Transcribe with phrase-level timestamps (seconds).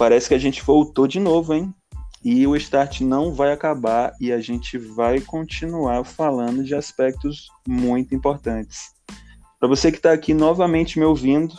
[0.00, 1.74] parece que a gente voltou de novo, hein?
[2.24, 8.14] E o Start não vai acabar e a gente vai continuar falando de aspectos muito
[8.14, 8.94] importantes.
[9.58, 11.54] Para você que está aqui novamente me ouvindo,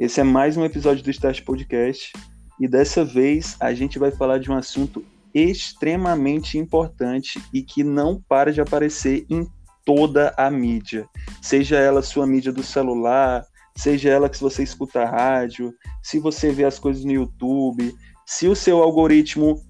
[0.00, 2.10] esse é mais um episódio do Start Podcast
[2.58, 5.04] e dessa vez a gente vai falar de um assunto
[5.34, 9.46] extremamente importante e que não para de aparecer em
[9.84, 11.06] toda a mídia,
[11.42, 13.44] seja ela sua mídia do celular,
[13.76, 17.94] seja ela que você escuta rádio, se você vê as coisas no YouTube,
[18.26, 19.60] se o seu algoritmo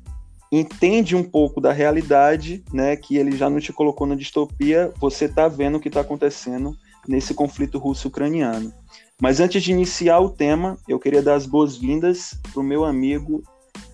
[0.52, 5.24] entende um pouco da realidade, né, que ele já não te colocou na distopia, você
[5.24, 6.76] está vendo o que está acontecendo
[7.08, 8.72] nesse conflito russo-ucraniano.
[9.20, 13.42] Mas antes de iniciar o tema, eu queria dar as boas-vindas para o meu amigo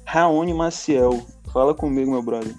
[0.04, 1.24] Raoni Maciel.
[1.52, 2.54] Fala comigo, meu brother.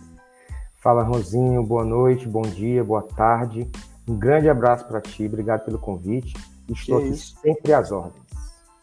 [0.82, 1.64] Fala, Rosinho.
[1.64, 3.70] Boa noite, bom dia, boa tarde.
[4.08, 5.26] Um grande abraço para ti.
[5.26, 6.34] Obrigado pelo convite.
[6.72, 7.36] Estou que aqui isso?
[7.42, 8.24] sempre às ordens.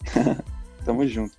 [0.85, 1.37] Tamo junto.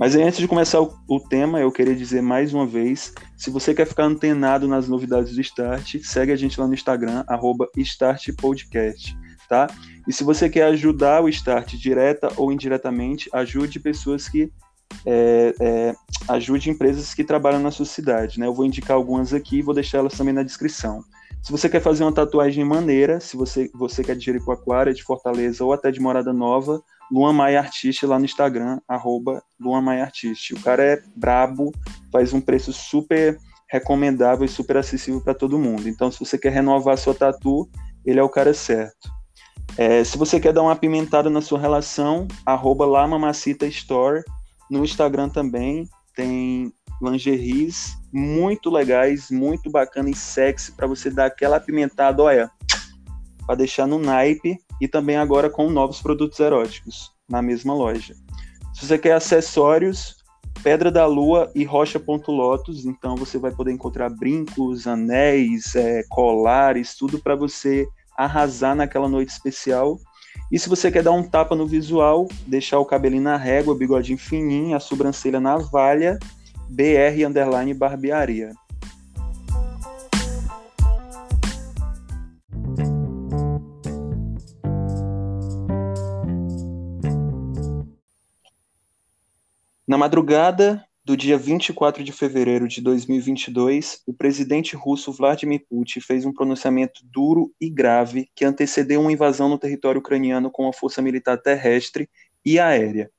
[0.00, 3.50] Mas aí, antes de começar o, o, tema, eu queria dizer mais uma vez: se
[3.50, 7.22] você quer ficar antenado nas novidades do Start, segue a gente lá no Instagram,
[7.76, 9.14] StartPodcast,
[9.46, 9.66] tá?
[10.08, 14.50] E se você quer ajudar o Start direta ou indiretamente, ajude pessoas que.
[15.06, 15.94] É, é,
[16.28, 18.46] ajude empresas que trabalham na sua cidade, né?
[18.46, 21.04] Eu vou indicar algumas aqui e vou deixar elas também na descrição.
[21.42, 25.64] Se você quer fazer uma tatuagem maneira, se você, você quer de Jericoacoara, de Fortaleza
[25.64, 30.54] ou até de Morada Nova, Luan Maia Artiste lá no Instagram, arroba Luan Maia Artiste.
[30.54, 31.72] O cara é brabo,
[32.12, 33.38] faz um preço super
[33.68, 35.88] recomendável e super acessível para todo mundo.
[35.88, 37.68] Então, se você quer renovar sua tatu,
[38.04, 39.08] ele é o cara certo.
[39.78, 42.84] É, se você quer dar uma apimentada na sua relação, arroba
[43.68, 44.22] Store.
[44.70, 51.56] No Instagram também tem lingeries muito legais, muito bacana e sexy para você dar aquela
[51.56, 52.50] apimentada, olha,
[53.46, 58.14] para deixar no naipe e também agora com novos produtos eróticos na mesma loja.
[58.74, 60.16] Se você quer acessórios,
[60.62, 67.18] Pedra da Lua e Rocha.lotus, então você vai poder encontrar brincos, anéis, é, colares, tudo
[67.18, 69.98] para você arrasar naquela noite especial.
[70.52, 74.18] E se você quer dar um tapa no visual, deixar o cabelinho na régua, bigodinho
[74.18, 76.18] fininho, a sobrancelha na valha,
[76.70, 78.52] BR Underline Barbearia.
[89.86, 96.24] Na madrugada do dia 24 de fevereiro de 2022, o presidente russo Vladimir Putin fez
[96.24, 101.02] um pronunciamento duro e grave que antecedeu uma invasão no território ucraniano com a força
[101.02, 102.08] militar terrestre
[102.44, 103.10] e aérea.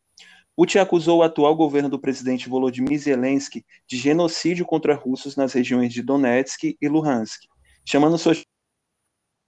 [0.56, 5.94] Putin acusou o atual governo do presidente Volodymyr Zelensky de genocídio contra russos nas regiões
[5.94, 7.44] de Donetsk e Luhansk,
[7.86, 8.36] chamando sua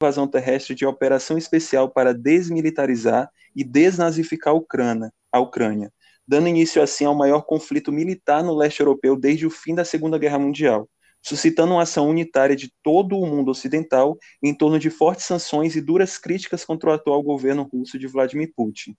[0.01, 5.91] invasão terrestre de operação especial para desmilitarizar e desnazificar a Ucrânia, a Ucrânia
[6.27, 10.17] dando início assim ao maior conflito militar no leste europeu desde o fim da Segunda
[10.17, 10.89] Guerra Mundial,
[11.21, 15.81] suscitando uma ação unitária de todo o mundo ocidental em torno de fortes sanções e
[15.81, 18.95] duras críticas contra o atual governo russo de Vladimir Putin.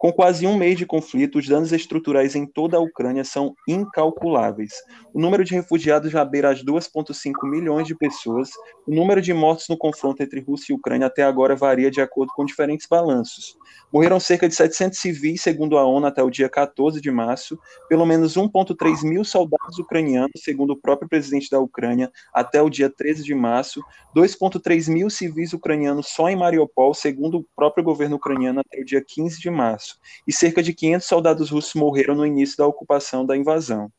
[0.00, 4.72] Com quase um mês de conflito, os danos estruturais em toda a Ucrânia são incalculáveis.
[5.12, 8.48] O número de refugiados já beira as 2,5 milhões de pessoas.
[8.86, 12.32] O número de mortos no confronto entre Rússia e Ucrânia até agora varia de acordo
[12.34, 13.58] com diferentes balanços.
[13.92, 17.58] Morreram cerca de 700 civis, segundo a ONU, até o dia 14 de março.
[17.86, 22.88] Pelo menos 1,3 mil soldados ucranianos, segundo o próprio presidente da Ucrânia, até o dia
[22.88, 23.82] 13 de março.
[24.16, 29.04] 2,3 mil civis ucranianos só em Mariupol, segundo o próprio governo ucraniano, até o dia
[29.06, 33.24] 15 de março março, e cerca de 500 soldados russos morreram no início da ocupação
[33.24, 33.90] da invasão.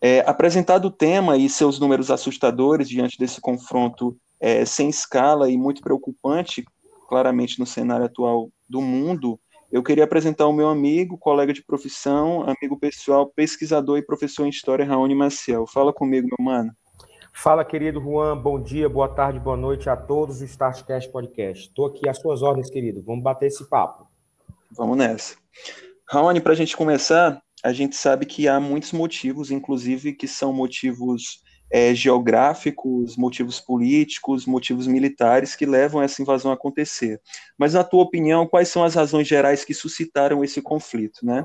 [0.00, 5.56] É, apresentado o tema e seus números assustadores diante desse confronto é, sem escala e
[5.56, 6.64] muito preocupante,
[7.08, 9.40] claramente no cenário atual do mundo,
[9.72, 14.50] eu queria apresentar o meu amigo, colega de profissão, amigo pessoal, pesquisador e professor em
[14.50, 15.66] História, Raoni Maciel.
[15.66, 16.72] Fala comigo, meu mano.
[17.32, 18.36] Fala, querido Juan.
[18.36, 21.68] Bom dia, boa tarde, boa noite a todos do Startcast Podcast.
[21.68, 23.02] Estou aqui às suas ordens, querido.
[23.02, 24.06] Vamos bater esse papo.
[24.76, 25.34] Vamos nessa.
[26.08, 30.52] Raoni, para a gente começar, a gente sabe que há muitos motivos, inclusive que são
[30.52, 37.20] motivos é, geográficos, motivos políticos, motivos militares que levam essa invasão a acontecer.
[37.58, 41.44] Mas, na tua opinião, quais são as razões gerais que suscitaram esse conflito, né?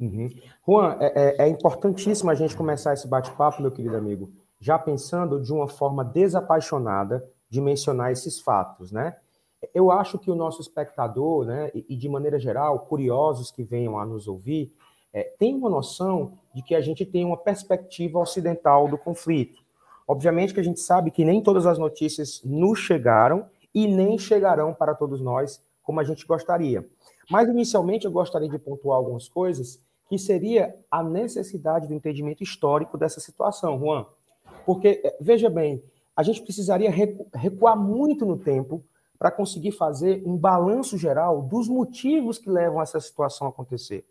[0.00, 0.28] Uhum.
[0.66, 5.40] Juan, é, é, é importantíssimo a gente começar esse bate-papo, meu querido amigo, já pensando
[5.40, 9.14] de uma forma desapaixonada de mencionar esses fatos, né?
[9.72, 14.04] Eu acho que o nosso espectador, né, e de maneira geral, curiosos que venham a
[14.04, 14.72] nos ouvir,
[15.12, 19.62] é, tem uma noção de que a gente tem uma perspectiva ocidental do conflito.
[20.06, 24.74] Obviamente que a gente sabe que nem todas as notícias nos chegaram e nem chegarão
[24.74, 26.86] para todos nós como a gente gostaria.
[27.30, 32.98] Mas, inicialmente, eu gostaria de pontuar algumas coisas que seria a necessidade do entendimento histórico
[32.98, 34.06] dessa situação, Juan.
[34.66, 35.82] Porque, eh, veja bem,
[36.16, 36.90] a gente precisaria
[37.34, 38.82] recuar muito no tempo
[39.18, 44.04] para conseguir fazer um balanço geral dos motivos que levam essa situação a acontecer.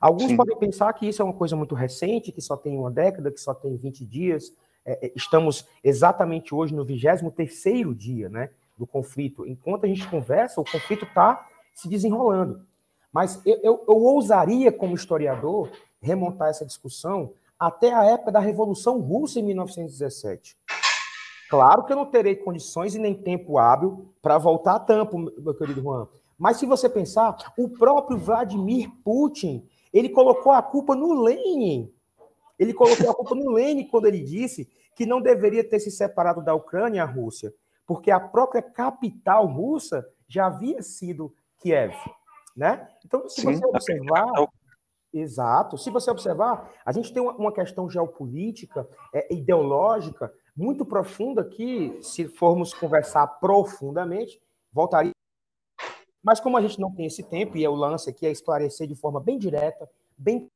[0.00, 0.36] Alguns Sim.
[0.36, 3.40] podem pensar que isso é uma coisa muito recente, que só tem uma década, que
[3.40, 4.52] só tem 20 dias.
[4.84, 9.46] É, é estamos exatamente hoje no 23º dia né, do conflito.
[9.46, 12.66] Enquanto a gente conversa, o conflito está se desenrolando.
[13.12, 19.00] Mas eu, eu, eu ousaria, como historiador, remontar essa discussão até a época da Revolução
[19.00, 20.57] Russa em 1917.
[21.48, 25.54] Claro que eu não terei condições e nem tempo hábil para voltar a tampo, meu
[25.54, 26.06] querido Juan.
[26.38, 31.92] Mas se você pensar, o próprio Vladimir Putin, ele colocou a culpa no Lenin.
[32.58, 36.42] Ele colocou a culpa no Lenin quando ele disse que não deveria ter se separado
[36.42, 37.54] da Ucrânia a Rússia,
[37.86, 41.94] porque a própria capital russa já havia sido Kiev.
[42.56, 42.88] Né?
[43.04, 44.26] Então, se Sim, você observar.
[45.12, 45.78] Exato.
[45.78, 52.26] Se você observar, a gente tem uma questão geopolítica, é, ideológica, muito profunda que, se
[52.26, 55.12] formos conversar profundamente, voltaria.
[56.20, 58.88] Mas como a gente não tem esse tempo, e é o lance aqui é esclarecer
[58.88, 60.50] de forma bem direta, bem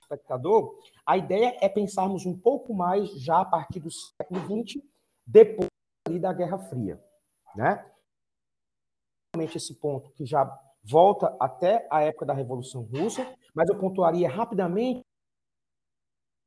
[0.00, 4.80] espectador, a ideia é pensarmos um pouco mais já a partir do século XX,
[5.26, 5.68] depois
[6.20, 7.02] da Guerra Fria.
[7.56, 7.84] Né?
[9.36, 10.46] Esse ponto que já
[10.84, 15.02] volta até a época da Revolução Russa, mas eu pontuaria rapidamente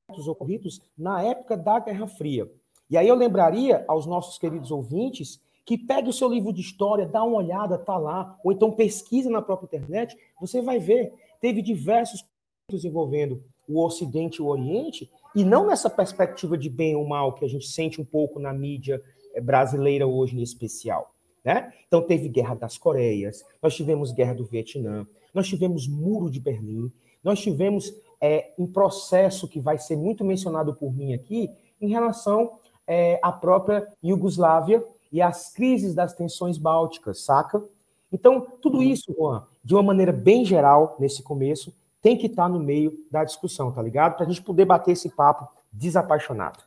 [0.09, 2.49] ocorridos na época da Guerra Fria.
[2.89, 7.07] E aí eu lembraria aos nossos queridos ouvintes que pegue o seu livro de história,
[7.07, 11.11] dá uma olhada, tá lá, ou então pesquisa na própria internet, você vai ver,
[11.41, 12.23] teve diversos
[12.71, 17.43] envolvendo o Ocidente e o Oriente, e não nessa perspectiva de bem ou mal que
[17.43, 19.01] a gente sente um pouco na mídia
[19.33, 21.15] eh, brasileira hoje em especial.
[21.43, 21.71] Né?
[21.87, 26.91] Então, teve Guerra das Coreias, nós tivemos Guerra do Vietnã, nós tivemos Muro de Berlim,
[27.23, 31.49] nós tivemos é, um processo que vai ser muito mencionado por mim aqui
[31.81, 37.63] em relação é, à própria Iugoslávia e às crises das tensões bálticas, saca?
[38.11, 42.59] Então, tudo isso, Juan, de uma maneira bem geral, nesse começo, tem que estar no
[42.59, 44.15] meio da discussão, tá ligado?
[44.15, 46.59] Para a gente poder bater esse papo desapaixonado.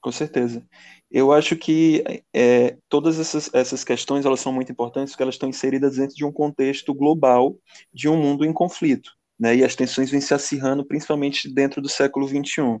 [0.00, 0.62] Com certeza.
[1.10, 5.48] Eu acho que é, todas essas, essas questões elas são muito importantes porque elas estão
[5.48, 7.56] inseridas dentro de um contexto global
[7.92, 9.56] de um mundo em conflito, né?
[9.56, 12.78] E as tensões vêm se acirrando principalmente dentro do século XXI.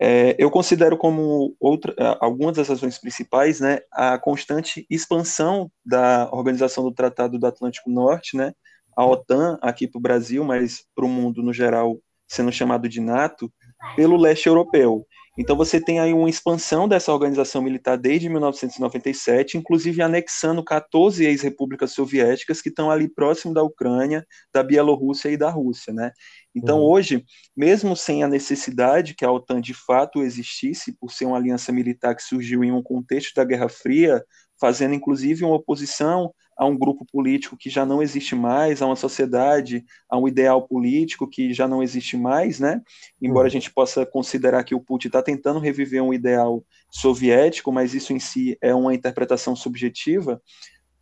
[0.00, 6.82] É, eu considero como outra, algumas das razões principais, né, a constante expansão da organização
[6.82, 8.52] do Tratado do Atlântico Norte, né,
[8.96, 13.00] a OTAN aqui para o Brasil, mas para o mundo no geral sendo chamado de
[13.00, 13.52] NATO,
[13.94, 15.06] pelo leste europeu.
[15.38, 21.92] Então você tem aí uma expansão dessa organização militar desde 1997, inclusive anexando 14 ex-repúblicas
[21.92, 26.12] soviéticas que estão ali próximo da Ucrânia, da Bielorrússia e da Rússia, né?
[26.54, 26.90] Então uhum.
[26.90, 27.24] hoje,
[27.56, 32.14] mesmo sem a necessidade que a OTAN de fato existisse, por ser uma aliança militar
[32.14, 34.22] que surgiu em um contexto da Guerra Fria,
[34.60, 36.30] fazendo inclusive uma oposição
[36.62, 40.62] a um grupo político que já não existe mais, a uma sociedade, a um ideal
[40.62, 42.80] político que já não existe mais, né?
[43.20, 43.50] Embora a uhum.
[43.50, 48.20] gente possa considerar que o Putin está tentando reviver um ideal soviético, mas isso em
[48.20, 50.40] si é uma interpretação subjetiva,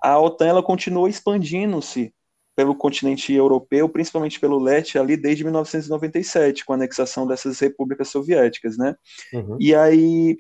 [0.03, 2.15] a OTAN ela continua expandindo-se
[2.57, 8.79] pelo continente europeu, principalmente pelo leste, ali desde 1997, com a anexação dessas repúblicas soviéticas,
[8.79, 8.95] né?
[9.35, 9.59] Uhum.
[9.61, 10.39] E aí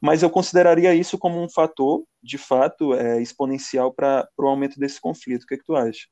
[0.00, 5.00] mas eu consideraria isso como um fator, de fato, é, exponencial para o aumento desse
[5.00, 5.42] conflito.
[5.42, 6.06] O que, é que tu acha?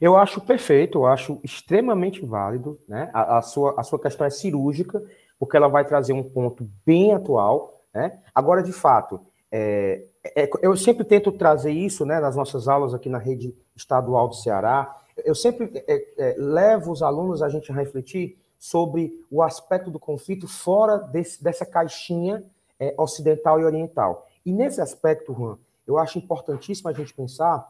[0.00, 3.10] Eu acho perfeito, eu acho extremamente válido, né?
[3.12, 5.02] A, a, sua, a sua questão é cirúrgica,
[5.38, 8.18] porque ela vai trazer um ponto bem atual, né?
[8.34, 9.20] Agora, de fato,
[9.50, 10.04] é,
[10.36, 14.34] é, eu sempre tento trazer isso, né, nas nossas aulas aqui na rede estadual do
[14.34, 14.96] Ceará.
[15.24, 19.98] Eu sempre é, é, levo os alunos a gente a refletir sobre o aspecto do
[19.98, 22.42] conflito fora desse, dessa caixinha
[22.82, 24.26] é, ocidental e oriental.
[24.44, 27.64] E nesse aspecto, Juan, eu acho importantíssimo a gente pensar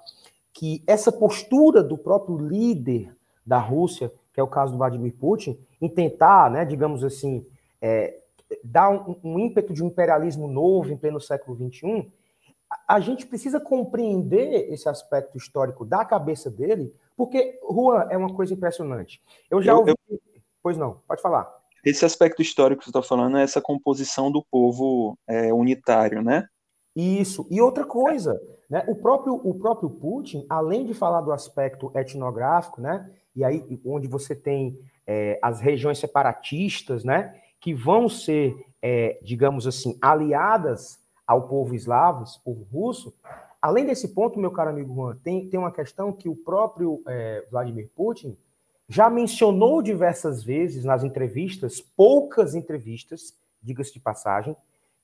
[0.54, 3.14] que essa postura do próprio líder
[3.44, 7.46] da Rússia, que é o caso do Vladimir Putin, em tentar, né, digamos assim,
[7.80, 8.16] é,
[8.64, 12.10] dar um, um, ímpeto de um imperialismo novo em pleno século XXI,
[12.70, 18.32] a, a gente precisa compreender esse aspecto histórico da cabeça dele, porque, Juan, é uma
[18.32, 19.20] coisa impressionante.
[19.50, 19.94] Eu já eu, ouvi.
[20.08, 20.18] Eu...
[20.62, 21.61] Pois não, pode falar.
[21.84, 26.46] Esse aspecto histórico que você está falando é essa composição do povo é, unitário, né?
[26.94, 27.46] Isso.
[27.50, 28.84] E outra coisa, né?
[28.86, 33.10] O próprio, o próprio Putin, além de falar do aspecto etnográfico, né?
[33.34, 37.34] E aí, onde você tem é, as regiões separatistas, né?
[37.60, 43.12] Que vão ser, é, digamos assim, aliadas ao povo eslavo, povo russo.
[43.60, 47.46] Além desse ponto, meu caro amigo Juan, tem, tem uma questão que o próprio é,
[47.50, 48.36] Vladimir Putin
[48.92, 53.32] já mencionou diversas vezes nas entrevistas, poucas entrevistas,
[53.62, 54.54] diga-se de passagem,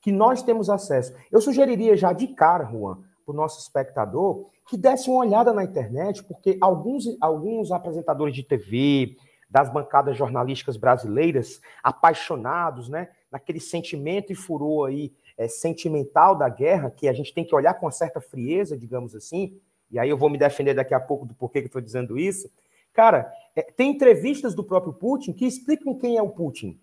[0.02, 1.14] que nós temos acesso.
[1.32, 5.64] Eu sugeriria já de cara, Juan, para o nosso espectador, que desse uma olhada na
[5.64, 9.16] internet, porque alguns, alguns apresentadores de TV,
[9.48, 16.90] das bancadas jornalísticas brasileiras, apaixonados, né, naquele sentimento e furor aí é, sentimental da guerra,
[16.90, 19.58] que a gente tem que olhar com uma certa frieza, digamos assim,
[19.90, 22.18] e aí eu vou me defender daqui a pouco do porquê que eu estou dizendo
[22.18, 22.50] isso.
[22.98, 26.80] Cara, tem entrevistas do próprio Putin que explicam quem é o Putin.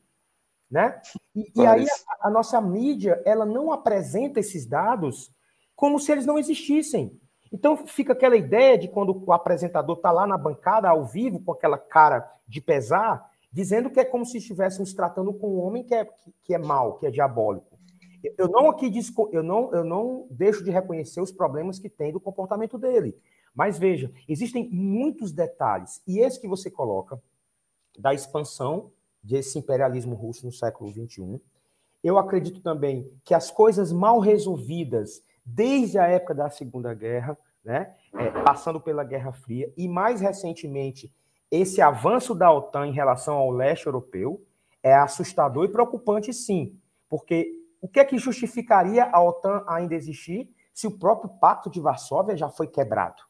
[0.69, 0.99] Né?
[1.35, 1.85] E, e aí
[2.21, 5.31] a, a, nossa mídia ela não apresenta esses dados
[5.75, 7.19] como se eles não existissem.
[7.51, 11.51] Então fica aquela ideia de quando o apresentador está lá na bancada ao vivo com
[11.51, 15.93] aquela cara de pesar, dizendo que é como se estivéssemos tratando com um homem que
[15.93, 17.75] é, que, que é mau, que é diabólico.
[18.37, 18.91] Eu não aqui
[19.31, 23.15] eu não, eu não deixo de reconhecer os problemas que tem do comportamento dele.
[23.55, 26.01] Mas veja, existem muitos detalhes.
[26.05, 27.19] E esse que você coloca
[27.97, 28.91] da expansão
[29.23, 31.41] desse imperialismo russo no século XXI.
[32.03, 37.95] Eu acredito também que as coisas mal resolvidas desde a época da Segunda Guerra, né,
[38.13, 41.11] é, passando pela Guerra Fria, e mais recentemente
[41.49, 44.43] esse avanço da OTAN em relação ao leste europeu
[44.83, 46.77] é assustador e preocupante, sim,
[47.09, 51.79] porque o que é que justificaria a OTAN ainda existir se o próprio Pacto de
[51.79, 53.23] Varsóvia já foi quebrado?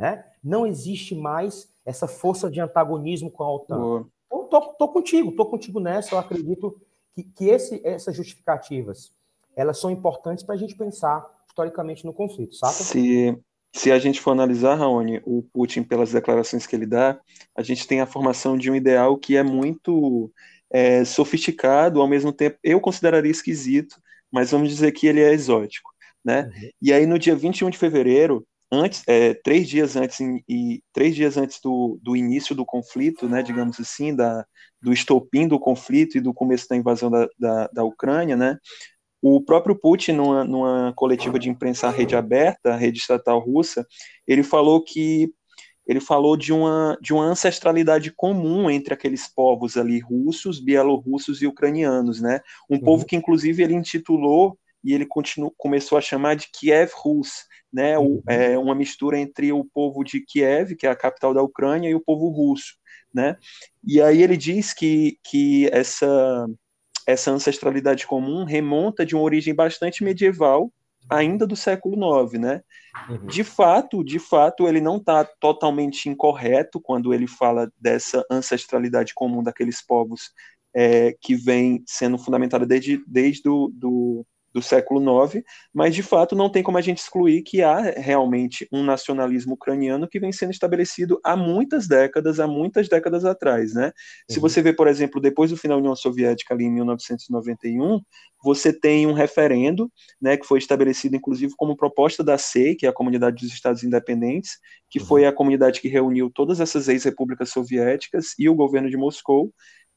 [0.00, 0.24] Né?
[0.42, 4.06] Não existe mais essa força de antagonismo com a OTAN.
[4.26, 6.14] Então, tô, tô contigo, tô contigo nessa.
[6.14, 6.80] Eu acredito
[7.14, 9.12] que, que esse, essas justificativas
[9.54, 12.72] elas são importantes para a gente pensar historicamente no conflito, sabe?
[12.72, 13.38] Se,
[13.74, 17.20] se a gente for analisar, Raoni, o Putin, pelas declarações que ele dá,
[17.54, 20.32] a gente tem a formação de um ideal que é muito
[20.70, 23.96] é, sofisticado, ao mesmo tempo, eu consideraria esquisito,
[24.32, 25.90] mas vamos dizer que ele é exótico,
[26.24, 26.44] né?
[26.44, 26.70] Uhum.
[26.80, 31.36] E aí, no dia 21 de fevereiro, antes, é, três dias antes e três dias
[31.36, 34.44] antes do, do início do conflito, né, digamos assim, da,
[34.80, 38.58] do estopim do conflito e do começo da invasão da, da, da Ucrânia, né,
[39.22, 43.86] o próprio Putin, numa, numa coletiva de imprensa à rede aberta, a rede estatal russa,
[44.26, 45.32] ele falou que
[45.86, 51.48] ele falou de uma, de uma ancestralidade comum entre aqueles povos ali russos, bielorrussos e
[51.48, 52.40] ucranianos, né?
[52.70, 52.80] Um uhum.
[52.80, 57.98] povo que inclusive ele intitulou e ele continu, começou a chamar de Kiev Rus, né,
[57.98, 61.88] o, é, uma mistura entre o povo de Kiev, que é a capital da Ucrânia,
[61.88, 62.74] e o povo russo,
[63.14, 63.36] né?
[63.84, 66.46] E aí ele diz que, que essa,
[67.06, 70.72] essa ancestralidade comum remonta de uma origem bastante medieval,
[71.08, 72.62] ainda do século IX, né?
[73.08, 73.26] Uhum.
[73.26, 79.42] De fato, de fato, ele não está totalmente incorreto quando ele fala dessa ancestralidade comum
[79.42, 80.32] daqueles povos
[80.74, 85.42] é, que vem sendo fundamentada desde, desde do, do do século IX,
[85.72, 90.08] mas de fato não tem como a gente excluir que há realmente um nacionalismo ucraniano
[90.08, 93.86] que vem sendo estabelecido há muitas décadas, há muitas décadas atrás, né?
[93.86, 93.92] Uhum.
[94.34, 98.00] Se você vê, por exemplo, depois do final da União Soviética ali em 1991,
[98.42, 99.90] você tem um referendo,
[100.20, 103.84] né, que foi estabelecido inclusive como proposta da SEI, que é a Comunidade dos Estados
[103.84, 105.06] Independentes, que uhum.
[105.06, 109.52] foi a comunidade que reuniu todas essas ex-repúblicas soviéticas e o governo de Moscou,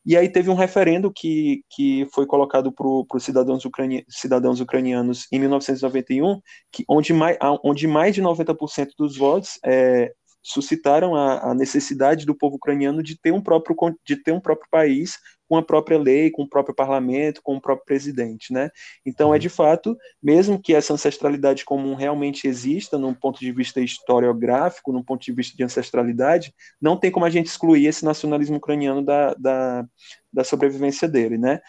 [0.06, 5.28] e aí teve um referendo que, que foi colocado para os cidadãos, ucrani, cidadãos ucranianos
[5.32, 6.42] em 1991,
[6.72, 10.12] que, onde, mais, onde mais de 90% dos votos é,
[10.44, 14.68] suscitaram a, a, necessidade do povo ucraniano de ter um próprio, de ter um próprio
[14.70, 18.70] país com a própria lei, com o próprio parlamento, com o próprio presidente, né?
[19.06, 19.40] Então é uhum.
[19.40, 25.04] de fato, mesmo que essa ancestralidade comum realmente exista, num ponto de vista historiográfico, num
[25.04, 29.34] ponto de vista de ancestralidade, não tem como a gente excluir esse nacionalismo ucraniano da,
[29.34, 29.86] da,
[30.32, 31.62] da sobrevivência dele, né?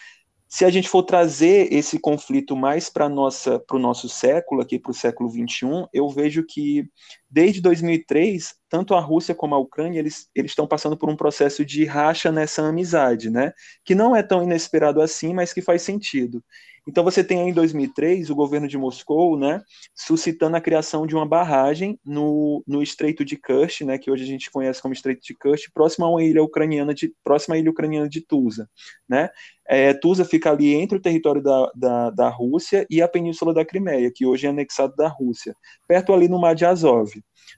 [0.54, 4.94] Se a gente for trazer esse conflito mais para o nosso século, aqui para o
[4.94, 6.88] século XXI, eu vejo que
[7.28, 11.64] desde 2003, tanto a Rússia como a Ucrânia, eles, eles estão passando por um processo
[11.64, 13.52] de racha nessa amizade, né?
[13.84, 16.40] Que não é tão inesperado assim, mas que faz sentido.
[16.86, 19.62] Então você tem aí em 2003 o governo de Moscou, né,
[19.94, 24.26] suscitando a criação de uma barragem no, no Estreito de Kerch, né, que hoje a
[24.26, 27.70] gente conhece como Estreito de Kerch, próximo a uma ilha ucraniana de próxima à ilha
[27.70, 28.68] ucraniana de Tusa,
[29.08, 29.30] né?
[29.66, 33.64] É, Tusa fica ali entre o território da, da, da Rússia e a península da
[33.64, 35.56] Crimeia, que hoje é anexado da Rússia,
[35.88, 37.10] perto ali no Mar de Azov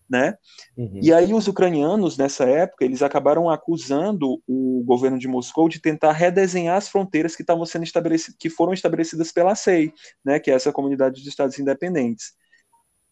[0.08, 0.36] né?
[0.76, 1.00] Uhum.
[1.02, 6.12] E aí os ucranianos nessa época eles acabaram acusando o governo de Moscou de tentar
[6.12, 9.92] redesenhar as fronteiras que estavam sendo estabelecidas, que foram estabelecidas pela SEI,
[10.24, 10.38] né?
[10.38, 12.32] Que é essa comunidade de estados independentes.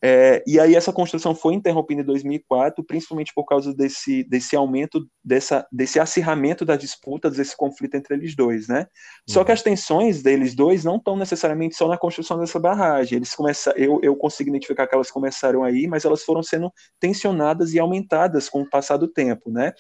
[0.07, 5.09] É, e aí essa construção foi interrompida em 2004, principalmente por causa desse, desse aumento,
[5.25, 8.81] dessa, desse acirramento das disputas, desse conflito entre eles dois, né?
[8.81, 8.87] Uhum.
[9.31, 9.55] Só que uhum.
[9.55, 13.17] as tensões deles dois não estão necessariamente só na construção dessa barragem.
[13.17, 16.71] Eles começam, eu, eu consigo identificar que elas começaram aí, mas elas foram sendo
[17.01, 19.73] tensionadas e aumentadas com o passar do tempo, né?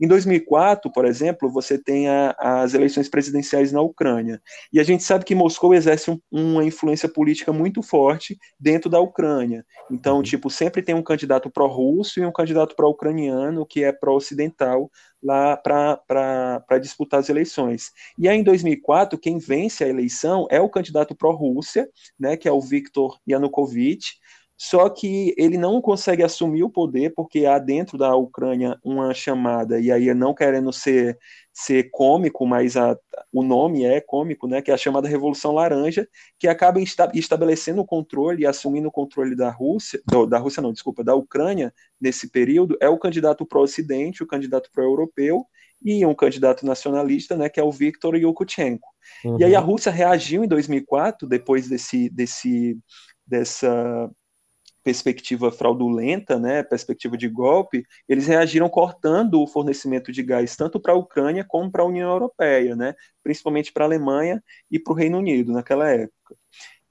[0.00, 4.40] Em 2004, por exemplo, você tem a, as eleições presidenciais na Ucrânia.
[4.72, 9.00] E a gente sabe que Moscou exerce um, uma influência política muito forte dentro da
[9.00, 9.64] Ucrânia.
[9.90, 10.22] Então, uhum.
[10.22, 14.90] tipo, sempre tem um candidato pró-russo e um candidato pró-ucraniano, que é pró-ocidental,
[15.22, 17.90] lá para disputar as eleições.
[18.16, 21.88] E aí, em 2004, quem vence a eleição é o candidato pró-Rússia,
[22.18, 24.18] né, que é o Viktor Yanukovych,
[24.60, 29.78] só que ele não consegue assumir o poder porque há dentro da Ucrânia uma chamada,
[29.78, 31.16] e aí não querendo ser,
[31.52, 32.98] ser cômico, mas a,
[33.32, 36.08] o nome é cômico, né, que é a chamada Revolução Laranja,
[36.40, 40.60] que acaba esta, estabelecendo o controle e assumindo o controle da Rússia, do, da Rússia
[40.60, 45.46] não, desculpa, da Ucrânia nesse período, é o candidato pró-ocidente, o candidato pró-europeu,
[45.80, 48.88] e um candidato nacionalista, né, que é o Viktor Yushchenko.
[49.24, 49.38] Uhum.
[49.38, 52.76] E aí a Rússia reagiu em 2004, depois desse, desse,
[53.24, 54.10] dessa
[54.88, 60.94] perspectiva fraudulenta, né, perspectiva de golpe, eles reagiram cortando o fornecimento de gás tanto para
[60.94, 64.96] a Ucrânia como para a União Europeia, né, principalmente para a Alemanha e para o
[64.96, 66.34] Reino Unido naquela época.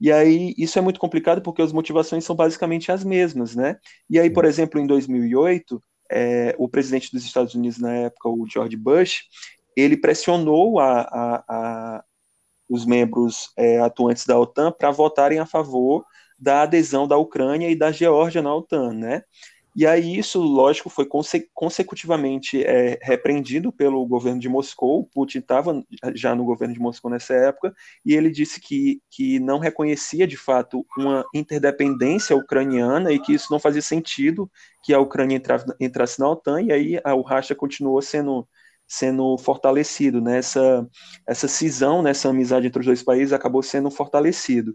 [0.00, 3.76] E aí isso é muito complicado porque as motivações são basicamente as mesmas, né?
[4.08, 8.46] E aí, por exemplo, em 2008, é, o presidente dos Estados Unidos na época, o
[8.48, 9.24] George Bush,
[9.76, 12.04] ele pressionou a, a, a
[12.68, 16.04] os membros é, atuantes da OTAN para votarem a favor
[16.38, 19.22] da adesão da Ucrânia e da Geórgia na OTAN, né?
[19.78, 25.08] E aí isso, lógico, foi conse consecutivamente é, repreendido pelo governo de Moscou.
[25.14, 25.84] Putin estava
[26.16, 27.72] já no governo de Moscou nessa época
[28.04, 33.52] e ele disse que, que não reconhecia de fato uma interdependência ucraniana e que isso
[33.52, 34.50] não fazia sentido
[34.82, 36.60] que a Ucrânia entrasse, entrasse na OTAN.
[36.62, 38.48] E aí a, o racha continuou sendo
[38.88, 40.38] sendo fortalecido, né?
[40.38, 40.88] essa,
[41.26, 42.10] essa cisão, né?
[42.10, 44.74] essa amizade entre os dois países acabou sendo fortalecido.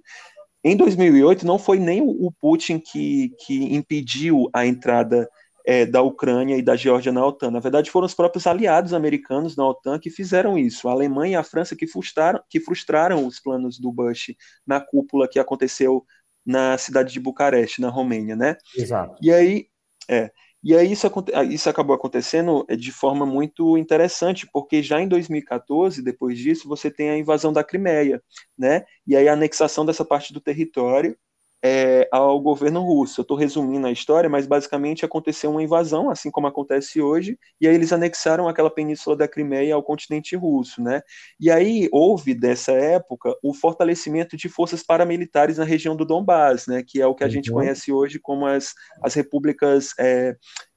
[0.64, 5.30] Em 2008, não foi nem o Putin que, que impediu a entrada
[5.66, 7.52] é, da Ucrânia e da Geórgia na OTAN.
[7.52, 10.88] Na verdade, foram os próprios aliados americanos na OTAN que fizeram isso.
[10.88, 14.34] A Alemanha e a França que frustraram, que frustraram os planos do Bush
[14.66, 16.06] na cúpula que aconteceu
[16.46, 18.58] na cidade de Bucareste, na Romênia, né?
[18.78, 19.18] Exato.
[19.22, 19.68] E aí,
[20.10, 20.32] é,
[20.64, 25.08] e aí isso, ah, isso acabou acontecendo eh, de forma muito interessante, porque já em
[25.08, 28.24] 2014, depois disso, você tem a invasão da Crimeia,
[28.58, 28.84] né?
[29.06, 31.18] E aí a anexação dessa parte do território
[31.64, 33.22] é, ao governo russo.
[33.22, 37.68] Eu estou resumindo a história, mas basicamente aconteceu uma invasão, assim como acontece hoje, e
[37.68, 41.02] aí eles anexaram aquela península da Crimeia ao continente russo, né?
[41.40, 46.84] E aí houve dessa época o fortalecimento de forças paramilitares na região do Donbás, né?
[46.86, 47.32] Que é o que a uhum.
[47.32, 50.36] gente conhece hoje como as, as repúblicas é,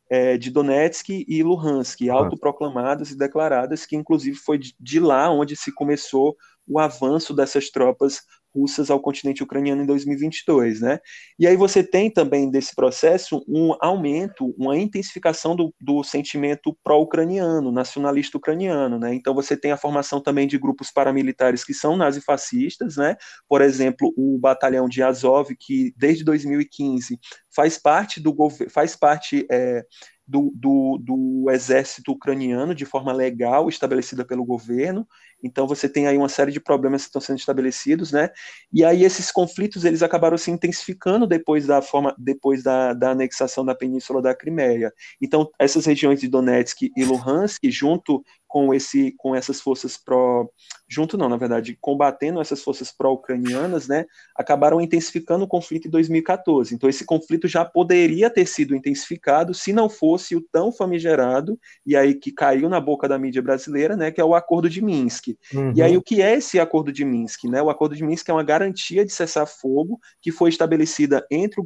[0.08, 5.74] é, de Donetsk e Luhansk, autoproclamadas e declaradas, que inclusive foi de lá onde se
[5.74, 6.36] começou
[6.68, 8.20] o avanço dessas tropas
[8.56, 10.98] russas ao continente ucraniano em 2022, né?
[11.38, 17.70] E aí você tem também desse processo um aumento, uma intensificação do, do sentimento pró-ucraniano,
[17.70, 19.14] nacionalista ucraniano, né?
[19.14, 23.16] Então você tem a formação também de grupos paramilitares que são nazifascistas, né?
[23.48, 27.18] Por exemplo, o batalhão de Azov, que desde 2015
[27.54, 29.84] faz parte do governo, faz parte é,
[30.26, 35.06] do, do, do, exército ucraniano de forma legal, estabelecida pelo governo.
[35.42, 38.30] Então você tem aí uma série de problemas que estão sendo estabelecidos, né?
[38.72, 43.64] E aí esses conflitos eles acabaram se intensificando depois da forma, depois da, da anexação
[43.64, 44.92] da península da Crimeia.
[45.20, 48.24] Então essas regiões de Donetsk e Luhansk, junto
[48.56, 50.48] com esse com essas forças pró
[50.88, 56.74] junto não, na verdade, combatendo essas forças pró-ucranianas, né, acabaram intensificando o conflito em 2014.
[56.74, 61.94] Então esse conflito já poderia ter sido intensificado se não fosse o tão famigerado e
[61.94, 65.36] aí que caiu na boca da mídia brasileira, né, que é o Acordo de Minsk.
[65.52, 65.74] Uhum.
[65.76, 67.60] E aí o que é esse Acordo de Minsk, né?
[67.60, 71.64] O Acordo de Minsk é uma garantia de cessar fogo que foi estabelecida entre o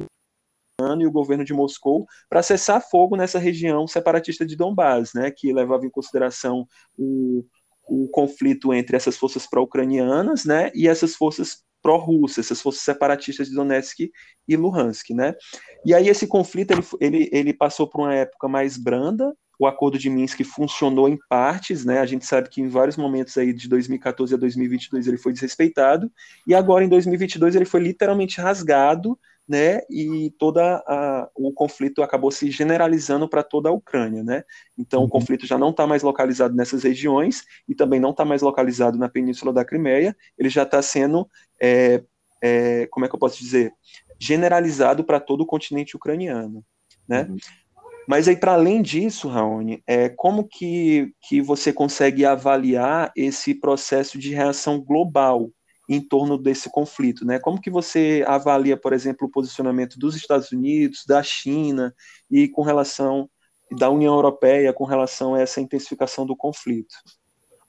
[1.01, 5.53] e o governo de Moscou para cessar fogo nessa região separatista de Donbás, né, que
[5.53, 6.67] levava em consideração
[6.97, 7.43] o,
[7.87, 13.55] o conflito entre essas forças pró-ucranianas né, e essas forças pró-russas, essas forças separatistas de
[13.55, 14.11] Donetsk
[14.47, 15.09] e Luhansk.
[15.11, 15.33] Né.
[15.85, 19.99] E aí esse conflito ele, ele, ele passou por uma época mais branda, o acordo
[19.99, 21.99] de Minsk funcionou em partes, né?
[21.99, 26.11] A gente sabe que em vários momentos aí de 2014 a 2022 ele foi desrespeitado
[26.47, 29.19] e agora em 2022 ele foi literalmente rasgado
[29.51, 34.45] né, e toda a, o conflito acabou se generalizando para toda a Ucrânia, né?
[34.77, 35.07] Então uhum.
[35.07, 38.97] o conflito já não está mais localizado nessas regiões e também não está mais localizado
[38.97, 40.15] na península da Crimeia.
[40.37, 41.27] Ele já está sendo,
[41.61, 42.01] é,
[42.41, 43.73] é, como é que eu posso dizer,
[44.17, 46.63] generalizado para todo o continente ucraniano,
[47.05, 47.27] né?
[47.29, 47.35] Uhum.
[48.07, 54.17] Mas aí, para além disso, Raoni, é, como que, que você consegue avaliar esse processo
[54.17, 55.51] de reação global
[55.93, 57.37] em torno desse conflito, né?
[57.37, 61.93] Como que você avalia, por exemplo, o posicionamento dos Estados Unidos, da China
[62.29, 63.29] e com relação
[63.77, 66.95] da União Europeia com relação a essa intensificação do conflito.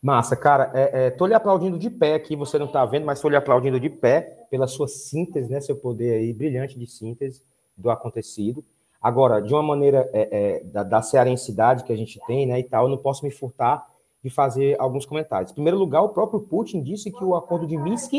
[0.01, 3.19] Massa, cara, é, é, tô lhe aplaudindo de pé aqui, você não está vendo, mas
[3.19, 7.43] estou lhe aplaudindo de pé pela sua síntese, né, seu poder aí brilhante de síntese
[7.77, 8.65] do acontecido.
[9.01, 12.65] Agora, de uma maneira é, é, da, da cearensidade que a gente tem, né, e
[12.65, 13.85] tal, eu não posso me furtar
[14.23, 15.51] de fazer alguns comentários.
[15.51, 18.13] Em primeiro lugar, o próprio Putin disse que o acordo de Minsk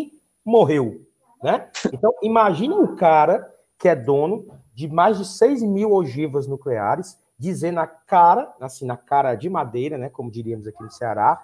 [0.43, 1.01] morreu,
[1.41, 1.69] né?
[1.91, 7.71] Então, imagine um cara que é dono de mais de 6 mil ogivas nucleares, dizer
[7.71, 11.41] na cara, assim, na cara de madeira, né, como diríamos aqui no Ceará,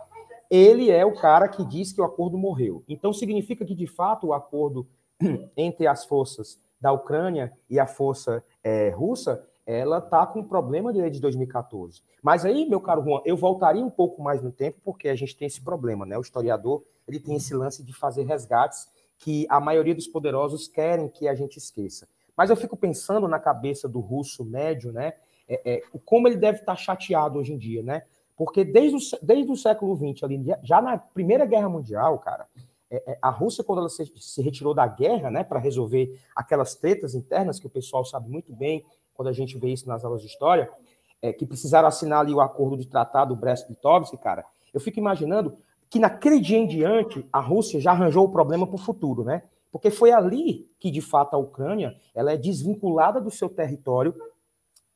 [0.50, 2.84] ele é o cara que diz que o acordo morreu.
[2.88, 4.88] Então, significa que, de fato, o acordo
[5.56, 10.92] entre as forças da Ucrânia e a força é, russa, ela está com um problema
[10.92, 12.02] desde 2014.
[12.24, 15.38] Mas aí, meu caro Juan, eu voltaria um pouco mais no tempo, porque a gente
[15.38, 16.18] tem esse problema, né?
[16.18, 18.88] O historiador ele tem esse lance de fazer resgates
[19.20, 22.08] que a maioria dos poderosos querem que a gente esqueça.
[22.36, 25.14] Mas eu fico pensando na cabeça do russo médio, né?
[25.48, 28.04] É, é, como ele deve estar tá chateado hoje em dia, né?
[28.36, 32.48] Porque desde o, desde o século XX, ali, já na Primeira Guerra Mundial, cara,
[32.90, 36.74] é, é, a Rússia, quando ela se, se retirou da guerra, né, para resolver aquelas
[36.74, 38.84] tretas internas que o pessoal sabe muito bem,
[39.20, 40.72] quando a gente vê isso nas aulas de história,
[41.22, 45.58] é, que precisaram assinar ali o acordo de tratado Brest-Litovsk, cara, eu fico imaginando
[45.90, 49.44] que naquele dia em diante a Rússia já arranjou o problema para o futuro, né?
[49.74, 54.16] Porque foi ali que, de fato, a Ucrânia ela é desvinculada do seu território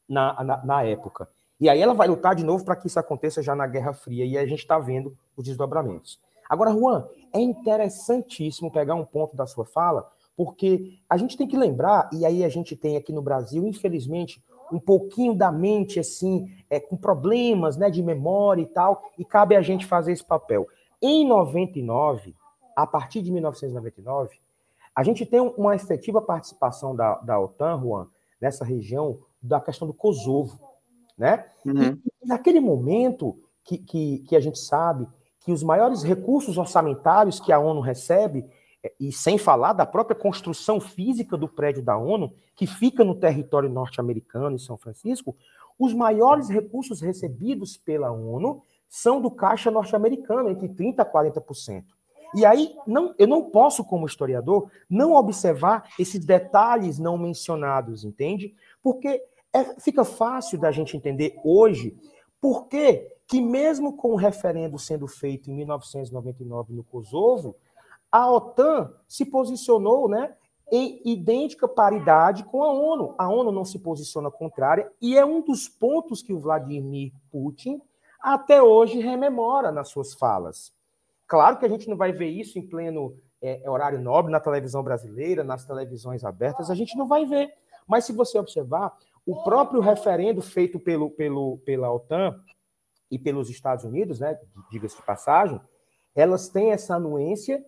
[0.08, 1.28] na, na, na época.
[1.60, 4.24] E aí ela vai lutar de novo para que isso aconteça já na Guerra Fria,
[4.24, 6.18] e a gente está vendo os desdobramentos.
[6.50, 11.58] Agora, Juan, é interessantíssimo pegar um ponto da sua fala, porque a gente tem que
[11.58, 16.52] lembrar, e aí a gente tem aqui no Brasil, infelizmente, um pouquinho da mente assim,
[16.70, 20.68] é, com problemas né, de memória e tal, e cabe a gente fazer esse papel.
[21.02, 22.36] Em 99,
[22.76, 24.40] a partir de 1999,
[24.96, 28.08] a gente tem uma efetiva participação da, da OTAN, Juan,
[28.40, 30.60] nessa região da questão do Kosovo,
[31.18, 31.46] né?
[31.66, 32.00] Uhum.
[32.22, 35.08] E, naquele momento que, que, que a gente sabe
[35.40, 38.46] que os maiores recursos orçamentários que a ONU recebe
[39.00, 43.70] e sem falar da própria construção física do prédio da ONU, que fica no território
[43.70, 45.36] norte-americano, em São Francisco,
[45.80, 51.84] os maiores recursos recebidos pela ONU são do caixa norte-americano, entre 30% a 40%.
[52.36, 58.56] E aí, não, eu não posso, como historiador, não observar esses detalhes não mencionados, entende?
[58.82, 59.22] Porque
[59.54, 61.96] é, fica fácil da gente entender hoje
[62.42, 67.56] por que, que mesmo com o referendo sendo feito em 1999 no Kosovo,
[68.14, 70.36] a OTAN se posicionou né,
[70.72, 73.16] em idêntica paridade com a ONU.
[73.18, 77.82] A ONU não se posiciona contrária, e é um dos pontos que o Vladimir Putin
[78.22, 80.72] até hoje rememora nas suas falas.
[81.26, 84.84] Claro que a gente não vai ver isso em pleno é, horário nobre na televisão
[84.84, 87.52] brasileira, nas televisões abertas, a gente não vai ver.
[87.88, 88.96] Mas se você observar,
[89.26, 92.40] o próprio referendo feito pelo, pelo, pela OTAN
[93.10, 95.60] e pelos Estados Unidos, né, diga-se de passagem,
[96.16, 97.66] elas têm essa anuência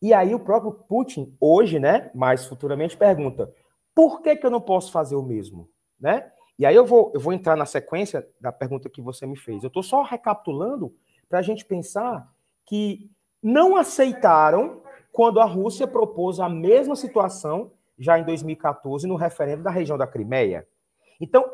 [0.00, 3.52] e aí o próprio Putin, hoje, né, mais futuramente, pergunta:
[3.94, 5.68] por que, que eu não posso fazer o mesmo?
[6.00, 6.30] Né?
[6.58, 9.62] E aí eu vou, eu vou entrar na sequência da pergunta que você me fez.
[9.62, 10.94] Eu estou só recapitulando
[11.28, 12.28] para a gente pensar
[12.64, 13.10] que
[13.42, 14.82] não aceitaram
[15.12, 20.06] quando a Rússia propôs a mesma situação já em 2014 no referendo da região da
[20.06, 20.66] Crimeia.
[21.20, 21.44] Então,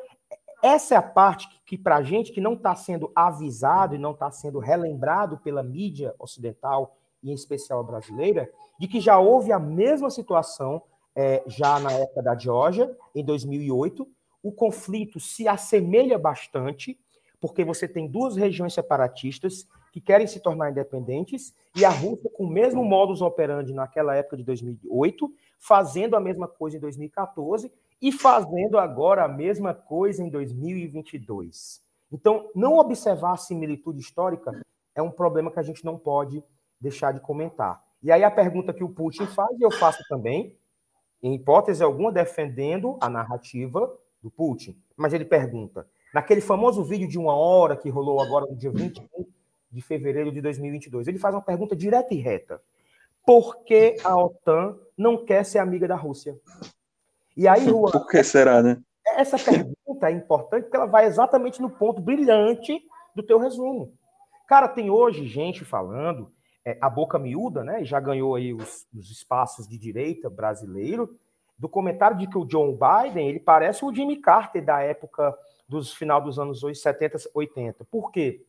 [0.62, 3.98] essa é a parte que, que para a gente que não está sendo avisado e
[3.98, 9.18] não está sendo relembrado pela mídia ocidental e em especial a brasileira, de que já
[9.18, 10.82] houve a mesma situação
[11.16, 14.06] é, já na época da Geórgia, em 2008.
[14.42, 17.00] O conflito se assemelha bastante,
[17.40, 22.44] porque você tem duas regiões separatistas que querem se tornar independentes, e a Rússia, com
[22.44, 28.10] o mesmo modus operandi naquela época de 2008, fazendo a mesma coisa em 2014 e
[28.10, 31.80] fazendo agora a mesma coisa em 2022.
[32.12, 34.52] Então, não observar a similitude histórica
[34.94, 36.42] é um problema que a gente não pode
[36.84, 37.82] deixar de comentar.
[38.02, 40.54] E aí a pergunta que o Putin faz, e eu faço também,
[41.22, 43.90] em hipótese alguma, defendendo a narrativa
[44.22, 44.76] do Putin.
[44.94, 49.06] Mas ele pergunta, naquele famoso vídeo de uma hora que rolou agora no dia 21
[49.70, 52.60] de fevereiro de 2022, ele faz uma pergunta direta e reta.
[53.24, 56.38] Por que a OTAN não quer ser amiga da Rússia?
[57.34, 58.78] E aí, Juan, Por que será, né?
[59.16, 62.78] Essa pergunta é importante porque ela vai exatamente no ponto brilhante
[63.14, 63.92] do teu resumo.
[64.46, 66.30] Cara, tem hoje gente falando
[66.64, 67.84] é, a boca miúda, né?
[67.84, 71.18] Já ganhou aí os, os, espaços de direita brasileiro,
[71.58, 75.36] do comentário de que o John Biden ele parece o Jimmy Carter da época
[75.68, 77.84] dos final dos anos 70, 80.
[77.84, 78.44] Por quê?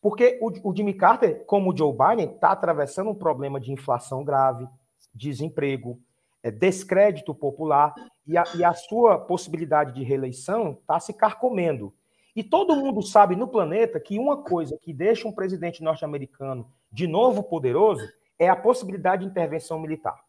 [0.00, 4.24] Porque o, o Jimmy Carter, como o Joe Biden, está atravessando um problema de inflação
[4.24, 4.66] grave,
[5.14, 6.00] desemprego,
[6.42, 7.94] é, descrédito popular,
[8.26, 11.92] e a, e a sua possibilidade de reeleição está se carcomendo.
[12.34, 17.06] E todo mundo sabe no planeta que uma coisa que deixa um presidente norte-americano de
[17.06, 18.06] novo poderoso
[18.38, 20.24] é a possibilidade de intervenção militar.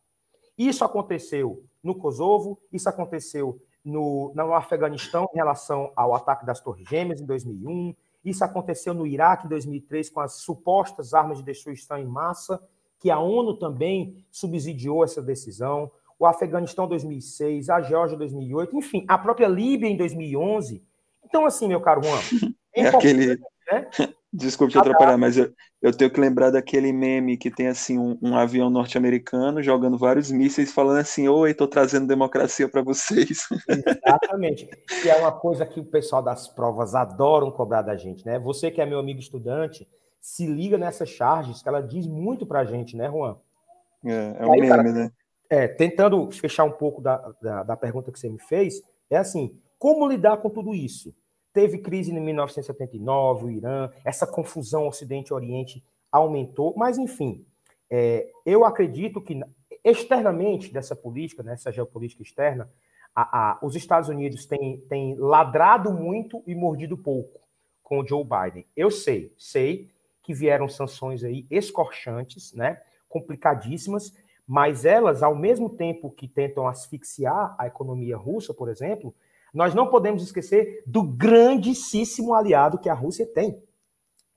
[0.58, 6.88] Isso aconteceu no Kosovo, isso aconteceu no, no Afeganistão em relação ao ataque das Torres
[6.88, 11.98] Gêmeas em 2001, isso aconteceu no Iraque em 2003 com as supostas armas de destruição
[11.98, 12.62] em massa,
[13.00, 18.78] que a ONU também subsidiou essa decisão, o Afeganistão em 2006, a Geórgia em 2008,
[18.78, 20.84] enfim, a própria Líbia em 2011.
[21.32, 22.20] Então, assim, meu caro Juan,
[22.76, 23.40] é, é aquele...
[23.72, 23.88] Né?
[24.34, 28.18] Desculpe te atrapalhar, mas eu, eu tenho que lembrar daquele meme que tem assim um,
[28.22, 33.48] um avião norte-americano jogando vários mísseis falando assim, oi, estou trazendo democracia para vocês.
[33.68, 34.70] Exatamente.
[35.04, 38.40] E é uma coisa que o pessoal das provas adoram cobrar da gente, né?
[38.40, 39.86] Você que é meu amigo estudante,
[40.22, 43.38] se liga nessas charges que ela diz muito para a gente, né, Juan?
[44.06, 45.12] É, é um aí, meme, cara, né?
[45.50, 49.60] É, tentando fechar um pouco da, da, da pergunta que você me fez, é assim,
[49.78, 51.14] como lidar com tudo isso?
[51.54, 57.46] Teve crise em 1979, o Irã, essa confusão Ocidente-Oriente aumentou, mas enfim,
[57.90, 59.40] é, eu acredito que
[59.84, 62.72] externamente dessa política, nessa geopolítica externa,
[63.14, 67.42] a, a, os Estados Unidos têm, têm ladrado muito e mordido pouco
[67.84, 68.66] com o Joe Biden.
[68.76, 69.92] Eu sei, sei
[70.24, 74.14] que vieram sanções aí escorchantes, né, complicadíssimas,
[74.48, 79.14] mas elas, ao mesmo tempo que tentam asfixiar a economia russa, por exemplo,
[79.54, 83.62] nós não podemos esquecer do grandíssimo aliado que a Rússia tem,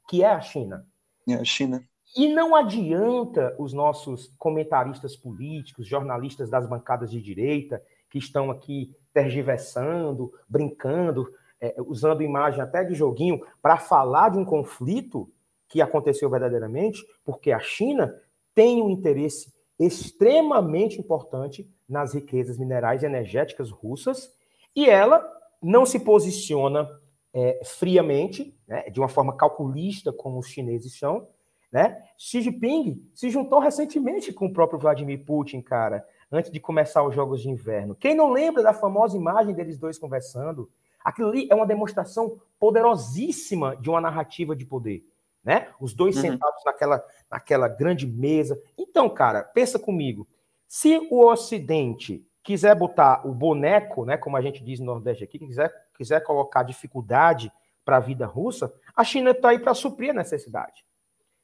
[0.08, 0.86] que é a China.
[1.28, 1.82] É a China.
[2.16, 8.94] E não adianta os nossos comentaristas políticos, jornalistas das bancadas de direita, que estão aqui
[9.12, 11.28] tergiversando, brincando,
[11.60, 15.28] é, usando imagem até de joguinho para falar de um conflito
[15.68, 18.14] que aconteceu verdadeiramente, porque a China
[18.54, 24.30] tem um interesse extremamente importante nas riquezas minerais e energéticas russas
[24.74, 25.24] e ela
[25.62, 26.88] não se posiciona
[27.32, 31.26] é, friamente, né, de uma forma calculista, como os chineses são.
[31.72, 32.00] Né?
[32.16, 37.14] Xi Jinping se juntou recentemente com o próprio Vladimir Putin, cara, antes de começar os
[37.14, 37.96] Jogos de Inverno.
[37.96, 40.70] Quem não lembra da famosa imagem deles dois conversando?
[41.04, 45.04] Aquilo ali é uma demonstração poderosíssima de uma narrativa de poder.
[45.42, 45.68] Né?
[45.80, 46.22] Os dois uhum.
[46.22, 48.56] sentados naquela, naquela grande mesa.
[48.78, 50.26] Então, cara, pensa comigo.
[50.68, 55.38] Se o Ocidente quiser botar o boneco, né, como a gente diz no Nordeste aqui,
[55.38, 57.50] quiser, quiser colocar dificuldade
[57.84, 60.84] para a vida russa, a China está aí para suprir a necessidade.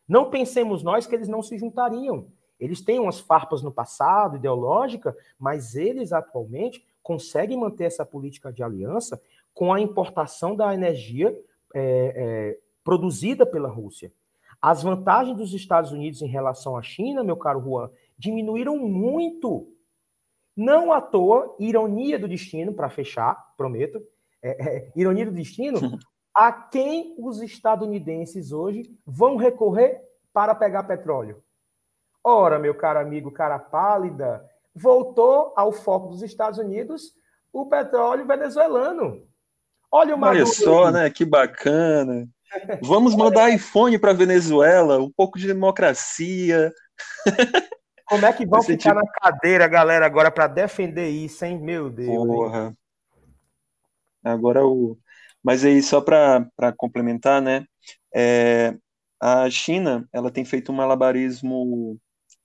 [0.07, 2.27] Não pensemos nós que eles não se juntariam.
[2.59, 8.63] Eles têm umas farpas no passado, ideológica, mas eles atualmente conseguem manter essa política de
[8.63, 9.21] aliança
[9.55, 11.37] com a importação da energia
[11.75, 14.13] é, é, produzida pela Rússia.
[14.61, 19.73] As vantagens dos Estados Unidos em relação à China, meu caro Juan, diminuíram muito
[20.57, 24.01] não à toa, ironia do destino, para fechar, prometo,
[24.43, 25.79] é, é, ironia do destino,
[26.35, 30.01] a quem os estadunidenses hoje vão recorrer
[30.33, 31.43] para pegar petróleo?
[32.23, 37.13] Ora, meu caro amigo, cara pálida, voltou ao foco dos Estados Unidos
[37.53, 39.27] o petróleo venezuelano.
[39.91, 41.11] Olha o Olha só, né?
[41.11, 42.29] Que bacana.
[42.83, 46.73] Vamos mandar iPhone para Venezuela, um pouco de democracia.
[48.11, 48.94] Como é que vão ficar tipo...
[48.96, 51.61] na cadeira, galera, agora para defender isso, hein?
[51.61, 52.27] Meu Deus.
[52.27, 52.66] Porra.
[52.66, 52.77] Hein?
[54.25, 54.99] Agora o.
[55.40, 56.44] Mas aí, só para
[56.77, 57.64] complementar, né?
[58.12, 58.75] É,
[59.20, 61.96] a China ela tem feito um malabarismo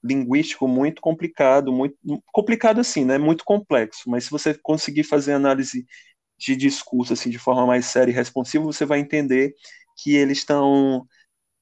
[0.03, 1.97] linguístico muito complicado, muito
[2.31, 3.17] complicado assim, né?
[3.17, 4.07] Muito complexo.
[4.07, 5.83] Mas se você conseguir fazer análise
[6.37, 9.55] de discurso assim de forma mais séria e responsiva, você vai entender
[9.97, 11.07] que eles estão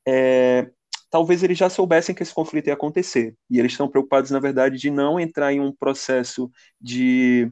[0.05, 0.69] é,
[1.13, 3.37] talvez eles já soubessem que esse conflito ia acontecer.
[3.47, 7.51] E eles estão preocupados, na verdade, de não entrar em um processo de,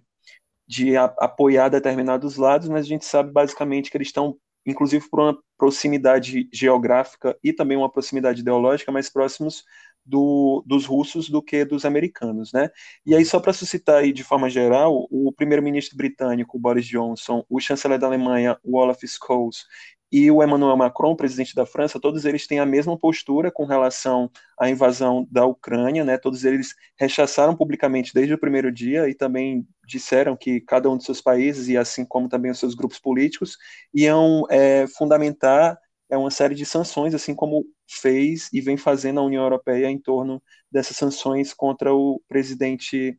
[0.67, 5.19] de a, apoiar determinados lados, mas a gente sabe basicamente que eles estão, inclusive por
[5.19, 9.63] uma proximidade geográfica e também uma proximidade ideológica, mais próximos
[10.04, 12.71] do, dos russos do que dos americanos, né?
[13.06, 17.60] E aí, só para suscitar aí de forma geral, o primeiro-ministro britânico, Boris Johnson, o
[17.60, 19.67] chanceler da Alemanha, Olaf Scholz,
[20.12, 24.30] e o Emmanuel Macron, presidente da França, todos eles têm a mesma postura com relação
[24.60, 26.17] à invasão da Ucrânia, né?
[26.17, 31.06] Todos eles rechaçaram publicamente desde o primeiro dia e também disseram que cada um de
[31.06, 33.58] seus países e assim como também os seus grupos políticos
[33.93, 35.78] iam é, fundamentar
[36.12, 39.97] é uma série de sanções, assim como fez e vem fazendo a União Europeia em
[39.97, 43.17] torno dessas sanções contra o presidente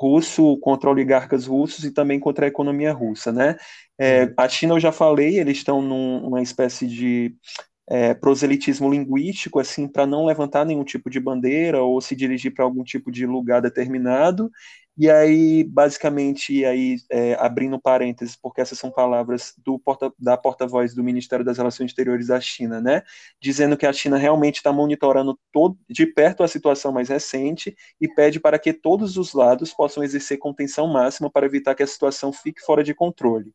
[0.00, 3.56] russo, contra oligarcas russos e também contra a economia russa, né?
[3.98, 4.34] É, uhum.
[4.38, 7.34] a China, eu já falei, eles estão numa espécie de
[7.86, 12.64] é, proselitismo linguístico, assim, para não levantar nenhum tipo de bandeira ou se dirigir para
[12.64, 14.50] algum tipo de lugar determinado.
[15.02, 20.94] E aí, basicamente, aí, é, abrindo parênteses, porque essas são palavras do porta, da porta-voz
[20.94, 23.02] do Ministério das Relações Exteriores da China, né?
[23.40, 28.06] Dizendo que a China realmente está monitorando todo, de perto a situação mais recente e
[28.08, 32.30] pede para que todos os lados possam exercer contenção máxima para evitar que a situação
[32.30, 33.54] fique fora de controle.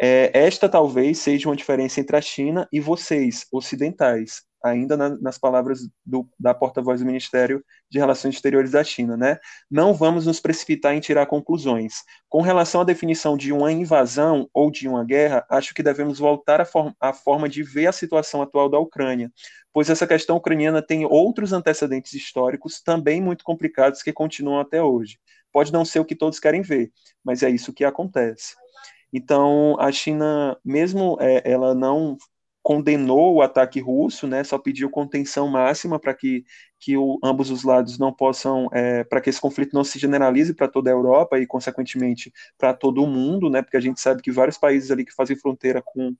[0.00, 5.38] É, esta talvez seja uma diferença entre a China e vocês, ocidentais, ainda na, nas
[5.38, 9.38] palavras do, da porta-voz do Ministério de Relações Exteriores da China, né?
[9.70, 12.02] Não vamos nos precipitar em tirar conclusões.
[12.28, 16.60] Com relação à definição de uma invasão ou de uma guerra, acho que devemos voltar
[16.60, 19.32] à, form à forma de ver a situação atual da Ucrânia,
[19.72, 25.18] pois essa questão ucraniana tem outros antecedentes históricos também muito complicados que continuam até hoje.
[25.52, 26.92] Pode não ser o que todos querem ver,
[27.24, 28.54] mas é isso que acontece.
[29.12, 32.16] Então, a China, mesmo é, ela não
[32.62, 36.44] condenou o ataque russo, né, só pediu contenção máxima para que,
[36.78, 40.52] que o, ambos os lados não possam, é, para que esse conflito não se generalize
[40.54, 44.20] para toda a Europa e, consequentemente, para todo o mundo, né, porque a gente sabe
[44.22, 46.14] que vários países ali que fazem fronteira com,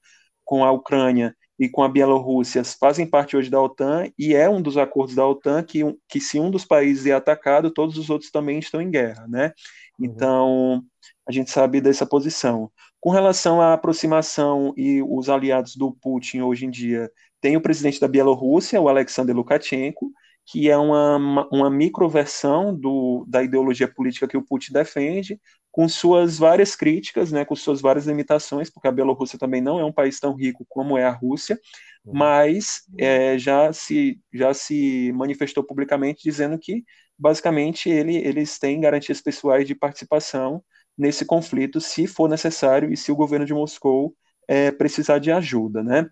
[0.44, 4.62] com a Ucrânia e com a Bielorrússia fazem parte hoje da OTAN e é um
[4.62, 8.30] dos acordos da OTAN que, que se um dos países é atacado, todos os outros
[8.30, 9.52] também estão em guerra, né?
[9.98, 10.06] Uhum.
[10.06, 10.84] Então,
[11.28, 12.70] a gente sabe dessa posição.
[13.00, 18.00] Com relação à aproximação e os aliados do Putin hoje em dia, tem o presidente
[18.00, 20.12] da Bielorrússia, o Alexander Lukashenko,
[20.50, 25.38] que é uma, uma microversão do, da ideologia política que o Putin defende,
[25.78, 29.84] com suas várias críticas, né, com suas várias limitações, porque a Bielorrússia também não é
[29.84, 31.56] um país tão rico como é a Rússia,
[32.04, 32.14] uhum.
[32.14, 36.82] mas é, já, se, já se manifestou publicamente dizendo que,
[37.16, 40.64] basicamente, ele, eles têm garantias pessoais de participação
[40.98, 44.16] nesse conflito, se for necessário e se o governo de Moscou
[44.48, 46.10] é, precisar de ajuda, né?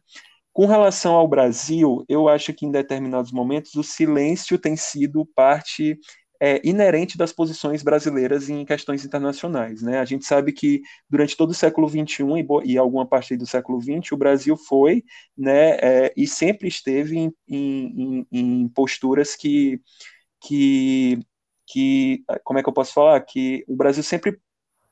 [0.53, 5.99] Com relação ao Brasil, eu acho que em determinados momentos o silêncio tem sido parte
[6.41, 9.83] é, inerente das posições brasileiras em questões internacionais.
[9.83, 9.99] Né?
[9.99, 12.25] A gente sabe que durante todo o século XXI
[12.65, 15.05] e, e alguma parte do século XX, o Brasil foi
[15.37, 19.81] né, é, e sempre esteve em, em, em posturas que,
[20.41, 21.19] que,
[21.67, 23.21] que, como é que eu posso falar?
[23.21, 24.39] Que o Brasil sempre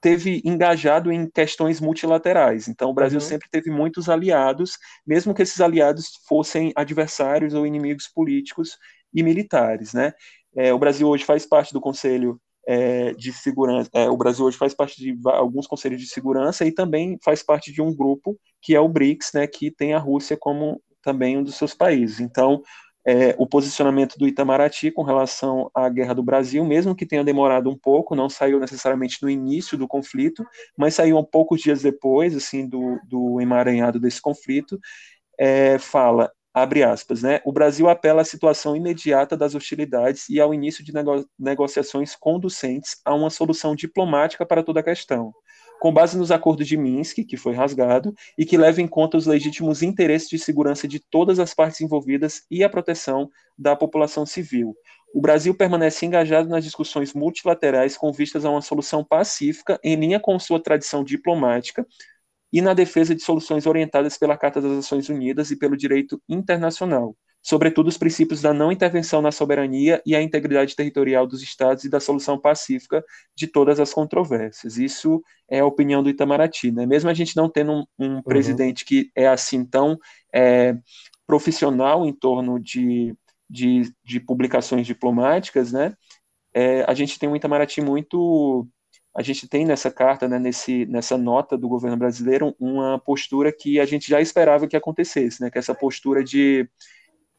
[0.05, 2.69] teve engajado em questões multilaterais.
[2.69, 3.25] Então, o Brasil uhum.
[3.27, 4.77] sempre teve muitos aliados,
[5.07, 8.77] mesmo que esses aliados fossem adversários ou inimigos políticos
[9.15, 10.13] e militares, né?
[10.57, 13.91] É, o Brasil hoje faz parte do Conselho é, de Segurança.
[13.93, 17.73] É, o Brasil hoje faz parte de alguns conselhos de segurança e também faz parte
[17.73, 19.47] de um grupo que é o BRICS, né?
[19.47, 22.21] Que tem a Rússia como também um dos seus países.
[22.21, 22.63] Então,
[23.07, 27.69] é, o posicionamento do Itamaraty com relação à guerra do Brasil, mesmo que tenha demorado
[27.69, 30.43] um pouco, não saiu necessariamente no início do conflito,
[30.77, 34.79] mas saiu um poucos dias depois, assim, do, do emaranhado desse conflito,
[35.39, 40.55] é, fala, abre aspas, né, o Brasil apela à situação imediata das hostilidades e ao
[40.55, 45.35] início de nego negociações conducentes a uma solução diplomática para toda a questão
[45.85, 49.27] com base nos acordos de Minsk, que foi rasgado, e que leva em conta os
[49.27, 54.75] legítimos interesses de segurança de todas as partes envolvidas e a proteção da população civil.
[55.15, 60.19] O Brasil permanece engajado nas discussões multilaterais com vistas a uma solução pacífica, em linha
[60.19, 61.87] com sua tradição diplomática,
[62.55, 67.17] e na defesa de soluções orientadas pela Carta das Nações Unidas e pelo direito internacional,
[67.43, 71.89] sobretudo os princípios da não intervenção na soberania e a integridade territorial dos estados e
[71.89, 73.05] da solução pacífica
[73.37, 74.79] de todas as controvérsias.
[74.79, 76.87] Isso é a opinião do Itamaraty, né?
[76.87, 78.23] Mesmo a gente não tendo um, um uhum.
[78.23, 79.99] presidente que é assim tão
[80.33, 80.77] é,
[81.27, 83.17] profissional em torno de,
[83.51, 85.93] de, de publicações diplomáticas, né?
[86.55, 88.69] É, a gente tem um Itamaraty muito
[89.17, 93.79] a gente tem nessa carta, né, nesse, nessa nota do governo brasileiro, uma postura que
[93.79, 96.69] a gente já esperava que acontecesse, né, que é essa postura de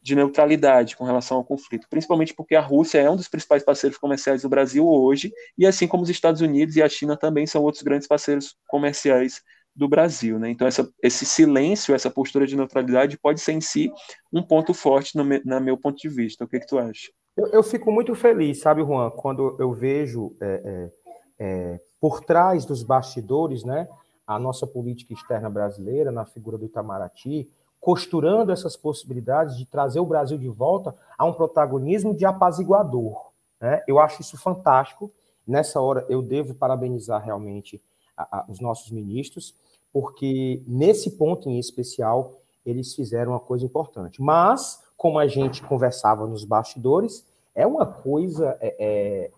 [0.06, 3.98] de neutralidade com relação ao conflito, principalmente porque a Rússia é um dos principais parceiros
[3.98, 7.60] comerciais do Brasil hoje, e assim como os Estados Unidos e a China também são
[7.64, 9.42] outros grandes parceiros comerciais
[9.74, 10.38] do Brasil.
[10.38, 10.48] Né?
[10.48, 13.90] Então, essa, esse silêncio, essa postura de neutralidade pode ser em si
[14.32, 16.44] um ponto forte no, me, no meu ponto de vista.
[16.44, 17.10] O que, que tu acha?
[17.36, 20.90] Eu, eu, fico muito feliz, sabe, Juan, quando eu vejo é, é,
[21.38, 23.88] é, por trás dos bastidores né,
[24.26, 27.48] a nossa política externa brasileira, na figura do Itamaraty,
[27.80, 33.30] costurando essas possibilidades de trazer o Brasil de volta a um protagonismo de apaziguador.
[33.60, 33.82] Né?
[33.86, 35.10] Eu acho isso fantástico.
[35.46, 37.80] Nessa hora, eu devo parabenizar realmente
[38.16, 39.54] a, a, os nossos ministros,
[39.92, 42.34] porque nesse ponto em especial,
[42.64, 44.20] eles fizeram uma coisa importante.
[44.20, 47.24] Mas, como a gente conversava nos bastidores,
[47.54, 49.30] é uma coisa, é, é,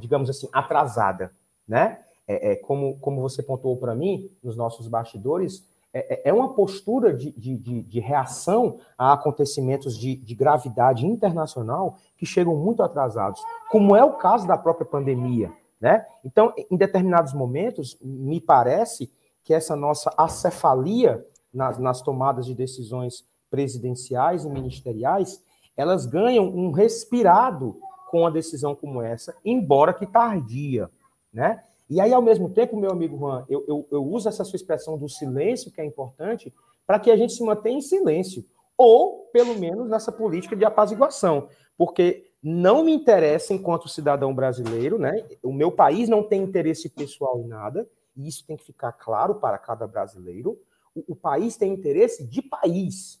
[0.00, 1.32] digamos assim, atrasada.
[1.68, 1.98] Né?
[2.26, 6.54] É, é como, como você pontuou para mim, nos nossos bastidores, é, é, é uma
[6.54, 12.82] postura de, de, de, de reação a acontecimentos de, de, gravidade internacional que chegam muito
[12.82, 15.52] atrasados, como é o caso da própria pandemia.
[15.80, 16.04] Né?
[16.24, 19.10] Então, em determinados momentos, me parece
[19.42, 25.42] que essa nossa acefalia nas, nas tomadas de decisões presidenciais e ministeriais,
[25.76, 27.80] elas ganham um respirado
[28.10, 30.90] com uma decisão como essa, embora que tardia,
[31.32, 31.62] né?
[31.88, 34.98] E aí, ao mesmo tempo, meu amigo Juan, eu, eu, eu uso essa sua expressão
[34.98, 36.52] do silêncio, que é importante,
[36.84, 38.44] para que a gente se mantenha em silêncio,
[38.76, 41.48] ou, pelo menos, nessa política de apaziguação,
[41.78, 45.24] porque não me interessa, enquanto cidadão brasileiro, né?
[45.40, 49.36] O meu país não tem interesse pessoal em nada, e isso tem que ficar claro
[49.36, 50.58] para cada brasileiro.
[50.94, 53.20] O, o país tem interesse de país.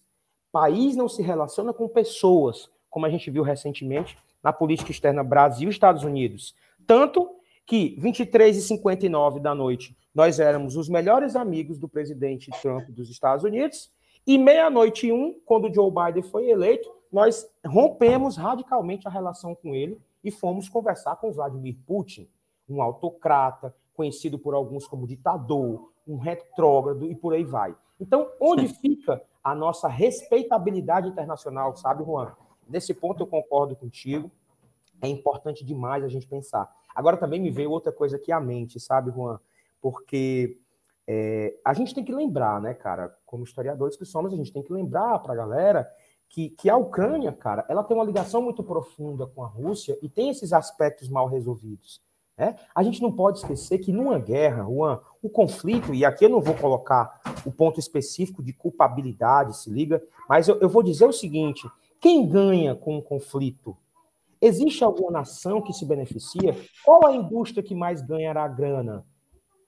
[0.50, 5.68] País não se relaciona com pessoas, como a gente viu recentemente na política externa Brasil
[5.68, 6.54] e Estados Unidos.
[6.86, 7.28] Tanto
[7.66, 13.08] que 23 e 59 da noite nós éramos os melhores amigos do presidente Trump dos
[13.10, 13.90] Estados Unidos
[14.26, 19.74] e meia-noite e um, quando Joe Biden foi eleito, nós rompemos radicalmente a relação com
[19.74, 22.28] ele e fomos conversar com Vladimir Putin,
[22.68, 27.74] um autocrata, conhecido por alguns como ditador, um retrógrado e por aí vai.
[27.98, 32.32] Então, onde fica a nossa respeitabilidade internacional, sabe, Juan?
[32.70, 34.30] Nesse ponto eu concordo contigo.
[35.02, 36.70] É importante demais a gente pensar.
[36.94, 39.40] Agora também me veio outra coisa aqui à mente, sabe, Juan?
[39.80, 40.58] Porque
[41.06, 44.62] é, a gente tem que lembrar, né, cara, como historiadores que somos, a gente tem
[44.62, 45.90] que lembrar para a galera
[46.28, 50.08] que, que a Ucrânia, cara, ela tem uma ligação muito profunda com a Rússia e
[50.08, 52.00] tem esses aspectos mal resolvidos.
[52.38, 52.56] Né?
[52.74, 56.40] A gente não pode esquecer que numa guerra, Juan, o conflito, e aqui eu não
[56.40, 61.12] vou colocar o ponto específico de culpabilidade, se liga, mas eu, eu vou dizer o
[61.12, 61.68] seguinte:
[62.00, 63.76] quem ganha com o conflito?
[64.40, 66.56] Existe alguma nação que se beneficia?
[66.82, 69.04] Qual a indústria que mais ganhará grana?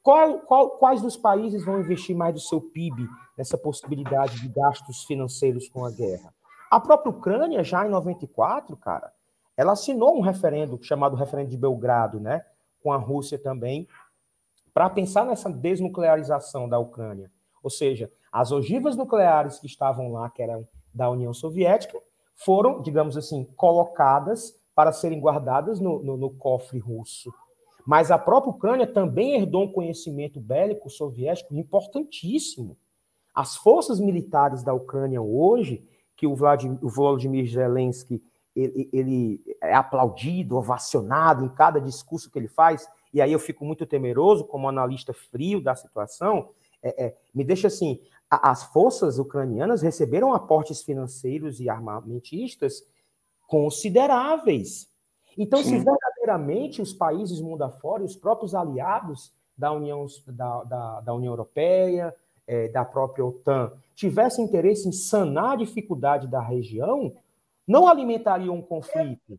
[0.03, 3.07] Qual, qual, quais dos países vão investir mais do seu PIB
[3.37, 6.35] nessa possibilidade de gastos financeiros com a guerra?
[6.71, 9.13] A própria Ucrânia, já em 94, cara,
[9.55, 12.43] ela assinou um referendo chamado Referendo de Belgrado, né,
[12.83, 13.87] com a Rússia também,
[14.73, 17.31] para pensar nessa desnuclearização da Ucrânia.
[17.63, 22.01] Ou seja, as ogivas nucleares que estavam lá, que eram da União Soviética,
[22.35, 27.33] foram, digamos assim, colocadas para serem guardadas no, no, no cofre russo.
[27.87, 32.77] Mas a própria Ucrânia também herdou um conhecimento bélico soviético importantíssimo.
[33.35, 38.23] As forças militares da Ucrânia hoje, que o Vladimir, o Volodymyr Zelensky
[38.55, 43.65] ele, ele, é aplaudido, ovacionado em cada discurso que ele faz, e aí eu fico
[43.65, 46.51] muito temeroso, como analista frio da situação,
[46.83, 48.01] é, é, me deixa assim:
[48.41, 52.83] as forças ucranianas receberam aportes financeiros e armamentistas
[53.47, 54.89] consideráveis.
[55.37, 55.71] Então, Sim.
[55.71, 61.33] se verdadeiramente os países mundo afora, os próprios aliados da União, da, da, da União
[61.33, 62.15] Europeia,
[62.47, 67.13] é, da própria OTAN, tivessem interesse em sanar a dificuldade da região,
[67.67, 69.39] não alimentariam um conflito.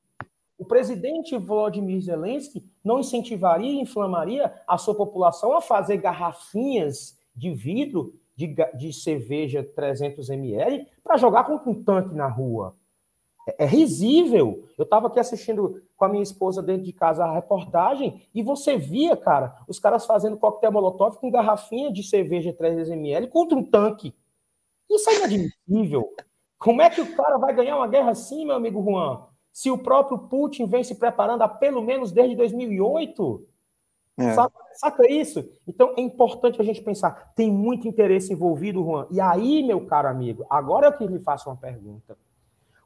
[0.56, 7.52] O presidente Volodymyr Zelensky não incentivaria e inflamaria a sua população a fazer garrafinhas de
[7.52, 12.76] vidro de, de cerveja 300 ml para jogar contra um tanque na rua.
[13.48, 14.68] É, é risível.
[14.78, 18.78] Eu estava aqui assistindo com a minha esposa dentro de casa a reportagem e você
[18.78, 24.16] via, cara, os caras fazendo coquetel molotov com garrafinha de cerveja 300ml contra um tanque.
[24.90, 26.14] Isso é inadmissível.
[26.58, 29.26] Como é que o cara vai ganhar uma guerra assim, meu amigo Juan?
[29.52, 33.48] Se o próprio Putin vem se preparando há pelo menos desde 2008?
[34.18, 34.34] É.
[34.34, 35.49] Saca, saca, isso?
[35.68, 37.34] Então é importante a gente pensar.
[37.36, 39.07] Tem muito interesse envolvido, Juan.
[39.09, 42.18] E aí, meu caro amigo, agora eu que lhe faço uma pergunta.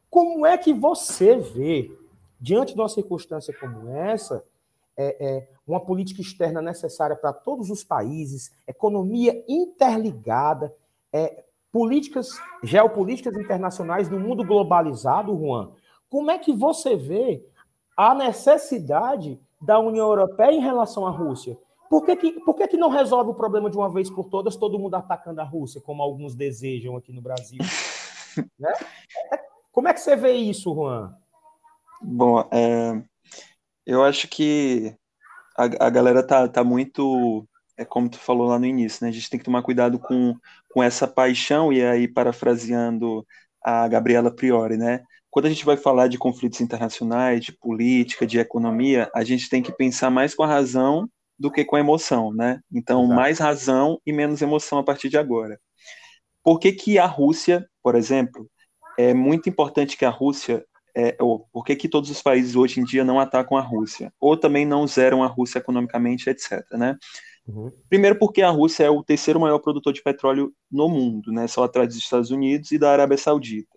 [0.09, 1.91] Como é que você vê,
[2.39, 4.43] diante de uma circunstância como essa,
[4.95, 10.73] é, é, uma política externa necessária para todos os países, economia interligada,
[11.11, 12.30] é, políticas,
[12.63, 15.71] geopolíticas internacionais no mundo globalizado, Juan?
[16.09, 17.45] Como é que você vê
[17.95, 21.58] a necessidade da União Europeia em relação à Rússia?
[21.89, 24.55] Por que, que, por que, que não resolve o problema de uma vez por todas,
[24.55, 27.60] todo mundo atacando a Rússia, como alguns desejam aqui no Brasil?
[28.60, 28.74] né?
[29.72, 31.16] Como é que você vê isso, Juan?
[32.01, 33.01] Bom, é,
[33.86, 34.95] eu acho que
[35.58, 37.47] a, a galera tá, tá muito,
[37.78, 39.10] é como tu falou lá no início, né?
[39.10, 40.36] A gente tem que tomar cuidado com,
[40.70, 43.26] com essa paixão, e aí parafraseando
[43.64, 45.03] a Gabriela Priori, né?
[45.38, 49.62] Quando a gente vai falar de conflitos internacionais, de política, de economia, a gente tem
[49.62, 51.08] que pensar mais com a razão
[51.38, 52.60] do que com a emoção, né?
[52.74, 53.16] Então, Exato.
[53.16, 55.60] mais razão e menos emoção a partir de agora.
[56.44, 58.50] Por que, que a Rússia, por exemplo,
[58.98, 60.66] é muito importante que a Rússia,
[60.96, 64.12] é, ou por que, que todos os países hoje em dia não atacam a Rússia?
[64.20, 66.64] Ou também não zeram a Rússia economicamente, etc.
[66.72, 66.98] Né?
[67.48, 67.72] Uhum.
[67.88, 71.46] Primeiro porque a Rússia é o terceiro maior produtor de petróleo no mundo, né?
[71.46, 73.76] só atrás dos Estados Unidos e da Arábia Saudita.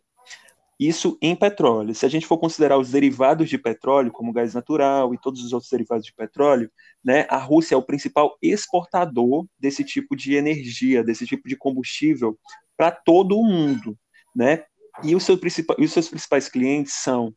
[0.81, 1.95] Isso em petróleo.
[1.95, 5.53] Se a gente for considerar os derivados de petróleo, como gás natural e todos os
[5.53, 6.73] outros derivados de petróleo,
[7.05, 12.39] né, a Rússia é o principal exportador desse tipo de energia, desse tipo de combustível
[12.79, 13.95] para todo o mundo,
[14.35, 14.65] né?
[15.05, 17.35] E seus, principais, os seus principais clientes são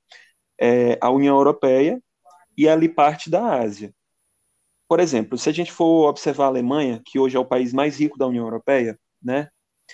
[0.57, 2.01] é, a União Europeia
[2.57, 3.93] e ali parte da Ásia.
[4.87, 7.99] Por exemplo, se a gente for observar a Alemanha, que hoje é o país mais
[7.99, 9.49] rico da União Europeia, né?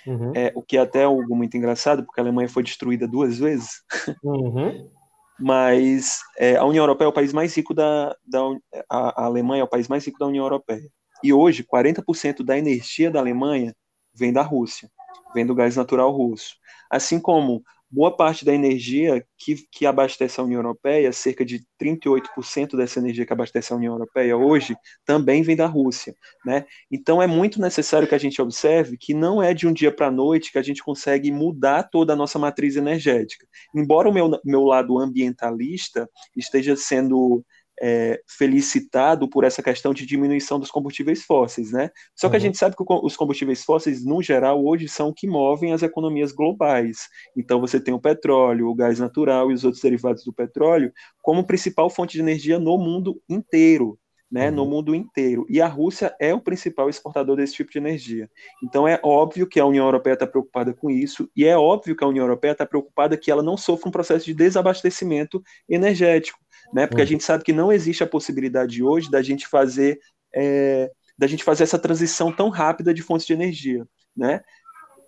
[0.06, 0.32] Uhum.
[0.36, 3.84] É, o que é até algo muito engraçado, porque a Alemanha foi destruída duas vezes.
[4.24, 4.90] Uhum.
[5.40, 8.42] Mas é, a União Europeia é o país mais rico da, da
[8.90, 10.90] a, a, Alemanha é o país mais rico da União Europeia.
[11.24, 13.74] E hoje, 40% da energia da Alemanha
[14.14, 14.90] vem da Rússia,
[15.34, 16.56] vem do gás natural russo.
[16.90, 22.78] Assim como boa parte da energia que, que abastece a União Europeia, cerca de 38%
[22.78, 24.76] dessa energia que abastece a União Europeia hoje,
[25.06, 26.14] também vem da Rússia.
[26.46, 26.66] Né?
[26.92, 30.08] Então é muito necessário que a gente observe que não é de um dia para
[30.08, 33.46] a noite que a gente consegue mudar toda a nossa matriz energética.
[33.74, 37.44] Embora o meu, meu lado ambientalista esteja sendo
[37.82, 41.90] é, felicitado por essa questão de diminuição dos combustíveis fósseis, né?
[42.16, 42.38] Só que uhum.
[42.38, 45.84] a gente sabe que os combustíveis fósseis, no geral, hoje são o que movem as
[45.84, 47.08] economias globais.
[47.36, 51.46] Então você tem o petróleo, o gás natural e os outros derivados do petróleo como
[51.46, 53.98] principal fonte de energia no mundo inteiro.
[54.32, 54.56] Né, uhum.
[54.58, 55.44] no mundo inteiro.
[55.50, 58.30] E a Rússia é o principal exportador desse tipo de energia.
[58.64, 62.04] Então é óbvio que a União Europeia está preocupada com isso, e é óbvio que
[62.04, 66.38] a União Europeia está preocupada que ela não sofra um processo de desabastecimento energético
[66.74, 66.88] né?
[66.88, 67.10] Porque a uhum.
[67.10, 70.00] gente sabe que não existe a possibilidade hoje da gente fazer
[70.34, 74.42] é, da gente fazer essa transição tão rápida de fontes de energia, né?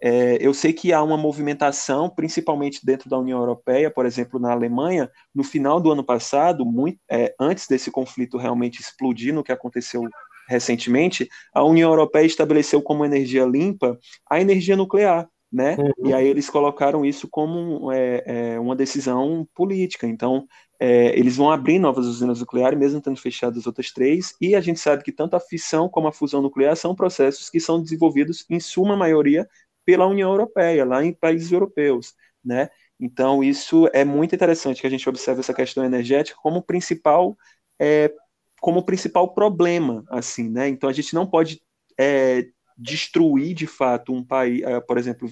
[0.04, 4.52] É, eu sei que há uma movimentação, principalmente dentro da União Europeia, por exemplo, na
[4.52, 9.52] Alemanha, no final do ano passado, muito, é, antes desse conflito realmente explodir, no que
[9.52, 10.02] aconteceu
[10.50, 13.98] recentemente, a União Europeia estabeleceu como energia limpa
[14.30, 15.76] a energia nuclear né?
[15.78, 16.08] Uhum.
[16.08, 20.08] E aí eles colocaram isso como é, é, uma decisão política.
[20.08, 20.46] Então,
[20.84, 24.62] é, eles vão abrir novas usinas nucleares, mesmo tendo fechado as outras três, e a
[24.62, 28.44] gente sabe que tanto a fissão como a fusão nuclear são processos que são desenvolvidos,
[28.50, 29.48] em suma maioria,
[29.86, 32.68] pela União Europeia, lá em países europeus, né?
[33.00, 37.38] Então, isso é muito interessante que a gente observe essa questão energética como principal,
[37.80, 38.12] é,
[38.60, 40.68] como principal problema, assim, né?
[40.68, 41.62] Então, a gente não pode
[41.96, 45.32] é, destruir de fato um país, é, por exemplo,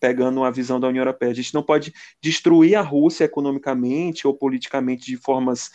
[0.00, 1.30] pegando a visão da União Europeia.
[1.30, 5.70] A gente não pode destruir a Rússia economicamente ou politicamente de formas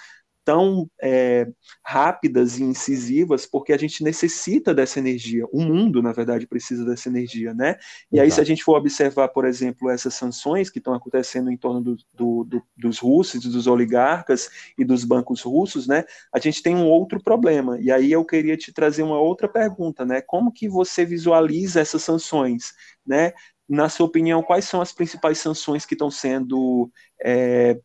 [0.45, 1.47] tão é,
[1.83, 5.43] rápidas e incisivas, porque a gente necessita dessa energia.
[5.51, 7.75] O mundo, na verdade, precisa dessa energia, né?
[8.11, 11.57] E aí, se a gente for observar, por exemplo, essas sanções que estão acontecendo em
[11.57, 16.05] torno do, do, do, dos russos, dos oligarcas e dos bancos russos, né?
[16.31, 17.79] A gente tem um outro problema.
[17.81, 20.21] E aí eu queria te trazer uma outra pergunta, né?
[20.21, 22.71] Como que você visualiza essas sanções,
[23.05, 23.33] né?
[23.67, 26.89] Na sua opinião, quais são as principais sanções que estão sendo
[27.21, 27.79] é,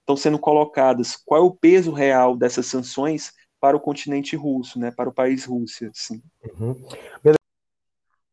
[0.00, 1.16] estão sendo colocadas?
[1.24, 5.44] Qual é o peso real dessas sanções para o continente russo, né, para o país
[5.44, 5.90] Rússia?
[5.94, 6.20] Sim.
[6.58, 6.74] Uhum.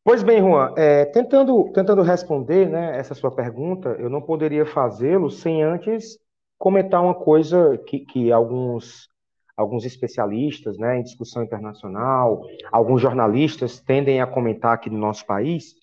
[0.03, 5.29] Pois bem, Juan, é, tentando, tentando responder né, essa sua pergunta, eu não poderia fazê-lo
[5.29, 6.17] sem antes
[6.57, 9.09] comentar uma coisa que, que alguns,
[9.55, 12.41] alguns especialistas né, em discussão internacional,
[12.71, 15.75] alguns jornalistas tendem a comentar aqui no nosso país,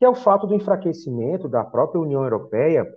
[0.00, 2.90] que é o fato do enfraquecimento da própria União Europeia,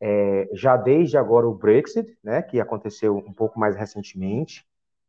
[0.00, 4.66] é, já desde agora o Brexit, né, que aconteceu um pouco mais recentemente,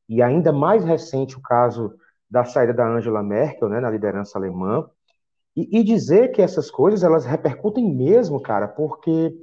[0.09, 1.93] e ainda mais recente o caso
[2.29, 4.89] da saída da Angela Merkel, né, na liderança alemã,
[5.55, 9.33] e, e dizer que essas coisas elas repercutem mesmo, cara, porque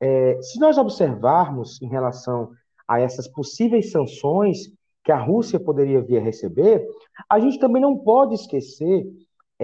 [0.00, 2.50] é, se nós observarmos em relação
[2.88, 4.66] a essas possíveis sanções
[5.04, 6.84] que a Rússia poderia vir a receber,
[7.30, 9.06] a gente também não pode esquecer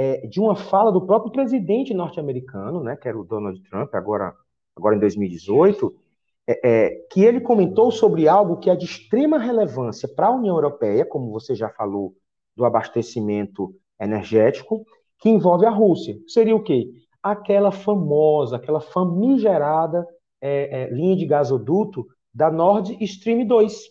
[0.00, 4.32] é, de uma fala do próprio presidente norte-americano, né, que era o Donald Trump, agora,
[4.76, 5.92] agora em 2018,
[6.46, 10.54] é, é, que ele comentou sobre algo que é de extrema relevância para a União
[10.54, 12.14] Europeia, como você já falou,
[12.54, 14.86] do abastecimento energético,
[15.18, 16.16] que envolve a Rússia.
[16.28, 16.92] Seria o quê?
[17.20, 20.06] Aquela famosa, aquela famigerada
[20.40, 23.82] é, é, linha de gasoduto da Nord Stream 2.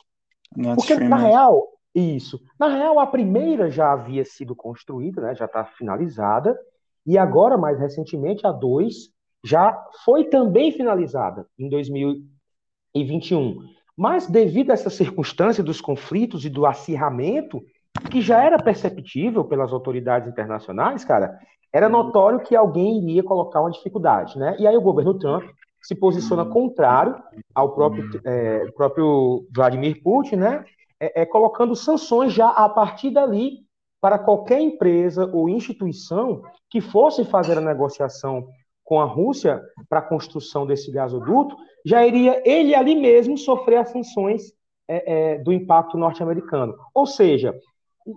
[0.56, 1.10] Nord Porque, Stream.
[1.10, 2.40] na real, isso.
[2.60, 6.58] Na real, a primeira já havia sido construída, né, já está finalizada,
[7.06, 9.10] e agora, mais recentemente, a 2
[9.44, 13.60] já foi também finalizada em 2021.
[13.96, 17.64] Mas devido a essa circunstância dos conflitos e do acirramento,
[18.12, 21.40] que já era perceptível pelas autoridades internacionais, cara,
[21.74, 24.56] era notório que alguém iria colocar uma dificuldade, né?
[24.60, 25.44] E aí o governo Trump
[25.82, 27.16] se posiciona contrário
[27.56, 30.66] ao próprio, é, próprio Vladimir Putin, né?
[31.00, 33.66] É, é colocando sanções já a partir dali
[34.00, 38.48] para qualquer empresa ou instituição que fosse fazer a negociação
[38.84, 43.90] com a Rússia para a construção desse gasoduto, já iria ele ali mesmo sofrer as
[43.90, 44.54] sanções
[44.88, 46.74] é, é, do impacto norte-americano.
[46.94, 47.54] Ou seja,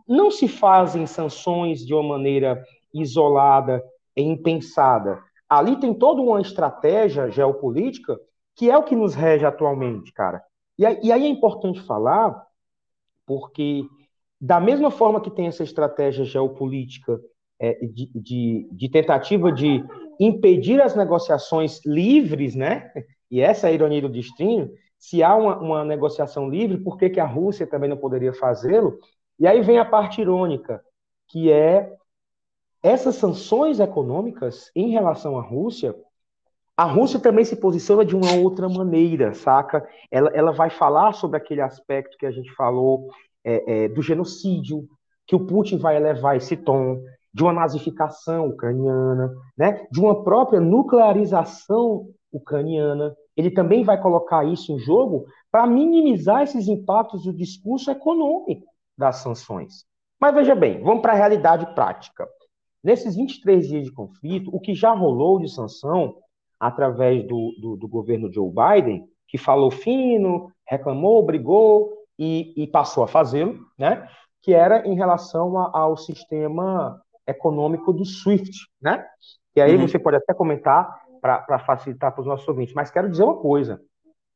[0.06, 2.62] não se fazem sanções de uma maneira
[2.94, 3.82] isolada
[4.16, 5.20] e impensada.
[5.48, 8.16] Ali tem toda uma estratégia geopolítica
[8.54, 10.42] que é o que nos rege atualmente, cara.
[10.78, 12.46] E, aí é importante falar,
[13.30, 13.84] porque
[14.40, 17.20] da mesma forma que tem essa estratégia geopolítica
[17.60, 19.84] é, de, de, de, tentativa de
[20.18, 22.90] impedir as negociações livres, né?
[23.30, 24.68] E essa é a ironia do destino.
[24.98, 28.98] Se há uma, uma negociação livre, por que, que a Rússia também não poderia fazê-lo?
[29.38, 30.82] E aí vem a parte irônica,
[31.28, 31.88] que é
[32.82, 35.94] essas sanções econômicas em relação à Rússia,
[36.80, 39.86] a Rússia também se posiciona de uma outra maneira, saca?
[40.10, 43.10] Ela, ela vai falar sobre aquele aspecto que a gente falou
[43.44, 44.88] é, é, do genocídio,
[45.26, 46.98] que o Putin vai elevar esse tom,
[47.34, 49.86] de uma nazificação ucraniana, né?
[49.92, 53.14] de uma própria nuclearização ucraniana.
[53.36, 58.64] Ele também vai colocar isso em jogo para minimizar esses impactos do discurso econômico
[58.96, 59.84] das sanções.
[60.18, 62.26] Mas veja bem, vamos para a realidade prática.
[62.82, 66.16] Nesses 23 dias de conflito, o que já rolou de sanção
[66.60, 73.02] através do, do, do governo Joe Biden, que falou fino, reclamou, brigou e, e passou
[73.02, 74.06] a fazê-lo, né?
[74.42, 78.50] que era em relação a, ao sistema econômico do SWIFT,
[78.80, 79.06] né?
[79.54, 79.86] E aí uhum.
[79.86, 83.80] você pode até comentar para facilitar para os nossos ouvintes, mas quero dizer uma coisa: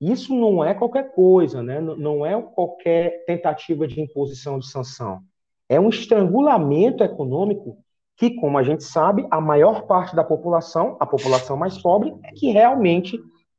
[0.01, 1.81] isso não é qualquer coisa, né?
[1.81, 5.20] não é qualquer tentativa de imposição de sanção.
[5.68, 7.79] É um estrangulamento econômico
[8.16, 12.30] que, como a gente sabe, a maior parte da população, a população mais pobre, é
[12.32, 13.18] que realmente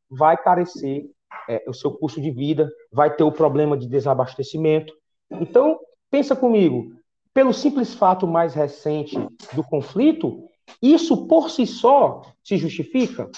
[0.10, 1.06] vai carecer
[1.50, 4.94] é, o seu custo de vida, vai ter o problema de desabastecimento.
[5.30, 5.80] Então,
[6.10, 6.94] pensa comigo,
[7.34, 9.18] pelo simples fato mais recente
[9.54, 10.44] do conflito,
[10.82, 13.30] isso por si só se justifica?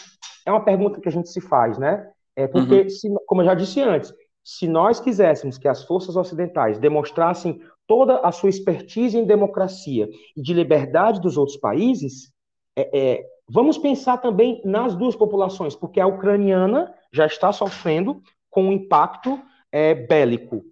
[0.45, 2.09] É uma pergunta que a gente se faz, né?
[2.35, 2.89] É porque, uhum.
[2.89, 4.13] se, como eu já disse antes,
[4.43, 10.41] se nós quiséssemos que as forças ocidentais demonstrassem toda a sua expertise em democracia e
[10.41, 12.31] de liberdade dos outros países,
[12.75, 18.21] é, é, vamos pensar também nas duas populações, porque a ucraniana já está sofrendo
[18.51, 19.39] com um impacto
[19.71, 20.63] é, bélico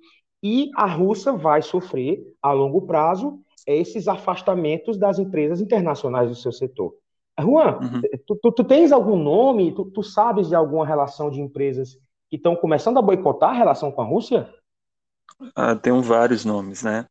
[0.43, 6.51] e a russa vai sofrer a longo prazo esses afastamentos das empresas internacionais do seu
[6.51, 6.93] setor.
[7.39, 8.01] Juan, uhum.
[8.25, 11.97] tu, tu, tu, tens algum nome, tu, tu sabes de alguma relação de empresas
[12.29, 14.49] que estão começando a boicotar a relação com a Rússia?
[15.55, 17.05] Ah, tem vários nomes, né?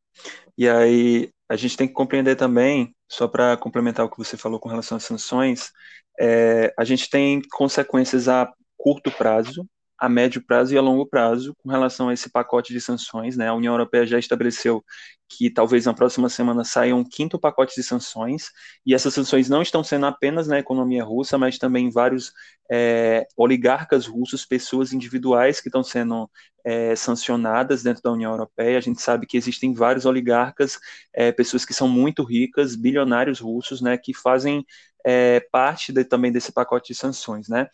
[0.56, 4.58] E aí a gente tem que compreender também, só para complementar o que você falou
[4.60, 5.72] com relação às sanções,
[6.18, 9.66] é, a gente tem consequências a curto prazo
[10.04, 13.36] a médio prazo e a longo prazo com relação a esse pacote de sanções.
[13.36, 13.48] Né?
[13.48, 14.84] A União Europeia já estabeleceu
[15.28, 18.50] que talvez na próxima semana saia um quinto pacote de sanções,
[18.84, 22.32] e essas sanções não estão sendo apenas na economia russa, mas também vários
[22.70, 26.30] é, oligarcas russos, pessoas individuais que estão sendo
[26.64, 28.76] é, sancionadas dentro da União Europeia.
[28.76, 30.78] A gente sabe que existem vários oligarcas,
[31.14, 34.64] é, pessoas que são muito ricas, bilionários russos, né, que fazem
[35.04, 37.68] é, parte de, também desse pacote de sanções, né?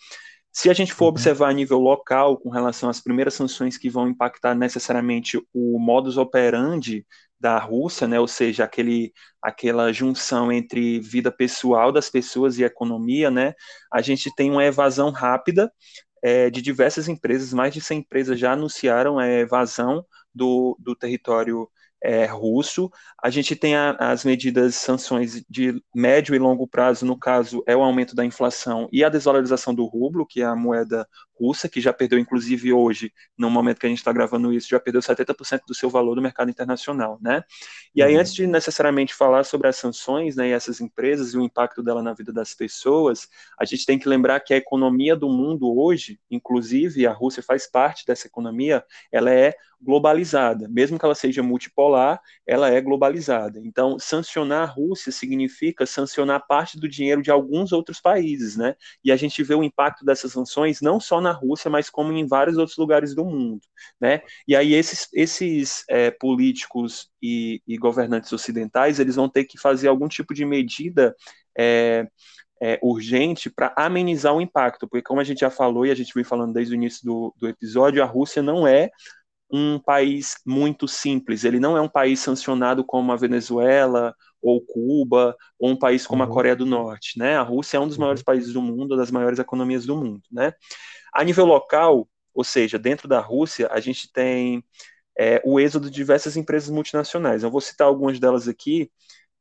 [0.53, 1.11] Se a gente for uhum.
[1.11, 6.17] observar a nível local, com relação às primeiras sanções que vão impactar necessariamente o modus
[6.17, 7.07] operandi
[7.39, 13.31] da Rússia, né, ou seja, aquele, aquela junção entre vida pessoal das pessoas e economia,
[13.31, 13.55] né,
[13.91, 15.73] a gente tem uma evasão rápida
[16.23, 21.69] é, de diversas empresas, mais de 100 empresas já anunciaram a evasão do, do território
[22.03, 22.91] é, russo.
[23.23, 27.77] A gente tem a, as medidas, sanções de médio e longo prazo, no caso, é
[27.77, 31.07] o aumento da inflação e a desvalorização do rublo, que é a moeda
[31.41, 34.79] russa, que já perdeu, inclusive hoje, no momento que a gente está gravando isso, já
[34.79, 37.43] perdeu 70% do seu valor no mercado internacional, né?
[37.95, 38.21] E aí, uhum.
[38.21, 42.03] antes de necessariamente falar sobre as sanções, né, e essas empresas e o impacto dela
[42.03, 43.27] na vida das pessoas,
[43.59, 47.67] a gente tem que lembrar que a economia do mundo hoje, inclusive a Rússia faz
[47.71, 53.59] parte dessa economia, ela é globalizada, mesmo que ela seja multipolar, ela é globalizada.
[53.65, 58.75] Então, sancionar a Rússia significa sancionar parte do dinheiro de alguns outros países, né?
[59.03, 62.27] E a gente vê o impacto dessas sanções não só na Rússia, mas como em
[62.27, 63.63] vários outros lugares do mundo,
[64.01, 64.21] né?
[64.47, 69.89] E aí esses, esses é, políticos e, e, governantes ocidentais, eles vão ter que fazer
[69.89, 71.17] algum tipo de medida
[71.59, 72.07] é,
[72.63, 76.13] é, urgente para amenizar o impacto, porque como a gente já falou e a gente
[76.15, 78.91] vem falando desde o início do, do episódio, a Rússia não é
[79.53, 85.37] um país muito simples, ele não é um país sancionado como a Venezuela ou Cuba,
[85.59, 86.31] ou um país como uhum.
[86.31, 87.37] a Coreia do Norte, né?
[87.37, 88.03] A Rússia é um dos uhum.
[88.03, 90.53] maiores países do mundo, das maiores economias do mundo, né?
[91.13, 94.65] A nível local, ou seja, dentro da Rússia, a gente tem
[95.19, 97.43] é, o êxodo de diversas empresas multinacionais.
[97.43, 98.91] Eu vou citar algumas delas aqui.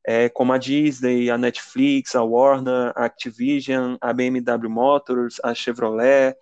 [0.08, 6.36] é, como a Disney, a Netflix, a Warner, a Activision, a BMW Motors, a Chevrolet,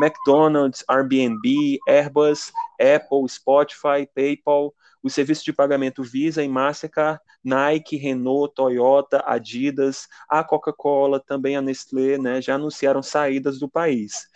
[0.00, 8.54] McDonald's, Airbnb, Airbus, Apple, Spotify, PayPal, os serviços de pagamento Visa e Mastercard, Nike, Renault,
[8.54, 14.26] Toyota, Adidas, a Coca-Cola, também a Nestlé, né, já anunciaram saídas do país.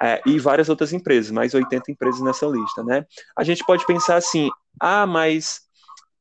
[0.00, 3.04] É, e várias outras empresas, mais 80 empresas nessa lista, né?
[3.36, 4.48] A gente pode pensar assim,
[4.80, 5.67] ah, mas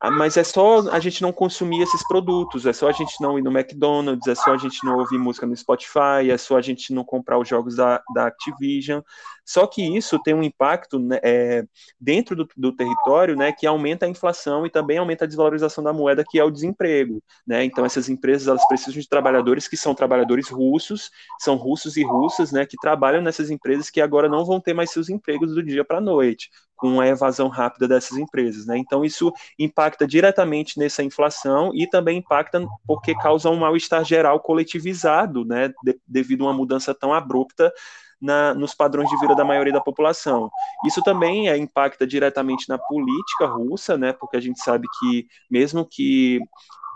[0.04, 3.42] mas é só a gente não consumir esses produtos, é só a gente não ir
[3.42, 6.94] no McDonald's, é só a gente não ouvir música no Spotify, é só a gente
[6.94, 9.02] não comprar os jogos da, da Activision.
[9.44, 11.64] Só que isso tem um impacto né, é,
[12.00, 15.94] dentro do, do, território né, que aumenta a inflação e também aumenta a desvalorização da
[15.94, 17.24] moeda, que é o desemprego.
[17.48, 17.64] Né?
[17.64, 22.52] Então, essas empresas elas precisam de trabalhadores que são trabalhadores russos, são russos e russas,
[22.52, 25.84] né, que trabalham nessas empresas que agora não vão ter mais seus empregos do dia
[25.84, 28.66] para a noite com a evasão rápida dessas empresas.
[28.66, 28.78] Né?
[28.78, 35.44] Então, isso impacta diretamente nessa inflação e também impacta porque causa um mal-estar geral coletivizado,
[35.44, 35.74] né?
[35.84, 37.74] De, devido a uma mudança tão abrupta
[38.22, 40.50] na, nos padrões de vida da maioria da população.
[40.86, 44.14] Isso também é, impacta diretamente na política russa, né?
[44.14, 46.40] porque a gente sabe que, mesmo que,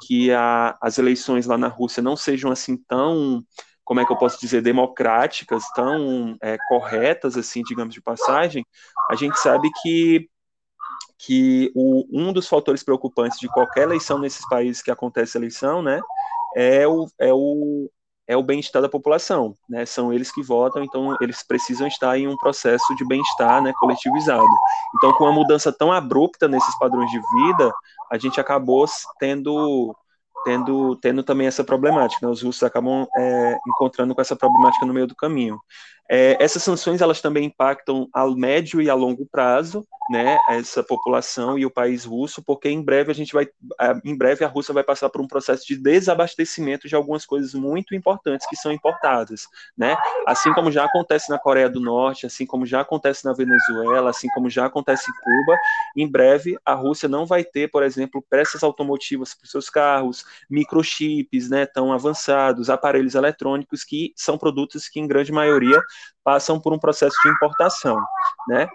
[0.08, 3.44] que a, as eleições lá na Rússia não sejam assim tão
[3.84, 8.66] como é que eu posso dizer, democráticas, tão é, corretas, assim, digamos de passagem,
[9.10, 10.30] a gente sabe que
[11.24, 16.02] que o, um dos fatores preocupantes de qualquer eleição nesses países que acontece eleição, né,
[16.56, 17.90] é o, é o,
[18.28, 22.28] é o bem-estar da população, né, são eles que votam, então eles precisam estar em
[22.28, 24.44] um processo de bem-estar, né, coletivizado.
[24.98, 27.72] Então, com uma mudança tão abrupta nesses padrões de vida,
[28.12, 28.86] a gente acabou
[29.20, 29.96] tendo
[30.44, 32.26] tendo, tendo também essa problemática.
[32.26, 32.32] Né?
[32.32, 35.60] Os russos acabam é, encontrando com essa problemática no meio do caminho.
[36.14, 41.58] É, essas sanções elas também impactam a médio e a longo prazo, né, essa população
[41.58, 43.48] e o país russo, porque em breve a gente vai,
[44.04, 47.96] em breve a Rússia vai passar por um processo de desabastecimento de algumas coisas muito
[47.96, 49.48] importantes que são importadas,
[49.78, 49.96] né,
[50.28, 54.28] assim como já acontece na Coreia do Norte, assim como já acontece na Venezuela, assim
[54.34, 55.58] como já acontece em Cuba,
[55.96, 60.26] em breve a Rússia não vai ter, por exemplo, peças automotivas para os seus carros,
[60.50, 65.82] microchips, né, tão avançados, aparelhos eletrônicos que são produtos que em grande maioria
[66.24, 67.98] passam por um processo de importação,
[68.48, 68.68] né?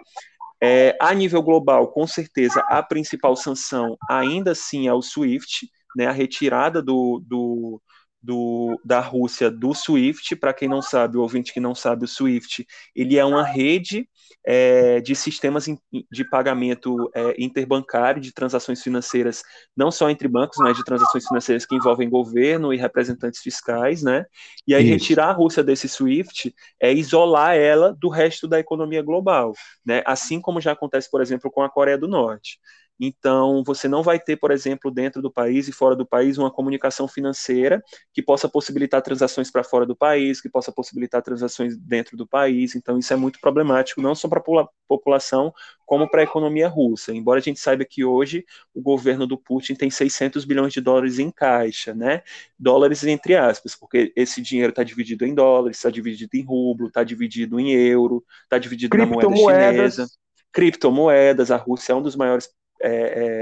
[0.61, 6.07] É, a nível global, com certeza, a principal sanção ainda assim é o SWIFT, né,
[6.07, 7.81] a retirada do, do,
[8.21, 10.35] do, da Rússia do SWIFT.
[10.35, 12.65] Para quem não sabe, o ouvinte que não sabe, o SWIFT
[12.95, 14.07] ele é uma rede
[14.45, 15.65] é, de sistemas
[16.11, 19.43] de pagamento é, interbancário de transações financeiras,
[19.75, 24.25] não só entre bancos, mas de transações financeiras que envolvem governo e representantes fiscais, né?
[24.65, 24.93] E aí Isso.
[24.93, 29.53] retirar a Rússia desse SWIFT é isolar ela do resto da economia global,
[29.85, 30.01] né?
[30.05, 32.59] Assim como já acontece, por exemplo, com a Coreia do Norte.
[32.99, 36.51] Então, você não vai ter, por exemplo, dentro do país e fora do país, uma
[36.51, 37.83] comunicação financeira
[38.13, 42.75] que possa possibilitar transações para fora do país, que possa possibilitar transações dentro do país.
[42.75, 45.53] Então, isso é muito problemático, não só para a população,
[45.85, 47.13] como para a economia russa.
[47.13, 48.43] Embora a gente saiba que hoje
[48.73, 52.23] o governo do Putin tem 600 bilhões de dólares em caixa, né?
[52.59, 57.03] Dólares entre aspas, porque esse dinheiro está dividido em dólares, está dividido em rublo, está
[57.03, 60.07] dividido em euro, está dividido na moeda chinesa
[60.51, 61.51] criptomoedas.
[61.51, 62.49] A Rússia é um dos maiores
[62.81, 62.91] é,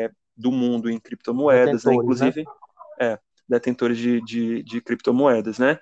[0.05, 1.93] é, do mundo em criptomoedas, né?
[1.93, 2.51] inclusive né?
[2.99, 5.79] É, detentores de, de, de, criptomoedas, né?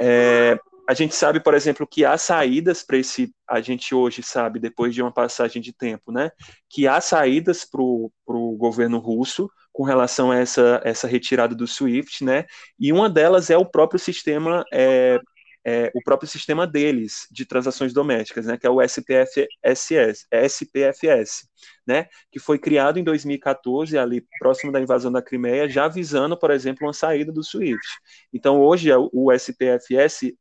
[0.00, 3.32] É, a gente sabe, por exemplo, que há saídas para esse.
[3.48, 6.32] A gente hoje sabe, depois de uma passagem de tempo, né,
[6.68, 12.24] que há saídas para o governo russo com relação a essa, essa retirada do SWIFT,
[12.24, 12.44] né?
[12.76, 15.20] E uma delas é o próprio sistema é,
[15.64, 21.48] é, o próprio sistema deles de transações domésticas, né, que é o SPFS, SPFS,
[21.86, 26.50] né, que foi criado em 2014, ali próximo da invasão da Crimeia, já visando, por
[26.50, 27.86] exemplo, uma saída do SWIFT.
[28.32, 30.32] Então, hoje, o SPFS,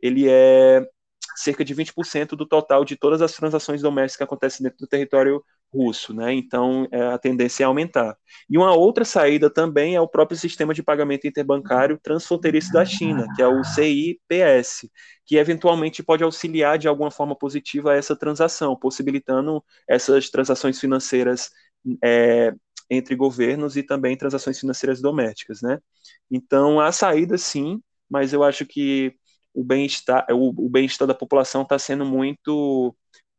[0.00, 0.86] ele é
[1.36, 5.42] cerca de 20% do total de todas as transações domésticas que acontecem dentro do território
[5.72, 6.32] russo, né?
[6.34, 8.16] Então é, a tendência é aumentar.
[8.48, 13.26] E uma outra saída também é o próprio sistema de pagamento interbancário transfronteiriço da China,
[13.34, 14.88] que é o CIPS,
[15.26, 21.50] que eventualmente pode auxiliar de alguma forma positiva essa transação, possibilitando essas transações financeiras
[22.04, 22.52] é,
[22.90, 25.78] entre governos e também transações financeiras domésticas, né?
[26.30, 29.14] Então há saída sim, mas eu acho que
[29.54, 32.94] o bem-estar o, o bem-estar da população está sendo muito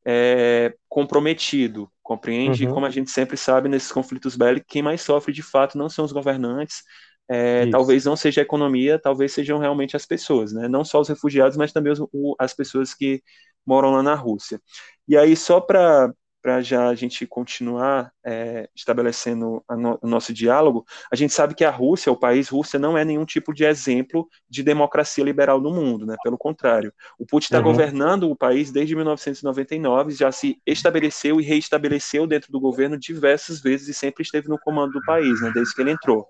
[0.05, 2.67] é, comprometido, compreende?
[2.67, 2.73] Uhum.
[2.73, 6.05] Como a gente sempre sabe nesses conflitos bélicos, quem mais sofre de fato não são
[6.05, 6.83] os governantes,
[7.29, 10.67] é, talvez não seja a economia, talvez sejam realmente as pessoas, né?
[10.67, 13.21] Não só os refugiados, mas também os, o, as pessoas que
[13.65, 14.59] moram lá na Rússia.
[15.07, 16.13] E aí, só para
[16.43, 21.63] para já a gente continuar é, estabelecendo no, o nosso diálogo, a gente sabe que
[21.63, 25.71] a Rússia, o país Rússia, não é nenhum tipo de exemplo de democracia liberal no
[25.71, 26.17] mundo, né?
[26.21, 27.63] Pelo contrário, o Putin está uhum.
[27.63, 33.87] governando o país desde 1999, já se estabeleceu e reestabeleceu dentro do governo diversas vezes
[33.87, 35.49] e sempre esteve no comando do país, né?
[35.53, 36.27] Desde que ele entrou.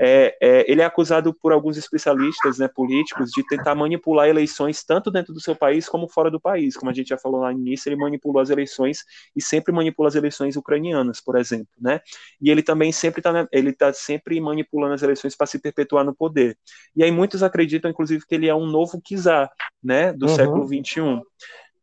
[0.00, 5.08] É, é, ele é acusado por alguns especialistas, né, políticos, de tentar manipular eleições tanto
[5.08, 7.60] dentro do seu país como fora do país, como a gente já falou lá no
[7.60, 9.04] início, ele manipulou as eleições
[9.36, 12.00] e sempre manipula as eleições ucranianas, por exemplo, né?
[12.40, 16.14] E ele também sempre está ele tá sempre manipulando as eleições para se perpetuar no
[16.14, 16.58] poder.
[16.96, 19.50] E aí muitos acreditam, inclusive, que ele é um novo czar,
[19.82, 20.34] né, do uhum.
[20.34, 21.20] século 21.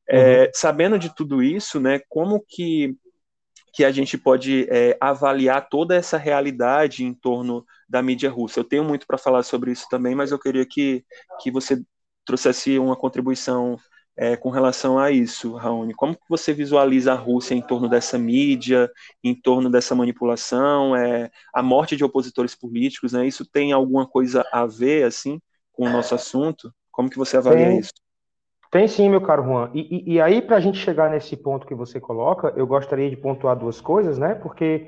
[0.09, 0.47] É, uhum.
[0.53, 2.95] Sabendo de tudo isso, né, como que
[3.75, 8.59] que a gente pode é, avaliar toda essa realidade em torno da mídia russa.
[8.59, 11.03] Eu tenho muito para falar sobre isso também, mas eu queria que,
[11.41, 11.81] que você
[12.23, 13.75] trouxesse uma contribuição
[14.15, 15.93] é, com relação a isso, Raoni?
[15.93, 18.89] Como que você visualiza a Rússia em torno dessa mídia,
[19.23, 23.25] em torno dessa manipulação, é, a morte de opositores políticos, né?
[23.25, 25.41] Isso tem alguma coisa a ver, assim,
[25.71, 26.71] com o nosso assunto?
[26.91, 27.93] Como que você avalia tem, isso?
[28.71, 29.71] Tem sim, meu caro Juan.
[29.73, 33.09] E, e, e aí, para a gente chegar nesse ponto que você coloca, eu gostaria
[33.09, 34.35] de pontuar duas coisas, né?
[34.35, 34.87] Porque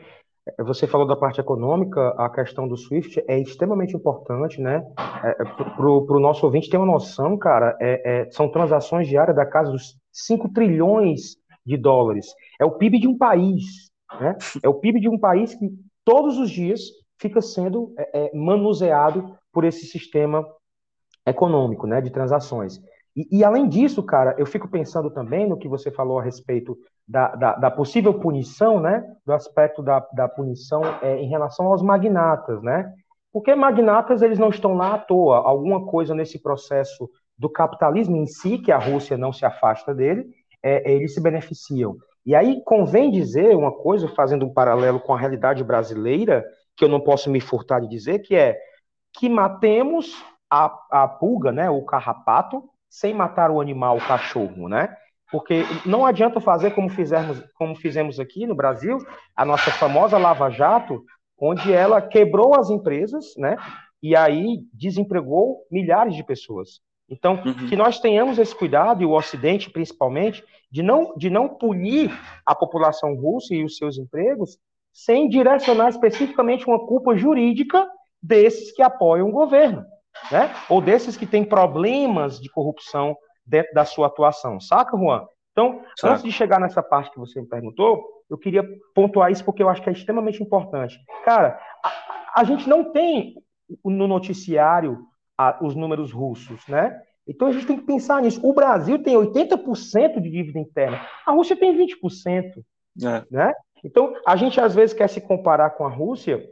[0.60, 4.86] você falou da parte econômica, a questão do SWIFT é extremamente importante, né?
[5.24, 9.36] É, é para o nosso ouvinte ter uma noção, cara, é, é, são transações diárias
[9.36, 11.36] da casa dos 5 trilhões
[11.66, 12.28] de dólares.
[12.60, 13.90] É o PIB de um país,
[14.20, 14.38] né?
[14.64, 15.68] É o PIB de um país que
[16.04, 16.82] todos os dias
[17.20, 20.46] fica sendo é, é manuseado por esse sistema
[21.26, 22.80] econômico, né, de transações.
[23.16, 26.78] E, e, além disso, cara, eu fico pensando também no que você falou a respeito
[27.08, 29.04] da, da, da possível punição, né?
[29.26, 32.92] Do aspecto da, da punição é, em relação aos magnatas, né?
[33.32, 35.38] Porque magnatas, eles não estão lá à toa.
[35.38, 40.26] Alguma coisa nesse processo do capitalismo em si, que a Rússia não se afasta dele,
[40.64, 41.98] é, eles se beneficiam.
[42.26, 46.44] E aí convém dizer uma coisa, fazendo um paralelo com a realidade brasileira,
[46.76, 48.58] que eu não posso me furtar de dizer, que é
[49.14, 50.16] que matemos
[50.50, 54.96] a, a pulga, né, o carrapato, sem matar o animal, o cachorro, né?
[55.32, 58.98] Porque não adianta fazer como fizemos, como fizemos aqui no Brasil,
[59.36, 61.04] a nossa famosa Lava Jato,
[61.40, 63.58] onde ela quebrou as empresas, né?
[64.02, 66.80] E aí desempregou milhares de pessoas.
[67.10, 67.68] Então, uhum.
[67.68, 72.12] que nós tenhamos esse cuidado, e o Ocidente principalmente, de não, de não punir
[72.46, 74.58] a população russa e os seus empregos,
[74.94, 77.88] sem direcionar especificamente uma culpa jurídica
[78.22, 79.86] desses que apoiam o governo
[80.32, 80.54] né?
[80.70, 83.16] Ou desses que têm problemas de corrupção
[83.46, 84.60] dentro da sua atuação.
[84.60, 85.26] Saca, Juan?
[85.52, 86.14] Então, Saca.
[86.14, 89.70] antes de chegar nessa parte que você me perguntou, eu queria pontuar isso porque eu
[89.70, 91.00] acho que é extremamente importante.
[91.24, 93.36] Cara, a, a gente não tem
[93.84, 95.06] no noticiário
[95.38, 97.00] a, os números russos, né?
[97.28, 98.40] Então a gente tem que pensar nisso.
[98.44, 102.64] O Brasil tem 80% de dívida interna, a Rússia tem 20%.
[103.04, 103.26] É.
[103.30, 103.54] Né?
[103.84, 106.48] Então a gente às vezes quer se comparar com a Rússia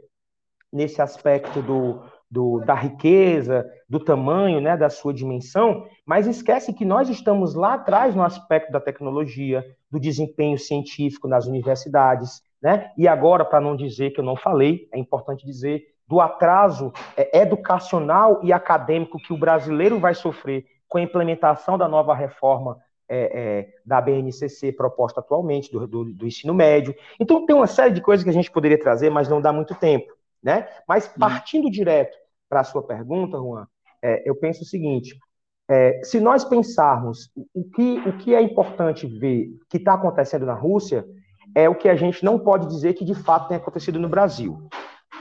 [0.72, 6.84] nesse aspecto do, do, da riqueza, do tamanho, né, da sua dimensão, mas esquece que
[6.84, 12.90] nós estamos lá atrás no aspecto da tecnologia, do desempenho científico nas universidades, né?
[12.96, 17.40] E agora, para não dizer que eu não falei, é importante dizer do atraso é,
[17.40, 23.18] educacional e acadêmico que o brasileiro vai sofrer com a implementação da nova reforma é,
[23.18, 26.94] é, da BNCC proposta atualmente, do, do, do, ensino médio.
[27.20, 29.74] Então, tem uma série de coisas que a gente poderia trazer, mas não dá muito
[29.74, 30.13] tempo.
[30.44, 30.68] Né?
[30.86, 32.14] Mas partindo direto
[32.50, 33.66] para a sua pergunta, Juan,
[34.02, 35.18] é, eu penso o seguinte:
[35.68, 40.52] é, se nós pensarmos o que, o que é importante ver que está acontecendo na
[40.52, 41.06] Rússia,
[41.54, 44.68] é o que a gente não pode dizer que de fato tem acontecido no Brasil.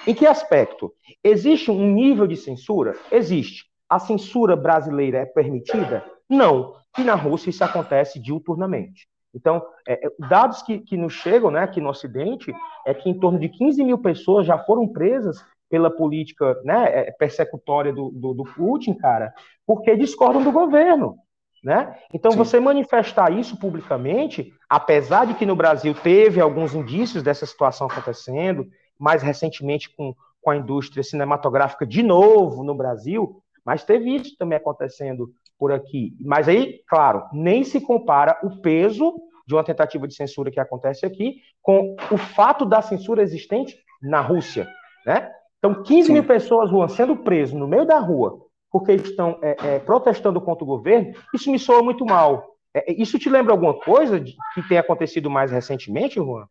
[0.06, 0.94] Em que aspecto?
[1.24, 2.94] Existe um nível de censura?
[3.10, 3.64] Existe.
[3.88, 6.04] A censura brasileira é permitida?
[6.30, 6.76] Não.
[6.98, 9.08] E na Rússia isso acontece diuturnamente.
[9.34, 12.54] Então, é, é dados que, que nos chegam né, aqui no Ocidente
[12.86, 17.12] é que em torno de 15 mil pessoas já foram presas pela política né, é,
[17.12, 19.34] persecutória do, do, do Putin, cara,
[19.66, 21.18] porque discordam do governo.
[21.64, 21.98] Né?
[22.14, 22.38] Então, Sim.
[22.38, 28.68] você manifestar isso publicamente, apesar de que no Brasil teve alguns indícios dessa situação acontecendo,
[29.00, 34.58] mais recentemente com, com a indústria cinematográfica de novo no Brasil, mas teve isso também
[34.58, 36.16] acontecendo por aqui.
[36.20, 39.14] Mas aí, claro, nem se compara o peso
[39.46, 44.22] de uma tentativa de censura que acontece aqui com o fato da censura existente na
[44.22, 44.68] Rússia.
[45.06, 45.30] Né?
[45.60, 46.14] Então, 15 Sim.
[46.14, 48.44] mil pessoas, Juan, sendo presos no meio da rua
[48.74, 52.58] porque estão é, é, protestando contra o governo, isso me soa muito mal.
[52.74, 56.48] É, é isso te lembra alguma coisa de, que tenha acontecido mais recentemente, Juan?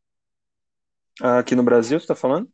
[1.21, 2.49] Aqui no Brasil, você está falando?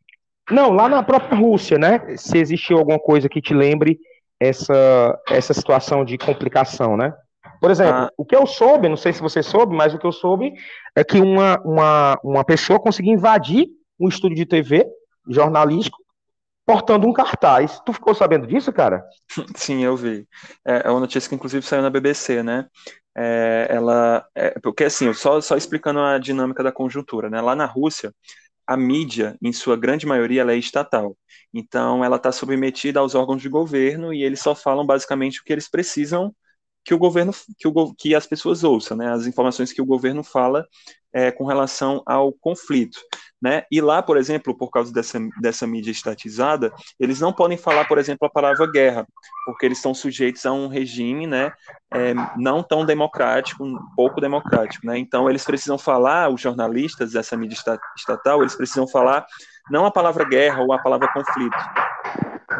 [0.51, 2.17] Não, lá na própria Rússia, né?
[2.17, 4.01] Se existiu alguma coisa que te lembre
[4.41, 7.13] essa, essa situação de complicação, né?
[7.61, 8.11] Por exemplo, ah.
[8.17, 10.53] o que eu soube, não sei se você soube, mas o que eu soube
[10.97, 13.69] é que uma, uma, uma pessoa conseguiu invadir
[13.99, 14.87] um estúdio de TV
[15.29, 15.99] jornalístico
[16.65, 17.81] portando um cartaz.
[17.85, 19.03] Tu ficou sabendo disso, cara?
[19.57, 20.29] Sim, eu vi.
[20.67, 22.67] É, é uma notícia que inclusive saiu na BBC, né?
[23.17, 27.41] É, ela, é, porque assim, só, só explicando a dinâmica da conjuntura, né?
[27.41, 28.13] Lá na Rússia,
[28.69, 31.17] a mídia, em sua grande maioria, ela é estatal.
[31.55, 35.53] Então, ela está submetida aos órgãos de governo e eles só falam basicamente o que
[35.53, 36.35] eles precisam
[36.85, 39.11] que o governo, que, o, que as pessoas ouçam, né?
[39.13, 40.67] As informações que o governo fala
[41.13, 42.99] é, com relação ao conflito.
[43.41, 43.63] Né?
[43.71, 47.97] E lá, por exemplo, por causa dessa, dessa mídia estatizada, eles não podem falar, por
[47.97, 49.07] exemplo, a palavra guerra,
[49.47, 51.53] porque eles estão sujeitos a um regime né,
[51.93, 54.85] é, não tão democrático, um pouco democrático.
[54.85, 54.99] Né?
[54.99, 57.57] Então, eles precisam falar, os jornalistas dessa mídia
[57.97, 59.25] estatal, eles precisam falar
[59.71, 61.57] não a palavra guerra ou a palavra conflito,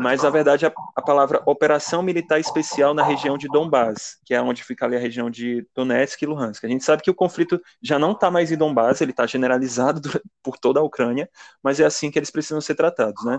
[0.01, 4.41] mas na verdade a, a, palavra operação militar especial na região de Donbás, que é
[4.41, 6.65] onde fica ali a região de Donetsk e Luhansk.
[6.65, 10.01] A gente sabe que o conflito já não está mais em Donbás, ele está generalizado
[10.43, 11.29] por toda a Ucrânia,
[11.63, 13.39] mas é assim que eles precisam ser tratados, né?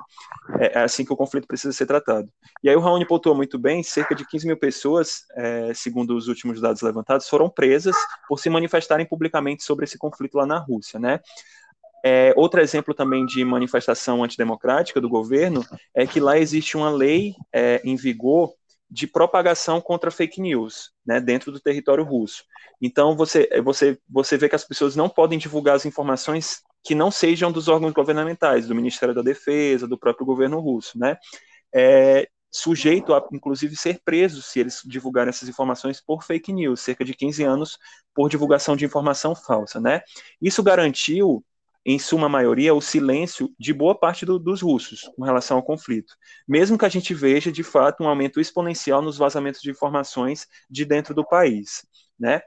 [0.60, 2.30] É, é assim que o conflito precisa ser tratado.
[2.64, 6.28] E aí o Raoni pontuou muito bem, cerca de 15 mil pessoas, é, segundo os
[6.28, 7.95] últimos dados levantados, foram presas
[8.28, 11.20] por se manifestarem publicamente sobre esse conflito lá na Rússia, né?
[12.04, 17.36] É, outro exemplo também de manifestação antidemocrática do governo é que lá existe uma lei
[17.54, 18.54] é, em vigor
[18.89, 22.43] de propagação contra fake news né, dentro do território russo.
[22.82, 27.12] Então você, você, você vê que as pessoas não podem divulgar as informações que não
[27.12, 31.18] sejam dos órgãos governamentais, do Ministério da Defesa, do próprio governo russo, né?
[31.76, 37.06] É, sujeito a, inclusive, ser preso se eles divulgarem essas informações por fake news, cerca
[37.06, 37.78] de 15 anos
[38.14, 40.02] por divulgação de informação falsa, né?
[40.41, 41.43] Isso garantiu
[41.92, 46.14] em suma maioria, o silêncio de boa parte do, dos russos com relação ao conflito,
[46.48, 50.86] mesmo que a gente veja, de fato, um aumento exponencial nos vazamentos de informações de
[50.86, 51.86] dentro do país,
[52.20, 52.42] né?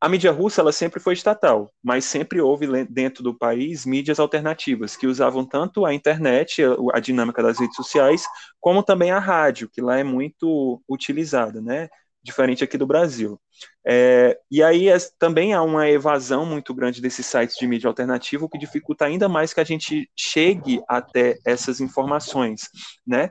[0.00, 4.96] A mídia russa ela sempre foi estatal, mas sempre houve dentro do país mídias alternativas
[4.96, 6.62] que usavam tanto a internet,
[6.94, 8.24] a, dinâmica das redes sociais,
[8.60, 11.88] como também a rádio, que lá é muito utilizada, né?
[12.22, 13.40] Diferente aqui do Brasil.
[13.86, 18.44] É, e aí é, também há uma evasão muito grande desses sites de mídia alternativa,
[18.44, 22.68] o que dificulta ainda mais que a gente chegue até essas informações,
[23.06, 23.30] né,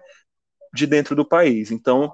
[0.74, 1.72] de dentro do país.
[1.72, 2.12] Então,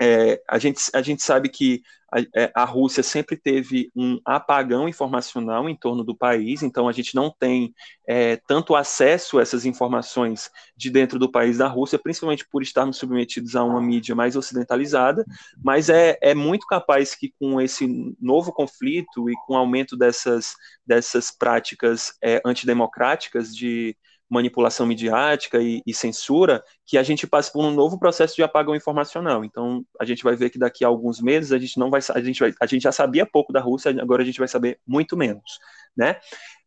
[0.00, 1.82] é, a, gente, a gente sabe que
[2.12, 6.92] a, é, a, Rússia sempre teve um apagão informacional em torno do país, então a
[6.92, 7.74] gente não tem
[8.06, 12.98] é, tanto acesso a essas informações de dentro do país da Rússia, principalmente por estarmos
[12.98, 15.24] submetidos a uma mídia mais ocidentalizada,
[15.64, 20.54] mas é, é muito capaz que com esse novo conflito e com o aumento dessas,
[20.86, 23.96] dessas práticas é, antidemocráticas de
[24.32, 28.74] manipulação midiática e, e, censura, que a gente passe por um novo processo de apagão
[28.74, 29.44] informacional.
[29.44, 32.20] Então, a gente vai ver que daqui a alguns meses a gente não vai, a
[32.20, 35.18] gente vai, a gente já sabia pouco da Rússia, agora a gente vai saber muito
[35.18, 35.58] menos,
[35.94, 36.16] né?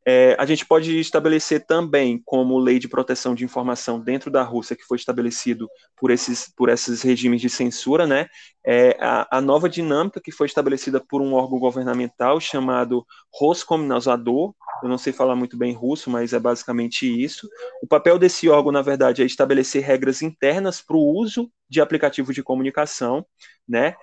[0.07, 4.75] É, a gente pode estabelecer também como lei de proteção de informação dentro da Rússia,
[4.75, 8.27] que foi estabelecido por esses, por esses regimes de censura, né,
[8.63, 13.03] é a, a nova dinâmica que foi estabelecida por um órgão governamental chamado
[13.33, 14.53] Roskomnadzor,
[14.83, 17.47] eu não sei falar muito bem russo, mas é basicamente isso.
[17.81, 22.35] O papel desse órgão, na verdade, é estabelecer regras internas para o uso de aplicativos
[22.35, 23.25] de comunicação,
[23.67, 23.95] né,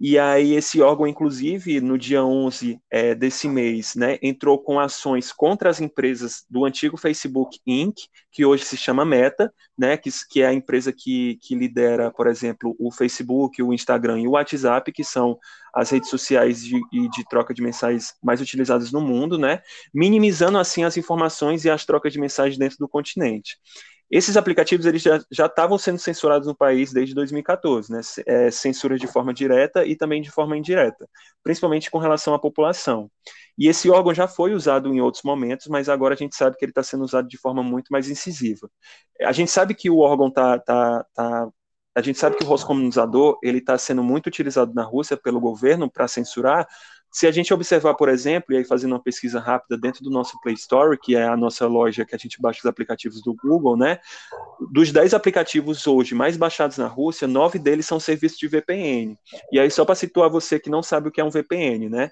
[0.00, 5.32] e aí esse órgão, inclusive, no dia 11 é, desse mês, né, entrou com ações
[5.32, 7.96] contra as empresas do antigo Facebook Inc.,
[8.30, 12.28] que hoje se chama Meta, né, que, que é a empresa que, que lidera, por
[12.28, 15.36] exemplo, o Facebook, o Instagram e o WhatsApp, que são
[15.74, 19.60] as redes sociais de, de troca de mensagens mais utilizadas no mundo, né,
[19.92, 23.56] minimizando assim as informações e as trocas de mensagens dentro do continente.
[24.10, 28.00] Esses aplicativos eles já estavam sendo censurados no país desde 2014, né?
[28.26, 31.08] É, censura de forma direta e também de forma indireta,
[31.42, 33.10] principalmente com relação à população.
[33.56, 36.64] E esse órgão já foi usado em outros momentos, mas agora a gente sabe que
[36.64, 38.70] ele está sendo usado de forma muito mais incisiva.
[39.20, 41.48] A gente sabe que o órgão está tá, tá,
[41.94, 45.90] a gente sabe que o Roscomunizador ele está sendo muito utilizado na Rússia pelo governo
[45.90, 46.66] para censurar,
[47.18, 50.40] se a gente observar, por exemplo, e aí fazendo uma pesquisa rápida dentro do nosso
[50.40, 53.76] Play Store, que é a nossa loja que a gente baixa os aplicativos do Google,
[53.76, 53.98] né?
[54.70, 59.18] Dos 10 aplicativos hoje mais baixados na Rússia, nove deles são serviços de VPN.
[59.50, 62.08] E aí, só para situar você que não sabe o que é um VPN, né?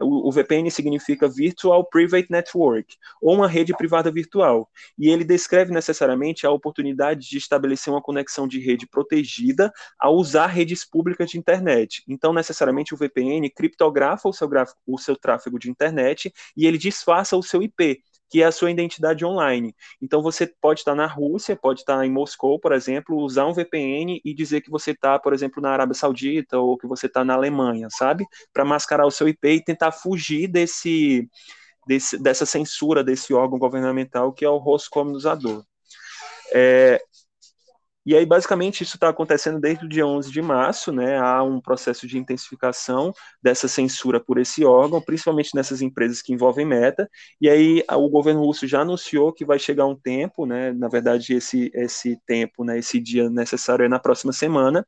[0.00, 4.68] O VPN significa Virtual Private Network, ou uma rede privada virtual.
[4.98, 10.48] E ele descreve necessariamente a oportunidade de estabelecer uma conexão de rede protegida ao usar
[10.48, 12.02] redes públicas de internet.
[12.08, 16.78] Então, necessariamente, o VPN criptografa o seu, gráfico, o seu tráfego de internet e ele
[16.78, 19.74] disfarça o seu IP, que é a sua identidade online.
[20.00, 24.20] Então você pode estar na Rússia, pode estar em Moscou, por exemplo, usar um VPN
[24.24, 27.34] e dizer que você está, por exemplo, na Arábia Saudita ou que você está na
[27.34, 28.26] Alemanha, sabe?
[28.52, 31.28] Para mascarar o seu IP e tentar fugir desse,
[31.86, 35.64] desse, dessa censura desse órgão governamental que é o Roscomunizador.
[36.54, 37.02] É,
[38.04, 41.18] e aí, basicamente, isso está acontecendo desde o dia 11 de março, né?
[41.18, 46.66] Há um processo de intensificação dessa censura por esse órgão, principalmente nessas empresas que envolvem
[46.66, 47.08] meta.
[47.40, 50.72] E aí, o governo russo já anunciou que vai chegar um tempo, né?
[50.72, 52.76] Na verdade, esse, esse tempo, né?
[52.78, 54.84] Esse dia necessário é na próxima semana,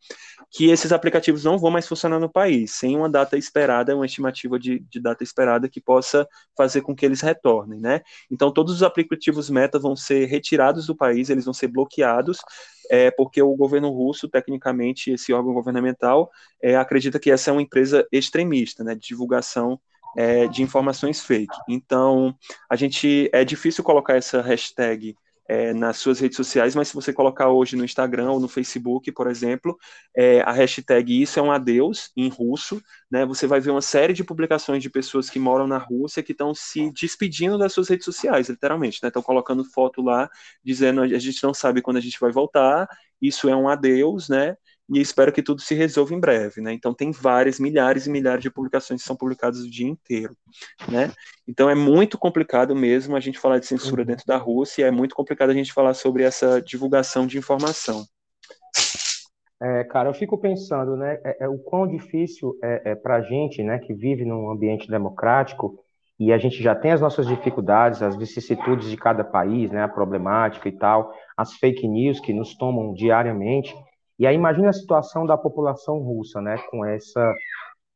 [0.51, 4.59] que esses aplicativos não vão mais funcionar no país, sem uma data esperada, uma estimativa
[4.59, 8.01] de, de data esperada que possa fazer com que eles retornem, né?
[8.29, 12.39] Então, todos os aplicativos meta vão ser retirados do país, eles vão ser bloqueados
[12.91, 16.31] é porque o governo russo, tecnicamente, esse órgão governamental,
[16.63, 19.81] é, acredita que essa é uma empresa extremista, né, de divulgação
[20.17, 21.57] é, de informações fake.
[21.69, 22.35] Então,
[22.71, 25.17] a gente é difícil colocar essa hashtag
[25.49, 29.11] é, nas suas redes sociais, mas se você colocar hoje no Instagram ou no Facebook,
[29.13, 29.77] por exemplo,
[30.17, 32.81] é, a hashtag Isso é um Adeus, em russo,
[33.11, 36.33] né, você vai ver uma série de publicações de pessoas que moram na Rússia que
[36.33, 40.29] estão se despedindo das suas redes sociais, literalmente, né, estão colocando foto lá,
[40.65, 42.89] dizendo a gente não sabe quando a gente vai voltar,
[43.21, 44.57] isso é um adeus, né,
[44.93, 46.73] e espero que tudo se resolva em breve, né?
[46.73, 50.37] Então tem várias, milhares e milhares de publicações que são publicadas o dia inteiro,
[50.89, 51.13] né?
[51.49, 54.07] Então é muito complicado mesmo a gente falar de censura uhum.
[54.07, 58.05] dentro da Rússia, é muito complicado a gente falar sobre essa divulgação de informação.
[59.63, 63.23] É, cara, eu fico pensando, né, é, é o quão difícil é, é para a
[63.23, 65.79] gente, né, que vive num ambiente democrático
[66.19, 69.89] e a gente já tem as nossas dificuldades, as vicissitudes de cada país, né, a
[69.89, 73.75] problemática e tal, as fake news que nos tomam diariamente.
[74.19, 77.35] E aí imagina a situação da população russa, né, com essa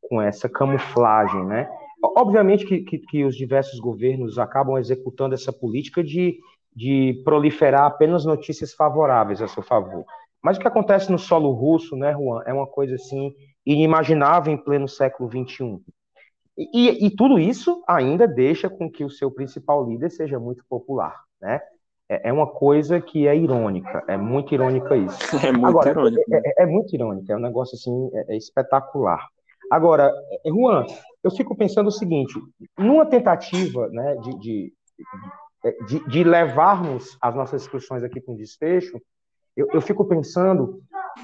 [0.00, 1.68] com essa camuflagem, né?
[2.02, 6.38] Obviamente que, que, que, os diversos governos acabam executando essa política de,
[6.74, 10.04] de proliferar apenas notícias favoráveis a seu favor.
[10.42, 13.34] Mas o que acontece no solo russo, né, Juan, é uma coisa assim
[13.66, 15.78] inimaginável em pleno século XXI.
[16.56, 21.22] E, e, tudo isso ainda deixa com que o seu principal líder seja muito popular,
[21.40, 21.60] né?
[22.09, 25.18] É, é uma coisa que é irônica, é muito irônica isso.
[25.46, 26.34] É muito Agora, irônico.
[26.34, 29.26] É, é, é, muito irônica, é um negócio assim, é, é, espetacular.
[29.70, 30.11] Agora,
[30.46, 30.86] Juan,
[31.22, 32.32] eu fico pensando o seguinte,
[32.78, 34.72] numa tentativa né, de, de,
[35.86, 38.98] de, de levarmos as nossas discussões aqui com desfecho,
[39.54, 40.80] eu, eu fico pensando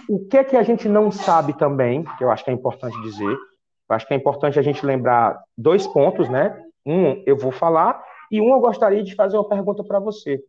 [0.09, 3.01] o que é que a gente não sabe também, que eu acho que é importante
[3.01, 6.61] dizer, eu acho que é importante a gente lembrar dois pontos, né?
[6.85, 10.43] Um eu vou falar e um eu gostaria de fazer uma pergunta para você.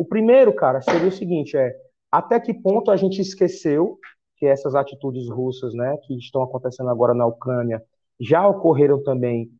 [0.00, 1.76] O primeiro, cara, seria o seguinte, é
[2.10, 3.98] até que ponto a gente esqueceu
[4.38, 7.84] que essas atitudes russas, né, que estão acontecendo agora na Ucrânia,
[8.18, 9.50] já ocorreram também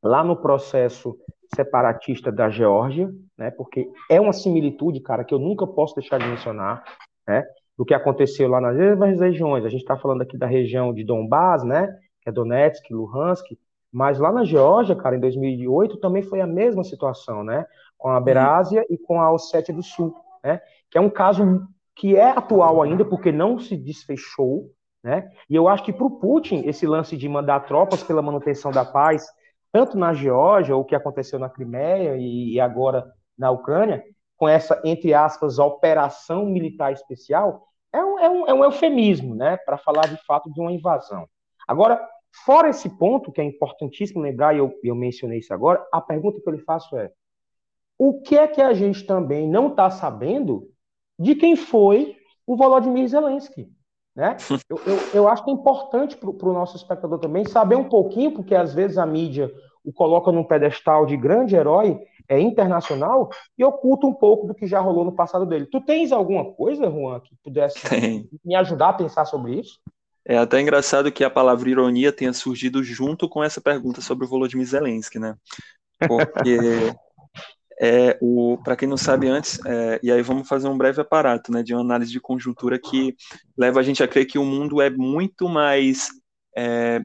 [0.00, 1.18] lá no processo
[1.56, 6.26] separatista da Geórgia, né, porque é uma similitude, cara, que eu nunca posso deixar de
[6.28, 6.84] mencionar,
[7.26, 7.44] né,
[7.76, 9.64] do que aconteceu lá nas mesmas regiões.
[9.64, 13.58] A gente está falando aqui da região de Donbás, né, que é Donetsk, Luhansk,
[13.94, 17.64] mas lá na Geórgia, cara, em 2008 também foi a mesma situação, né?
[17.98, 20.60] Com a Berásia e com a Ossétia do Sul, né?
[20.90, 21.66] Que é um caso
[21.96, 24.70] que é atual ainda, porque não se desfechou,
[25.02, 25.30] né?
[25.48, 28.84] E eu acho que para o Putin, esse lance de mandar tropas pela manutenção da
[28.84, 29.26] paz,
[29.72, 34.04] tanto na Geórgia, o que aconteceu na Crimeia e agora na Ucrânia,
[34.36, 39.56] com essa, entre aspas, operação militar especial, é um, é um, é um eufemismo, né?
[39.56, 41.28] Para falar de fato de uma invasão.
[41.66, 42.04] Agora,
[42.44, 46.40] fora esse ponto, que é importantíssimo lembrar, e eu, eu mencionei isso agora, a pergunta
[46.40, 47.10] que eu lhe faço é:
[47.98, 50.68] o que é que a gente também não está sabendo
[51.18, 52.16] de quem foi
[52.46, 53.68] o Volodymyr Zelensky?
[54.14, 54.36] Né?
[54.70, 58.32] Eu, eu, eu acho que é importante para o nosso espectador também saber um pouquinho,
[58.32, 59.52] porque às vezes a mídia
[59.84, 64.66] o coloca num pedestal de grande herói é internacional e oculta um pouco do que
[64.66, 65.66] já rolou no passado dele.
[65.66, 68.28] Tu tens alguma coisa, Juan, que pudesse Tem.
[68.44, 69.78] me ajudar a pensar sobre isso?
[70.24, 74.28] É até engraçado que a palavra ironia tenha surgido junto com essa pergunta sobre o
[74.28, 75.36] Volodymyr Zelensky, né?
[75.98, 76.94] Porque
[77.80, 81.50] é o para quem não sabe antes, é, e aí vamos fazer um breve aparato,
[81.52, 83.16] né, de uma análise de conjuntura que
[83.56, 86.08] leva a gente a crer que o mundo é muito mais
[86.56, 87.00] é,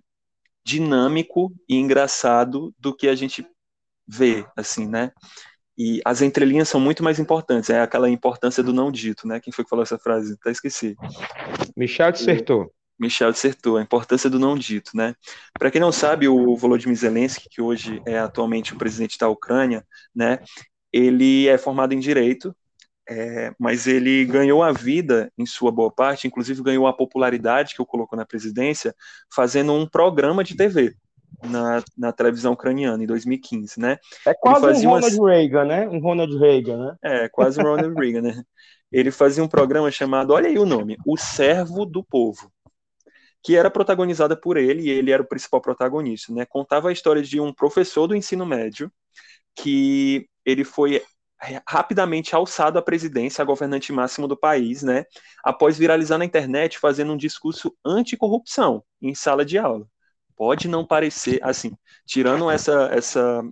[0.64, 3.46] dinâmico e engraçado do que a gente
[4.08, 5.12] vê, assim, né?
[5.78, 9.40] E as entrelinhas são muito mais importantes, é aquela importância do não dito, né?
[9.40, 10.34] Quem foi que falou essa frase?
[10.34, 10.96] Até esqueci.
[11.76, 12.72] Michel dissertou.
[13.00, 15.16] Michel dissertou, a importância do não dito, né?
[15.58, 19.86] Para quem não sabe, o Volodymyr Zelensky, que hoje é atualmente o presidente da Ucrânia,
[20.14, 20.40] né?
[20.92, 22.54] Ele é formado em direito,
[23.10, 27.82] é, mas ele ganhou a vida, em sua boa parte, inclusive ganhou a popularidade que
[27.82, 28.94] o colocou na presidência,
[29.34, 30.94] fazendo um programa de TV,
[31.44, 33.98] na, na televisão ucraniana em 2015, né?
[34.26, 35.32] É quase um Ronald umas...
[35.32, 35.88] Reagan, né?
[35.88, 36.96] Um Ronald Reagan, né?
[37.04, 38.44] É, quase um Ronald Reagan, né?
[38.92, 42.52] Ele fazia um programa chamado, olha aí o nome, O Servo do Povo,
[43.44, 46.45] que era protagonizada por ele, e ele era o principal protagonista, né?
[46.45, 48.91] Contava a história de um professor do ensino médio
[49.56, 51.03] que ele foi
[51.68, 55.06] rapidamente alçado à presidência, a governante máximo do país, né?
[55.44, 59.88] Após viralizar na internet fazendo um discurso anticorrupção em sala de aula
[60.40, 61.74] pode não parecer assim,
[62.07, 63.44] tirando essa essa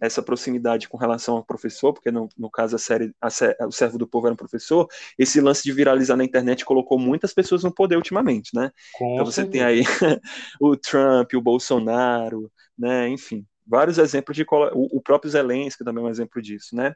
[0.00, 3.26] essa proximidade com relação ao professor, porque no, no caso a série a,
[3.66, 4.86] o servo do povo era um professor,
[5.18, 8.70] esse lance de viralizar na internet colocou muitas pessoas no poder ultimamente, né?
[8.96, 9.82] Com então você tem aí
[10.60, 12.48] o Trump, o Bolsonaro,
[12.78, 13.08] né?
[13.08, 16.94] Enfim, vários exemplos de o, o próprio Zelensky também é um exemplo disso, né?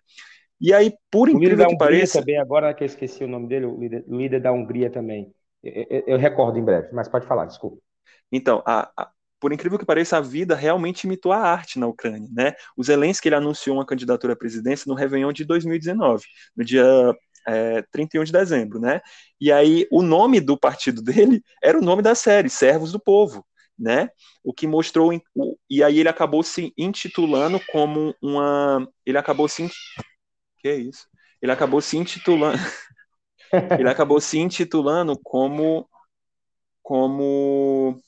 [0.61, 3.77] E aí, por incrível que pareça, também agora que eu esqueci o nome dele, o
[3.77, 5.35] líder, o líder da Hungria também.
[5.61, 7.79] Eu, eu, eu, recordo em breve, mas pode falar, desculpa.
[8.31, 9.11] Então, a, a,
[9.45, 12.31] por incrível que pareça, a vida realmente imitou a arte na Ucrânia.
[12.33, 12.55] Né?
[12.75, 16.25] O Zelensky ele anunciou uma candidatura à presidência no Réveillon de 2019,
[16.57, 16.83] no dia
[17.47, 18.81] é, 31 de dezembro.
[18.81, 19.03] Né?
[19.39, 23.45] E aí o nome do partido dele era o nome da série, Servos do Povo.
[23.79, 24.09] Né?
[24.43, 25.13] O que mostrou
[25.69, 29.69] e aí ele acabou se intitulando como uma, ele acabou se
[30.57, 31.07] que é isso?
[31.43, 32.57] Ele acabou se intitulando,
[33.79, 35.87] ele acabou se intitulando como
[36.83, 38.01] como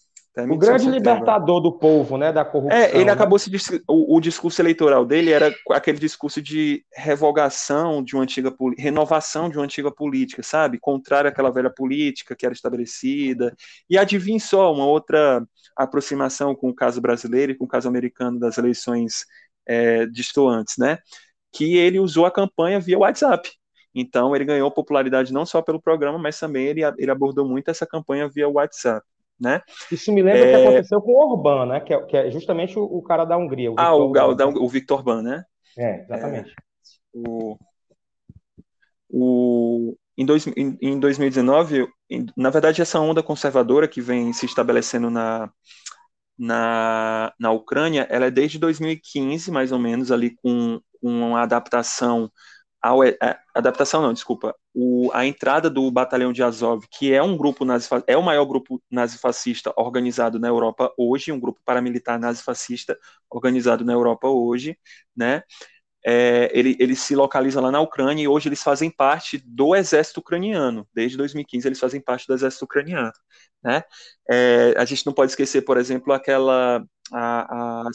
[0.45, 2.79] o grande libertador do povo, né, da corrupção.
[2.79, 3.13] É, ele né?
[3.13, 3.51] acabou se
[3.89, 9.57] o, o, discurso eleitoral dele era aquele discurso de revogação de uma antiga renovação de
[9.57, 10.79] uma antiga política, sabe?
[10.79, 13.55] Contrário àquela velha política que era estabelecida.
[13.89, 15.43] E adivinhe só uma outra
[15.75, 19.25] aproximação com o caso brasileiro e com o caso americano das eleições
[19.67, 20.99] é, distantes, né?
[21.51, 23.51] Que ele usou a campanha via WhatsApp.
[23.95, 27.87] Então ele ganhou popularidade não só pelo programa, mas também ele, ele abordou muito essa
[27.87, 29.03] campanha via WhatsApp.
[29.39, 29.61] Né?
[29.93, 30.51] Isso me lembra o é...
[30.51, 31.81] que aconteceu com o Orbán, né?
[31.81, 33.71] Que é, que é justamente o, o, cara da Hungria.
[33.71, 35.45] O ah, o, o, o Victor Orbán, né?
[35.77, 36.51] É, exatamente.
[36.51, 36.55] É,
[37.13, 37.59] o,
[39.11, 44.47] o, em, dois, em, em 2019, em, na verdade, essa onda conservadora que vem se
[44.47, 45.51] estabelecendo na,
[46.39, 52.31] na, na Ucrânia, ela é desde 2015, mais ou menos, ali com, com uma adaptação
[52.83, 57.23] ao, a, é, adaptação não, desculpa, o, a entrada do batalhão de Azov, que é
[57.23, 62.19] um grupo nazifascista, é o maior grupo nazifascista organizado na Europa hoje, um grupo paramilitar
[62.19, 62.97] nazifascista
[63.31, 64.79] organizado na Europa hoje,
[65.17, 65.43] né?
[66.09, 70.21] É, ele, ele se localiza lá na Ucrânia e hoje eles fazem parte do exército
[70.21, 70.89] ucraniano.
[70.95, 73.13] Desde 2015 eles fazem parte do exército ucraniano,
[73.63, 73.83] né?
[74.31, 77.93] É, a gente não pode esquecer, por exemplo, aquela a, a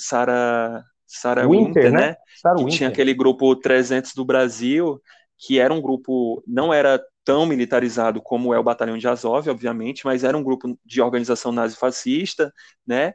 [1.19, 2.07] Sarah Winter, Winter, né?
[2.07, 2.15] né?
[2.41, 2.77] Sarah que Winter.
[2.77, 5.01] tinha aquele grupo 300 do Brasil,
[5.37, 10.05] que era um grupo, não era tão militarizado como é o Batalhão de Azov, obviamente,
[10.05, 12.51] mas era um grupo de organização nazifascista,
[12.85, 13.13] né?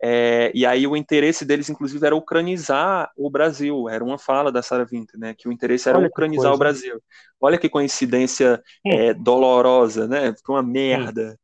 [0.00, 3.88] É, e aí o interesse deles, inclusive, era ucranizar o Brasil.
[3.88, 5.34] Era uma fala da Sarah Winter, né?
[5.36, 7.02] Que o interesse era Olha ucranizar o Brasil.
[7.40, 10.34] Olha que coincidência é, dolorosa, né?
[10.44, 11.38] Foi uma merda.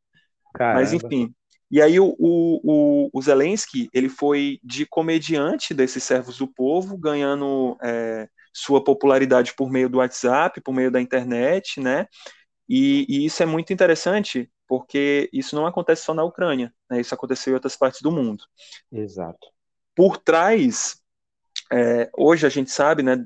[0.57, 1.35] Mas enfim,
[1.75, 7.77] e aí o, o, o, Zelensky, ele foi de comediante desses servos do povo, ganhando
[7.83, 12.07] é, sua popularidade por meio do WhatsApp, por meio da internet, né?
[12.69, 17.01] E, e, isso é muito interessante, porque isso não acontece só na Ucrânia, né?
[17.01, 18.45] isso aconteceu em outras partes do mundo.
[18.93, 19.49] Exato.
[19.97, 21.03] Por trás
[21.73, 23.17] é, hoje a gente sabe, né,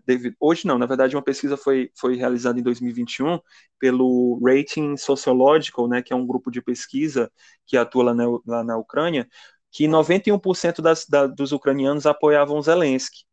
[0.41, 3.39] hoje não, na verdade uma pesquisa foi, foi realizada em 2021
[3.79, 7.31] pelo Rating Sociological, né, que é um grupo de pesquisa
[7.67, 9.29] que atua lá na, lá na Ucrânia,
[9.71, 13.28] que 91% das, da, dos ucranianos apoiavam Zelensky.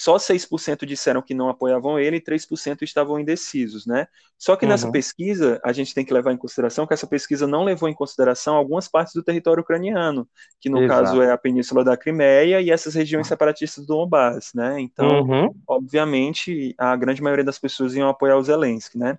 [0.00, 4.08] Só 6% disseram que não apoiavam ele e 3% estavam indecisos, né?
[4.38, 4.70] Só que uhum.
[4.70, 7.92] nessa pesquisa, a gente tem que levar em consideração que essa pesquisa não levou em
[7.92, 10.26] consideração algumas partes do território ucraniano,
[10.58, 11.04] que no Exato.
[11.04, 14.80] caso é a Península da Crimeia e essas regiões separatistas do Donbass, né?
[14.80, 15.54] Então, uhum.
[15.68, 19.18] obviamente, a grande maioria das pessoas iam apoiar o Zelensky, né?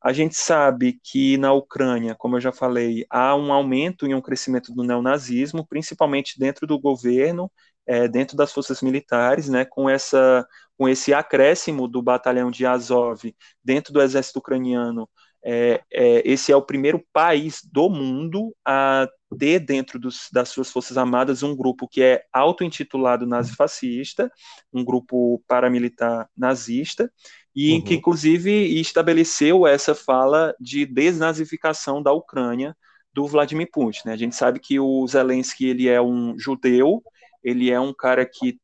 [0.00, 4.22] A gente sabe que na Ucrânia, como eu já falei, há um aumento e um
[4.22, 7.50] crescimento do neonazismo, principalmente dentro do governo
[7.86, 10.46] é, dentro das forças militares, né, com, essa,
[10.76, 13.22] com esse acréscimo do batalhão de Azov
[13.62, 15.08] dentro do exército ucraniano,
[15.46, 19.06] é, é, esse é o primeiro país do mundo a
[19.38, 24.32] ter dentro dos, das suas forças armadas um grupo que é auto-intitulado nazifascista,
[24.72, 27.12] um grupo paramilitar nazista,
[27.54, 27.82] e uhum.
[27.82, 32.74] que inclusive estabeleceu essa fala de desnazificação da Ucrânia
[33.12, 34.00] do Vladimir Putin.
[34.06, 34.12] Né?
[34.14, 37.02] A gente sabe que o Zelensky ele é um judeu
[37.44, 38.58] ele é um cara que,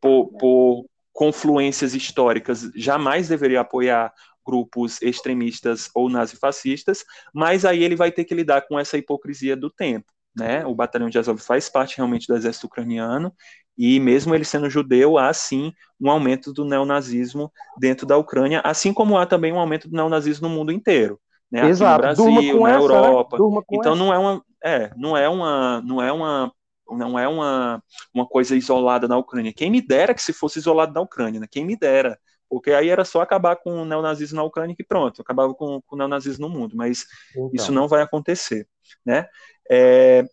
[0.00, 4.12] por, por confluências históricas, jamais deveria apoiar
[4.44, 9.70] grupos extremistas ou nazifascistas, mas aí ele vai ter que lidar com essa hipocrisia do
[9.70, 10.06] tempo.
[10.34, 10.64] né?
[10.66, 13.32] O batalhão de Azov faz parte realmente do exército ucraniano
[13.76, 18.92] e mesmo ele sendo judeu, há sim um aumento do neonazismo dentro da Ucrânia, assim
[18.92, 21.18] como há também um aumento do neonazismo no mundo inteiro,
[21.50, 21.68] né?
[21.68, 22.04] Exato.
[22.04, 22.84] Aqui no Brasil, na essa, né?
[22.84, 23.38] Europa.
[23.38, 23.62] Né?
[23.72, 24.04] Então essa.
[24.04, 26.52] não é uma, é, não é uma, não é uma
[26.96, 27.82] não é uma,
[28.14, 29.52] uma coisa isolada na Ucrânia.
[29.52, 31.46] Quem me dera que se fosse isolado na Ucrânia, né?
[31.50, 32.18] Quem me dera.
[32.48, 35.94] Porque aí era só acabar com o neonazismo na Ucrânia que pronto, acabava com, com
[35.94, 36.76] o neonazismo no mundo.
[36.76, 37.50] Mas então.
[37.54, 38.68] isso não vai acontecer,
[39.04, 39.26] né?
[39.70, 40.24] É,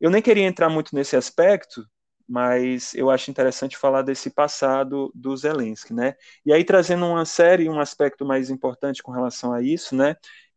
[0.00, 1.84] eu nem queria entrar muito nesse aspecto,
[2.28, 6.14] mas eu acho interessante falar desse passado do Zelensky, né?
[6.44, 10.16] E aí trazendo uma série, um aspecto mais importante com relação a isso, né?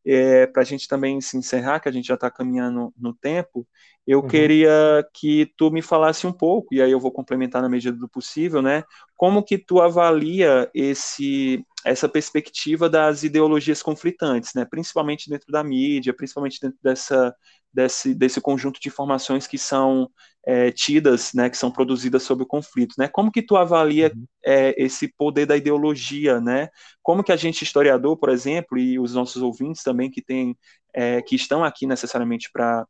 [0.09, 3.67] É, para a gente também se encerrar, que a gente já está caminhando no tempo,
[4.07, 4.27] eu uhum.
[4.27, 8.07] queria que tu me falasse um pouco, e aí eu vou complementar na medida do
[8.07, 8.85] possível, né?
[9.17, 14.65] Como que tu avalia esse essa perspectiva das ideologias conflitantes, né?
[14.65, 17.35] Principalmente dentro da mídia, principalmente dentro dessa
[17.77, 20.09] desse, desse conjunto de informações que são
[20.43, 23.07] é, tidas, né, que são produzidas sobre o conflito, né?
[23.07, 24.25] Como que tu avalia uhum.
[24.43, 26.69] é, esse poder da ideologia, né?
[27.03, 30.57] Como que a gente historiador, por exemplo, e os nossos ouvintes também que tem,
[30.93, 32.85] é, que estão aqui necessariamente para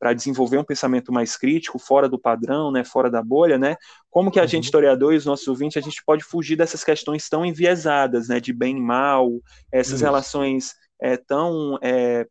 [0.00, 3.76] para desenvolver um pensamento mais crítico, fora do padrão, né, fora da bolha, né?
[4.10, 4.66] Como que a gente, uhum.
[4.66, 8.52] historiador e os nossos ouvintes, a gente pode fugir dessas questões tão enviesadas, né, de
[8.52, 9.30] bem e mal,
[9.70, 12.26] essas relações é, tão é,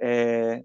[0.00, 0.62] é,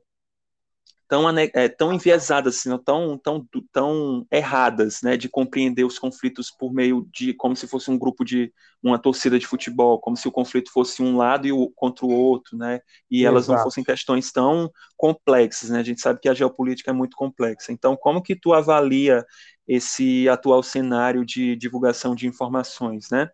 [1.12, 6.74] tão, é, tão enviesadas, assim, tão, tão, tão erradas, né, de compreender os conflitos por
[6.74, 8.50] meio de como se fosse um grupo de
[8.82, 12.10] uma torcida de futebol, como se o conflito fosse um lado e o contra o
[12.10, 12.80] outro, né,
[13.10, 13.58] e elas Exato.
[13.58, 17.74] não fossem questões tão complexas, né, a gente sabe que a geopolítica é muito complexa.
[17.74, 19.26] Então, como que tu avalia
[19.68, 23.30] esse atual cenário de divulgação de informações, né?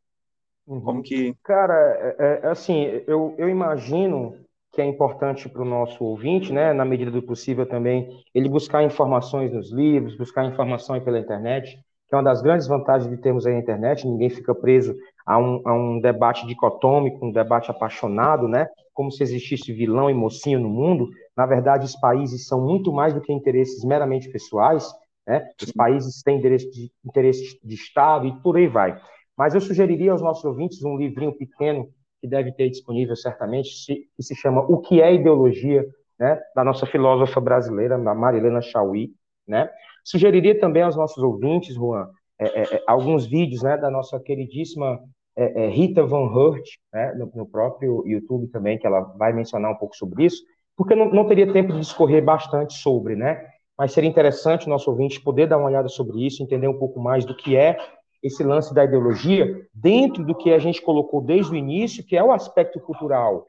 [0.66, 0.82] Uhum.
[0.82, 1.36] Como que...
[1.44, 1.76] Cara,
[2.20, 4.36] é, é, assim, eu, eu imagino
[4.78, 8.84] que é importante para o nosso ouvinte, né, na medida do possível também, ele buscar
[8.84, 13.48] informações nos livros, buscar informações pela internet, que é uma das grandes vantagens de termos
[13.48, 14.96] a internet, ninguém fica preso
[15.26, 20.14] a um, a um debate dicotômico, um debate apaixonado, né, como se existisse vilão e
[20.14, 21.10] mocinho no mundo.
[21.36, 24.88] Na verdade, os países são muito mais do que interesses meramente pessoais,
[25.28, 28.96] né, os países têm interesses de, interesse de Estado e por aí vai.
[29.36, 31.90] Mas eu sugeriria aos nossos ouvintes um livrinho pequeno
[32.22, 33.70] que deve ter disponível certamente,
[34.16, 35.86] que se chama O que é Ideologia,
[36.20, 39.12] né, da nossa filósofa brasileira, Marilena Chauí,
[39.48, 39.70] né?
[40.04, 45.00] Sugeriria também aos nossos ouvintes, Juan, é, é, é alguns vídeos, né, da nossa queridíssima
[45.36, 49.72] é, é Rita Van Hurt, né, no, no, próprio YouTube também, que ela vai mencionar
[49.72, 50.44] um pouco sobre isso,
[50.76, 53.46] porque não, não teria tempo de discorrer bastante sobre, né?
[53.78, 57.00] Mas seria interessante o nosso ouvinte poder dar uma olhada sobre isso, entender um pouco
[57.00, 57.78] mais do que é
[58.28, 62.24] esse lance da ideologia dentro do que a gente colocou desde o início, que é
[62.24, 63.46] o aspecto cultural.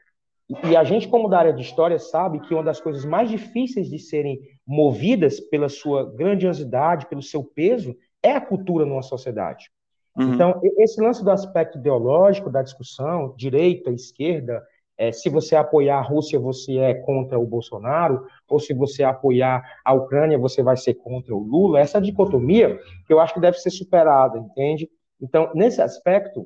[0.64, 3.88] E a gente, como da área de história, sabe que uma das coisas mais difíceis
[3.88, 9.70] de serem movidas pela sua grandiosidade, pelo seu peso, é a cultura numa sociedade.
[10.16, 10.34] Uhum.
[10.34, 14.62] Então, esse lance do aspecto ideológico da discussão, direita, esquerda,
[14.98, 19.62] é, se você apoiar a Rússia, você é contra o Bolsonaro, ou se você apoiar
[19.84, 21.78] a Ucrânia, você vai ser contra o Lula.
[21.78, 22.76] Essa dicotomia
[23.06, 24.90] que eu acho que deve ser superada, entende?
[25.22, 26.44] Então, nesse aspecto,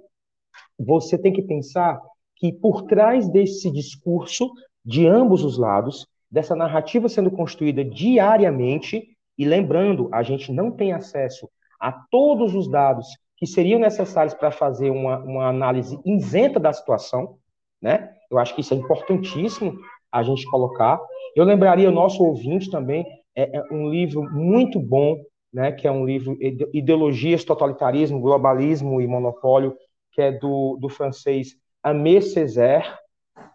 [0.78, 1.98] você tem que pensar
[2.36, 4.50] que por trás desse discurso
[4.84, 10.92] de ambos os lados, dessa narrativa sendo construída diariamente, e lembrando, a gente não tem
[10.92, 11.48] acesso
[11.80, 17.38] a todos os dados que seriam necessários para fazer uma, uma análise isenta da situação,
[17.80, 18.14] né?
[18.32, 19.78] Eu acho que isso é importantíssimo
[20.10, 21.00] a gente colocar.
[21.36, 23.06] Eu lembraria o nosso ouvinte também,
[23.36, 25.16] é, é um livro muito bom,
[25.52, 26.36] né, que é um livro
[26.72, 29.76] Ideologias, Totalitarismo, Globalismo e Monopólio,
[30.12, 32.86] que é do, do francês Amé Césaire,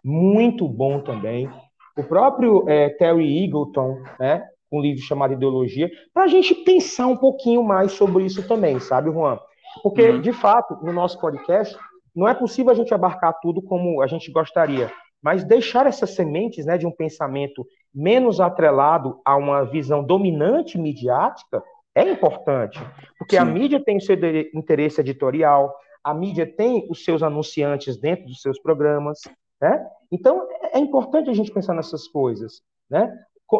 [0.04, 1.48] muito bom também.
[1.96, 7.16] O próprio é, Terry Eagleton, né, um livro chamado Ideologia, para a gente pensar um
[7.16, 9.38] pouquinho mais sobre isso também, sabe, Juan?
[9.82, 10.20] Porque, uhum.
[10.20, 11.76] de fato, no nosso podcast,
[12.18, 14.90] não é possível a gente abarcar tudo como a gente gostaria,
[15.22, 17.64] mas deixar essas sementes né, de um pensamento
[17.94, 21.62] menos atrelado a uma visão dominante midiática
[21.94, 22.80] é importante,
[23.16, 23.42] porque Sim.
[23.42, 24.16] a mídia tem o seu
[24.52, 25.72] interesse editorial,
[26.02, 29.20] a mídia tem os seus anunciantes dentro dos seus programas,
[29.60, 29.86] né?
[30.10, 33.12] Então é, é importante a gente pensar nessas coisas, né?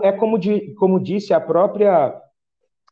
[0.02, 2.20] É como, de, como disse a própria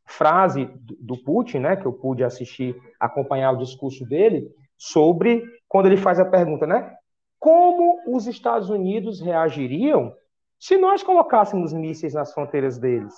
[0.06, 0.70] frase
[1.01, 4.48] do Putin, né, que eu pude assistir, acompanhar o discurso dele,
[4.78, 6.94] sobre quando ele faz a pergunta, né?
[7.38, 10.14] Como os Estados Unidos reagiriam
[10.59, 13.14] se nós colocássemos mísseis nas fronteiras deles,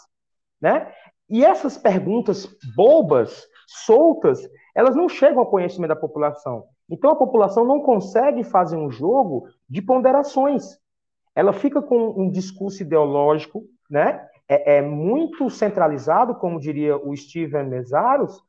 [0.60, 0.92] né?
[1.28, 4.40] E essas perguntas bobas, soltas,
[4.74, 6.64] elas não chegam ao conhecimento da população.
[6.90, 10.78] Então a população não consegue fazer um jogo de ponderações.
[11.34, 14.26] Ela fica com um discurso ideológico, né?
[14.48, 18.42] é, é muito centralizado, como diria o Steven Mesaros,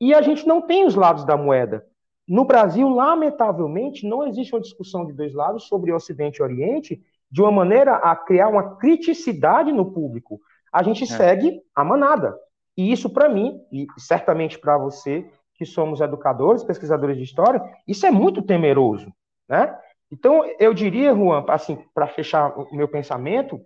[0.00, 1.86] e a gente não tem os lados da moeda.
[2.26, 7.42] No Brasil, lamentavelmente, não existe uma discussão de dois lados sobre Ocidente e Oriente de
[7.42, 10.40] uma maneira a criar uma criticidade no público.
[10.72, 11.06] A gente é.
[11.06, 12.34] segue a manada.
[12.76, 18.06] E isso, para mim, e certamente para você, que somos educadores, pesquisadores de história, isso
[18.06, 19.12] é muito temeroso.
[19.48, 19.76] Né?
[20.10, 23.60] Então, eu diria, Juan, assim, para fechar o meu pensamento,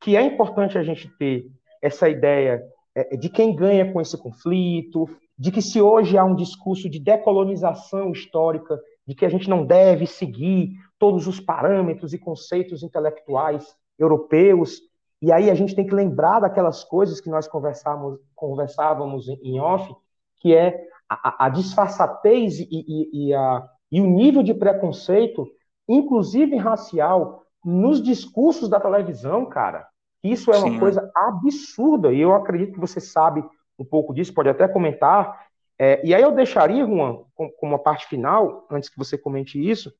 [0.00, 1.46] que é importante a gente ter
[1.82, 2.62] essa ideia
[2.94, 5.08] é, de quem ganha com esse conflito,
[5.40, 9.64] de que se hoje há um discurso de decolonização histórica, de que a gente não
[9.64, 14.82] deve seguir todos os parâmetros e conceitos intelectuais europeus,
[15.22, 19.90] e aí a gente tem que lembrar daquelas coisas que nós conversávamos, em off,
[20.40, 25.46] que é a, a disfarçatez e, e, e, a, e o nível de preconceito,
[25.88, 29.88] inclusive racial, nos discursos da televisão, cara.
[30.22, 33.42] Isso é uma Sim, coisa absurda, e eu acredito que você sabe
[33.80, 35.46] um pouco disso, pode até comentar.
[35.78, 39.92] É, e aí eu deixaria, Juan, como uma parte final, antes que você comente isso,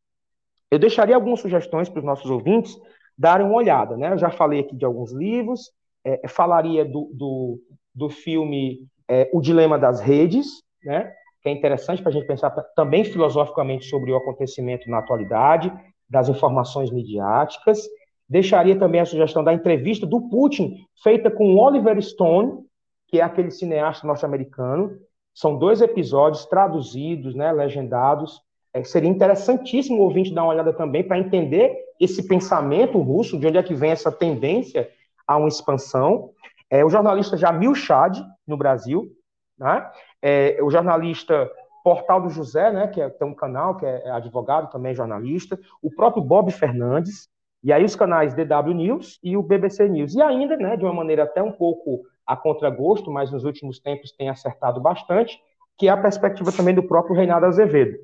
[0.70, 2.77] eu deixaria algumas sugestões para os nossos ouvintes
[3.16, 3.97] darem uma olhada.
[3.97, 4.12] Né?
[4.12, 5.70] Eu já falei aqui de alguns livros,
[6.05, 7.59] é, falaria do, do,
[7.94, 11.12] do filme é, O Dilema das Redes, né?
[11.43, 15.73] que é interessante para a gente pensar também filosoficamente sobre o acontecimento na atualidade,
[16.09, 17.81] das informações midiáticas.
[18.28, 22.65] Deixaria também a sugestão da entrevista do Putin, feita com Oliver Stone,
[23.11, 24.97] que é aquele cineasta norte-americano.
[25.35, 28.41] São dois episódios traduzidos, né, legendados.
[28.73, 33.47] É, seria interessantíssimo o ouvinte dar uma olhada também para entender esse pensamento russo, de
[33.47, 34.89] onde é que vem essa tendência
[35.27, 36.31] a uma expansão.
[36.70, 39.11] É, o jornalista Jamil Chad, no Brasil,
[39.59, 39.91] né?
[40.23, 41.51] É, o jornalista
[41.82, 45.59] Portal do José, né, que é, tem um canal, que é, é advogado, também jornalista,
[45.82, 47.28] o próprio Bob Fernandes,
[47.62, 50.15] e aí os canais DW News e o BBC News.
[50.15, 54.13] E ainda, né, de uma maneira até um pouco a contragosto, mas nos últimos tempos
[54.13, 55.39] tem acertado bastante,
[55.79, 57.99] que é a perspectiva também do próprio Reinaldo Azevedo.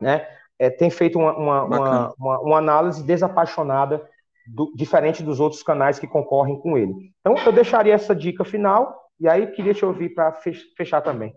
[0.00, 0.26] Né?
[0.58, 4.06] É, tem feito uma, uma, uma, uma, uma análise desapaixonada,
[4.46, 7.12] do, diferente dos outros canais que concorrem com ele.
[7.20, 10.32] Então, eu deixaria essa dica final, e aí queria te ouvir para
[10.76, 11.34] fechar também.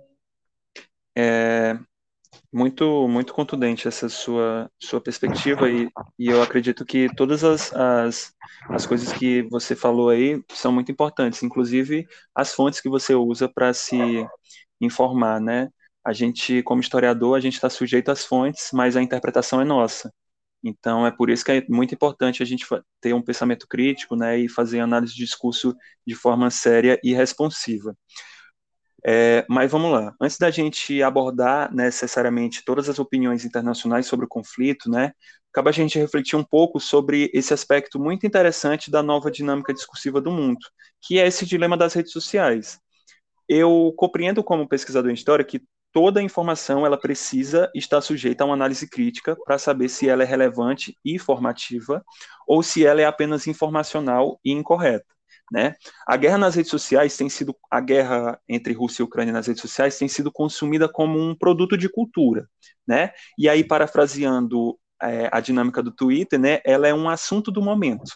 [1.16, 1.78] É,
[2.52, 8.34] muito muito contundente essa sua sua perspectiva e, e eu acredito que todas as, as,
[8.70, 13.50] as coisas que você falou aí são muito importantes, inclusive as fontes que você usa
[13.50, 13.96] para se
[14.82, 15.70] informar, né?
[16.06, 20.14] A gente, como historiador, a gente está sujeito às fontes, mas a interpretação é nossa.
[20.64, 22.66] Então, é por isso que é muito importante a gente
[23.02, 25.76] ter um pensamento crítico, né, e fazer análise de discurso
[26.08, 27.96] de forma séria e responsiva.
[29.06, 30.16] É, mas vamos lá.
[30.22, 35.12] Antes da gente abordar necessariamente todas as opiniões internacionais sobre o conflito, né,
[35.52, 40.22] cabe a gente refletir um pouco sobre esse aspecto muito interessante da nova dinâmica discursiva
[40.22, 40.60] do mundo,
[41.02, 42.80] que é esse dilema das redes sociais.
[43.48, 45.62] Eu compreendo como pesquisador em história que
[45.92, 50.26] toda informação ela precisa estar sujeita a uma análise crítica para saber se ela é
[50.26, 52.04] relevante e formativa
[52.48, 55.06] ou se ela é apenas informacional e incorreta.
[55.54, 55.76] Né?
[56.08, 59.62] A guerra nas redes sociais tem sido a guerra entre Rússia e Ucrânia nas redes
[59.62, 62.50] sociais tem sido consumida como um produto de cultura,
[62.88, 63.12] né?
[63.38, 66.60] E aí parafraseando é, a dinâmica do Twitter, né?
[66.66, 68.14] Ela é um assunto do momento.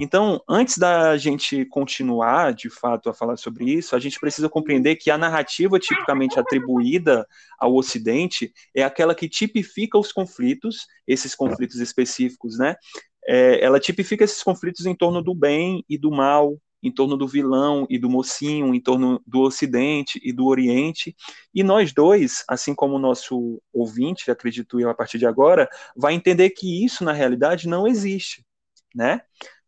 [0.00, 4.94] Então, antes da gente continuar, de fato, a falar sobre isso, a gente precisa compreender
[4.94, 7.26] que a narrativa tipicamente atribuída
[7.58, 12.76] ao Ocidente é aquela que tipifica os conflitos, esses conflitos específicos, né?
[13.28, 17.26] É, ela tipifica esses conflitos em torno do bem e do mal, em torno do
[17.26, 21.16] vilão e do mocinho, em torno do Ocidente e do Oriente.
[21.54, 26.14] E nós dois, assim como o nosso ouvinte, acredito eu, a partir de agora, vai
[26.14, 28.44] entender que isso, na realidade, não existe.
[28.94, 29.20] Né?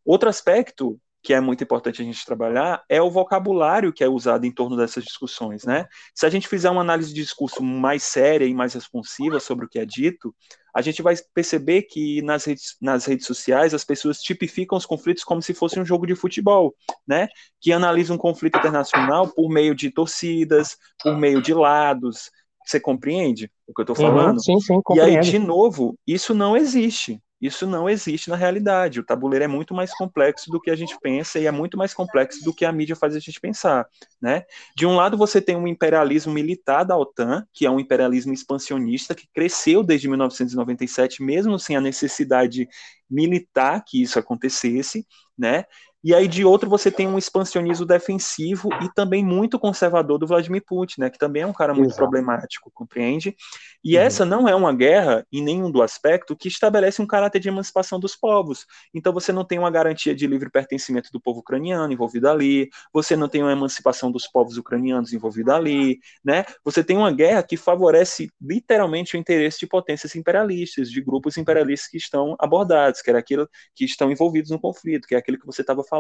[0.05, 4.47] Outro aspecto que é muito importante a gente trabalhar é o vocabulário que é usado
[4.47, 5.87] em torno dessas discussões, né?
[6.15, 9.69] Se a gente fizer uma análise de discurso mais séria e mais responsiva sobre o
[9.69, 10.35] que é dito,
[10.79, 15.25] a gente vai perceber que nas redes, nas redes sociais as pessoas tipificam os conflitos
[15.25, 16.73] como se fosse um jogo de futebol,
[17.05, 17.27] né?
[17.61, 22.31] Que analisa um conflito internacional por meio de torcidas, por meio de lados.
[22.65, 24.35] Você compreende o que eu estou falando?
[24.35, 25.15] Uhum, sim, sim, compreendo.
[25.15, 27.21] E aí, de novo, isso não existe.
[27.41, 28.99] Isso não existe na realidade.
[28.99, 31.95] O tabuleiro é muito mais complexo do que a gente pensa e é muito mais
[31.95, 33.87] complexo do que a mídia faz a gente pensar,
[34.21, 34.45] né?
[34.77, 39.15] De um lado você tem um imperialismo militar da OTAN, que é um imperialismo expansionista
[39.15, 42.69] que cresceu desde 1997, mesmo sem a necessidade
[43.09, 45.07] militar que isso acontecesse,
[45.37, 45.65] né?
[46.03, 50.63] E aí, de outro, você tem um expansionismo defensivo e também muito conservador do Vladimir
[50.65, 52.03] Putin, né, que também é um cara muito Exato.
[52.03, 53.35] problemático, compreende?
[53.83, 54.03] E uhum.
[54.03, 57.99] essa não é uma guerra, em nenhum do aspecto, que estabelece um caráter de emancipação
[57.99, 58.65] dos povos.
[58.95, 63.17] Então, você não tem uma garantia de livre pertencimento do povo ucraniano envolvido ali, você
[63.17, 66.45] não tem uma emancipação dos povos ucranianos envolvido ali, né?
[66.65, 71.91] Você tem uma guerra que favorece literalmente o interesse de potências imperialistas, de grupos imperialistas
[71.91, 75.47] que estão abordados, que era aquilo que estão envolvidos no conflito, que é aquilo que
[75.47, 75.98] você estava falando.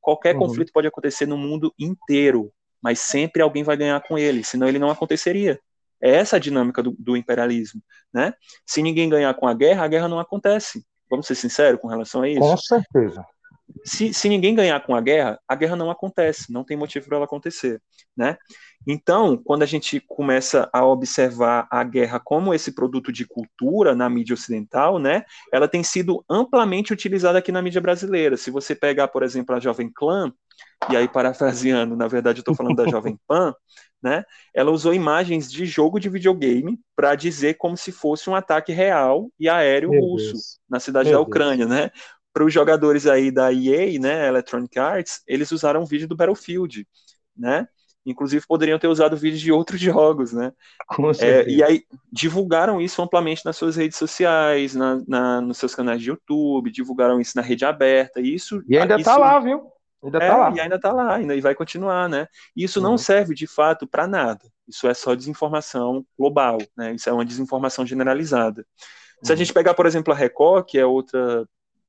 [0.00, 0.40] Qualquer uhum.
[0.40, 2.52] conflito pode acontecer no mundo inteiro,
[2.82, 5.60] mas sempre alguém vai ganhar com ele, senão ele não aconteceria.
[6.00, 7.82] É essa a dinâmica do, do, imperialismo,
[8.12, 8.32] né?
[8.64, 10.84] Se ninguém ganhar com a guerra, a guerra não acontece.
[11.10, 12.40] Vamos ser sinceros com relação a isso?
[12.40, 13.24] Com certeza.
[13.84, 17.16] Se, se ninguém ganhar com a guerra, a guerra não acontece, não tem motivo para
[17.16, 17.80] ela acontecer,
[18.16, 18.36] né?
[18.86, 24.08] Então, quando a gente começa a observar a guerra como esse produto de cultura na
[24.08, 28.36] mídia ocidental, né, ela tem sido amplamente utilizada aqui na mídia brasileira.
[28.36, 30.32] Se você pegar, por exemplo, a Jovem Clã,
[30.90, 33.54] e aí parafraseando, na verdade eu estou falando da Jovem Pan,
[34.02, 34.24] né,
[34.54, 39.28] ela usou imagens de jogo de videogame para dizer como se fosse um ataque real
[39.38, 40.60] e aéreo Meu russo Deus.
[40.68, 41.70] na cidade Meu da Ucrânia, Deus.
[41.70, 41.90] né?
[42.32, 46.86] Para os jogadores aí da EA, né, Electronic Arts, eles usaram vídeo do Battlefield,
[47.36, 47.66] né?
[48.06, 50.52] Inclusive poderiam ter usado vídeos de outros jogos, né?
[51.20, 56.00] É, e aí divulgaram isso amplamente nas suas redes sociais, na, na, nos seus canais
[56.00, 58.20] de YouTube, divulgaram isso na rede aberta.
[58.20, 59.70] E isso e ainda está lá, viu?
[60.02, 60.52] Ainda é, tá lá.
[60.54, 62.26] E ainda está lá, ainda, e vai continuar, né?
[62.56, 62.90] E isso uhum.
[62.90, 64.48] não serve de fato para nada.
[64.66, 66.94] Isso é só desinformação global, né?
[66.94, 68.64] Isso é uma desinformação generalizada.
[69.22, 69.38] Se a uhum.
[69.38, 71.46] gente pegar, por exemplo, a Record, que é outra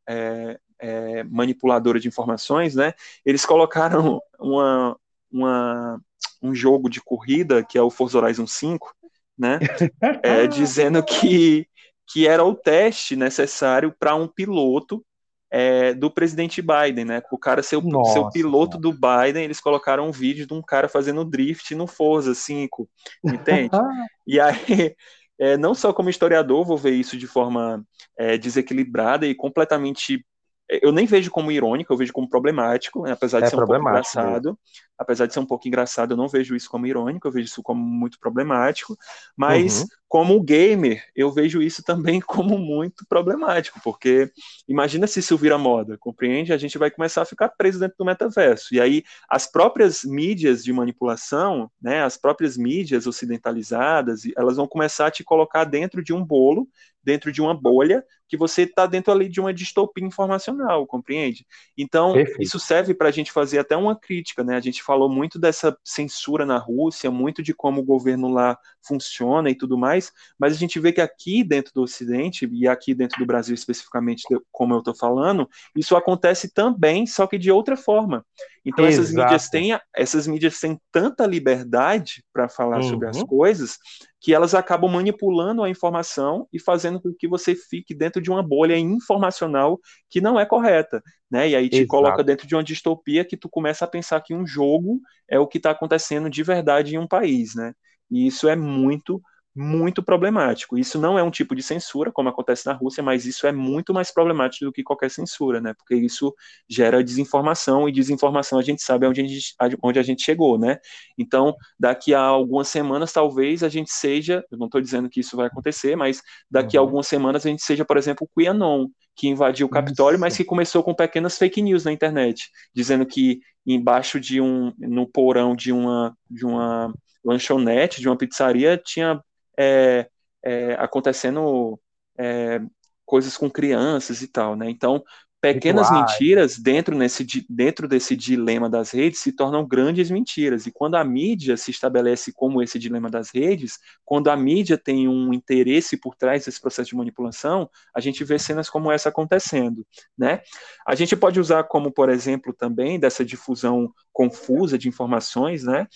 [0.10, 2.94] é, é, manipuladora de informações, né?
[3.24, 4.98] Eles colocaram uma,
[5.32, 6.02] uma,
[6.42, 8.92] um jogo de corrida, que é o Forza Horizon 5,
[9.38, 9.60] né?
[10.24, 11.68] É, dizendo que,
[12.08, 15.06] que era o teste necessário para um piloto
[15.52, 17.22] é, do presidente Biden, né?
[17.32, 20.62] O cara ser o, ser o piloto do Biden, eles colocaram um vídeo de um
[20.62, 22.90] cara fazendo drift no Forza 5,
[23.24, 23.70] entende?
[24.26, 24.96] e aí,
[25.40, 27.84] é, não só como historiador, vou ver isso de forma
[28.18, 30.24] é, desequilibrada e completamente
[30.70, 33.12] eu nem vejo como irônico, eu vejo como problemático, né?
[33.12, 34.60] apesar de é ser um pouco engraçado.
[34.98, 37.64] Apesar de ser um pouco engraçado, eu não vejo isso como irônico, eu vejo isso
[37.64, 38.96] como muito problemático.
[39.36, 39.88] Mas, uhum.
[40.10, 44.32] Como gamer, eu vejo isso também como muito problemático, porque
[44.68, 46.52] imagina se isso vira moda, compreende?
[46.52, 48.74] A gente vai começar a ficar preso dentro do metaverso.
[48.74, 55.08] E aí, as próprias mídias de manipulação, né, as próprias mídias ocidentalizadas, elas vão começar
[55.08, 56.68] a te colocar dentro de um bolo
[57.04, 61.48] dentro de uma bolha que você está dentro ali de uma distopia informacional, compreende?
[61.76, 62.44] Então, Perfeito.
[62.44, 64.56] isso serve para a gente fazer até uma crítica, né?
[64.56, 69.50] A gente falou muito dessa censura na Rússia, muito de como o governo lá funciona
[69.50, 73.20] e tudo mais, mas a gente vê que aqui dentro do Ocidente, e aqui dentro
[73.20, 78.26] do Brasil especificamente, como eu estou falando, isso acontece também, só que de outra forma.
[78.66, 79.02] Então Exato.
[79.02, 82.90] essas mídias têm essas mídias têm tanta liberdade para falar uhum.
[82.90, 83.26] sobre as uhum.
[83.26, 83.78] coisas
[84.22, 88.44] que elas acabam manipulando a informação e fazendo com que você fique dentro de uma
[88.44, 89.80] bolha informacional
[90.10, 91.02] que não é correta,
[91.32, 91.50] né?
[91.50, 91.88] E aí te Exato.
[91.88, 95.48] coloca dentro de uma distopia que tu começa a pensar que um jogo é o
[95.48, 97.74] que está acontecendo de verdade em um país, né?
[98.12, 99.22] E isso é muito
[99.56, 100.78] muito problemático.
[100.78, 103.94] Isso não é um tipo de censura, como acontece na Rússia, mas isso é muito
[103.94, 105.74] mais problemático do que qualquer censura, né?
[105.74, 106.34] Porque isso
[106.70, 110.78] gera desinformação, e desinformação a gente sabe onde a gente, onde a gente chegou, né?
[111.18, 115.36] Então, daqui a algumas semanas, talvez a gente seja, eu não estou dizendo que isso
[115.36, 116.84] vai acontecer, mas daqui uhum.
[116.84, 120.22] a algumas semanas a gente seja, por exemplo, o QAnon, que invadiu o Capitólio, isso.
[120.22, 125.06] mas que começou com pequenas fake news na internet, dizendo que embaixo de um, no
[125.06, 126.94] porão de uma, de uma
[127.24, 129.24] lanchonete, de uma pizzaria, tinha
[129.58, 130.10] é,
[130.44, 131.80] é, acontecendo
[132.18, 132.62] é,
[133.06, 134.70] coisas com crianças e tal, né?
[134.70, 135.04] Então,
[135.42, 140.66] pequenas mentiras dentro, nesse, dentro desse dilema das redes se tornam grandes mentiras.
[140.66, 145.08] E quando a mídia se estabelece como esse dilema das redes, quando a mídia tem
[145.08, 149.86] um interesse por trás desse processo de manipulação, a gente vê cenas como essa acontecendo.
[150.18, 150.42] Né?
[150.86, 155.88] A gente pode usar como, por exemplo, também dessa difusão confusa de informações, né?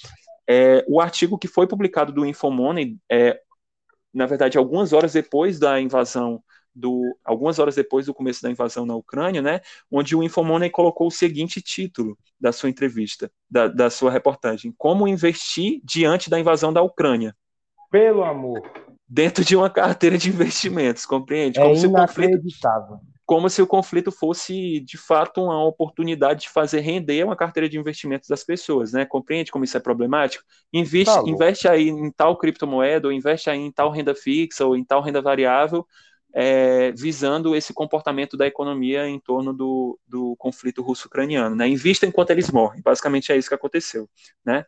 [0.48, 3.40] É, o artigo que foi publicado do Infomoney, é,
[4.14, 6.44] na verdade, algumas horas depois da invasão
[6.76, 9.61] do, algumas horas depois do começo da invasão na Ucrânia, né,
[9.91, 15.07] onde o Infomoney colocou o seguinte título da sua entrevista, da, da sua reportagem: Como
[15.07, 17.36] investir diante da invasão da Ucrânia?
[17.91, 18.61] Pelo amor.
[19.07, 21.60] Dentro de uma carteira de investimentos, compreende?
[21.60, 27.24] É Como inacreditável como se o conflito fosse de fato uma oportunidade de fazer render
[27.24, 29.06] uma carteira de investimentos das pessoas, né?
[29.06, 30.44] Compreende como isso é problemático?
[30.74, 34.76] Investe, tá investe aí em tal criptomoeda, ou investe aí em tal renda fixa, ou
[34.76, 35.88] em tal renda variável,
[36.34, 41.68] é, visando esse comportamento da economia em torno do, do conflito russo-ucraniano, né?
[41.68, 42.82] Invista enquanto eles morrem.
[42.82, 44.10] Basicamente é isso que aconteceu,
[44.45, 44.66] né?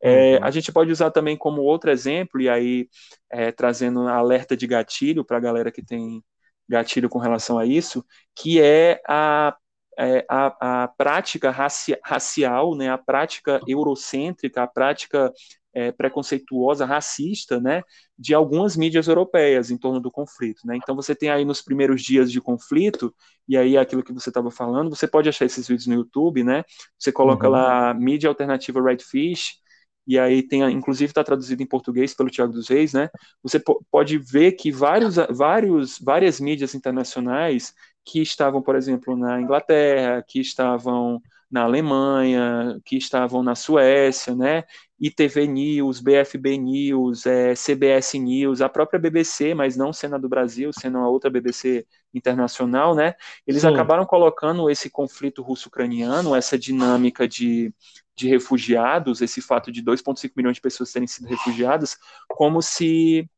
[0.00, 0.44] É, uhum.
[0.44, 2.88] A gente pode usar também como outro exemplo, e aí
[3.30, 6.22] é, trazendo alerta de gatilho para a galera que tem
[6.72, 8.04] gatilho com relação a isso,
[8.34, 9.54] que é a,
[9.98, 15.32] é, a, a, prática raci racial, né, a prática eurocêntrica, a prática
[15.74, 17.82] é, preconceituosa, racista, né,
[18.18, 20.76] de algumas mídias europeias em torno do conflito, né.
[20.76, 23.14] Então você tem aí nos primeiros dias de conflito
[23.46, 26.64] e aí aquilo que você estava falando, você pode achar esses vídeos no YouTube, né.
[26.98, 27.52] Você coloca uhum.
[27.52, 29.61] lá mídia alternativa Redfish
[30.06, 33.08] e aí tem, inclusive está traduzido em português pelo Tiago dos Reis, né?
[33.42, 37.74] Você pode ver que vários, vários, várias mídias internacionais
[38.04, 41.20] que estavam, por exemplo, na Inglaterra, que estavam
[41.52, 44.64] na Alemanha, que estavam na Suécia, né?
[44.98, 50.30] ITV News, BFB News, é, CBS News, a própria BBC, mas não sendo a do
[50.30, 53.14] Brasil, sendo a outra BBC internacional, né?
[53.46, 53.68] Eles Sim.
[53.68, 57.74] acabaram colocando esse conflito russo-ucraniano, essa dinâmica de,
[58.16, 61.98] de refugiados, esse fato de 2,5 milhões de pessoas terem sido refugiadas,
[62.28, 63.28] como se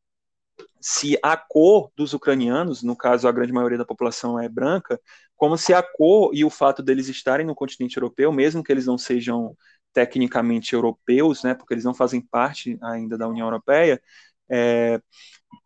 [0.80, 5.00] se a cor dos ucranianos, no caso a grande maioria da população é branca,
[5.36, 8.86] como se a cor e o fato deles estarem no continente europeu, mesmo que eles
[8.86, 9.56] não sejam
[9.92, 14.00] tecnicamente europeus, né, porque eles não fazem parte ainda da União Europeia,
[14.50, 15.00] é,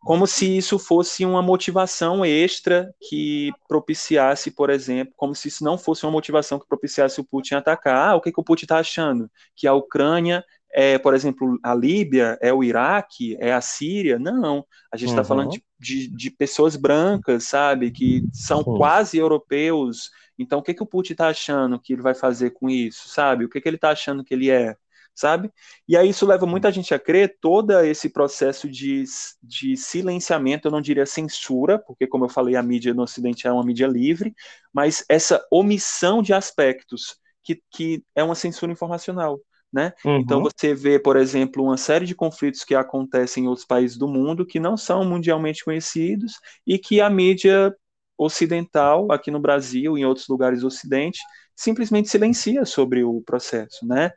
[0.01, 5.77] como se isso fosse uma motivação extra que propiciasse, por exemplo, como se isso não
[5.77, 8.11] fosse uma motivação que propiciasse o Putin atacar.
[8.11, 9.29] Ah, o que, que o Putin está achando?
[9.55, 14.19] Que a Ucrânia é, por exemplo, a Líbia, é o Iraque, é a Síria?
[14.19, 15.27] Não, a gente está uhum.
[15.27, 18.77] falando de, de, de, pessoas brancas, sabe, que são uhum.
[18.77, 20.11] quase europeus.
[20.37, 23.45] Então, o que, que o Putin está achando que ele vai fazer com isso, sabe?
[23.45, 24.75] O que, que ele está achando que ele é?
[25.19, 25.51] sabe?
[25.85, 29.03] E aí isso leva muita gente a crer todo esse processo de,
[29.43, 33.51] de silenciamento, eu não diria censura, porque como eu falei, a mídia no Ocidente é
[33.51, 34.33] uma mídia livre,
[34.71, 39.41] mas essa omissão de aspectos que, que é uma censura informacional.
[39.71, 39.93] Né?
[40.03, 40.17] Uhum.
[40.17, 44.07] Então você vê, por exemplo, uma série de conflitos que acontecem em outros países do
[44.07, 46.33] mundo que não são mundialmente conhecidos
[46.65, 47.73] e que a mídia
[48.17, 51.19] ocidental, aqui no Brasil e em outros lugares do Ocidente,
[51.55, 54.11] simplesmente silencia sobre o processo, né?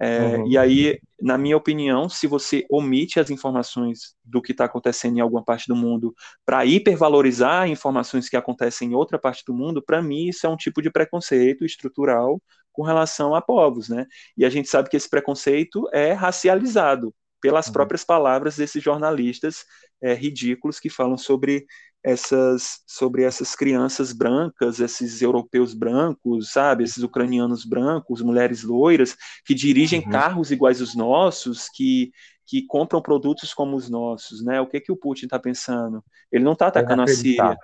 [0.00, 0.48] É, uhum.
[0.48, 5.20] E aí, na minha opinião, se você omite as informações do que está acontecendo em
[5.20, 6.14] alguma parte do mundo
[6.44, 10.56] para hipervalorizar informações que acontecem em outra parte do mundo, para mim isso é um
[10.56, 12.40] tipo de preconceito estrutural
[12.74, 14.06] com relação a povos, né?
[14.36, 17.72] E a gente sabe que esse preconceito é racializado pelas uhum.
[17.72, 19.64] próprias palavras desses jornalistas
[20.02, 21.64] é, ridículos que falam sobre
[22.02, 29.54] essas sobre essas crianças brancas, esses europeus brancos, sabe, esses ucranianos brancos, mulheres loiras que
[29.54, 30.10] dirigem uhum.
[30.10, 32.10] carros iguais aos nossos, que
[32.46, 34.60] que compram produtos como os nossos, né?
[34.60, 36.04] O que que o Putin está pensando?
[36.30, 37.56] Ele não está atacando a Síria,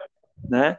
[0.48, 0.78] né?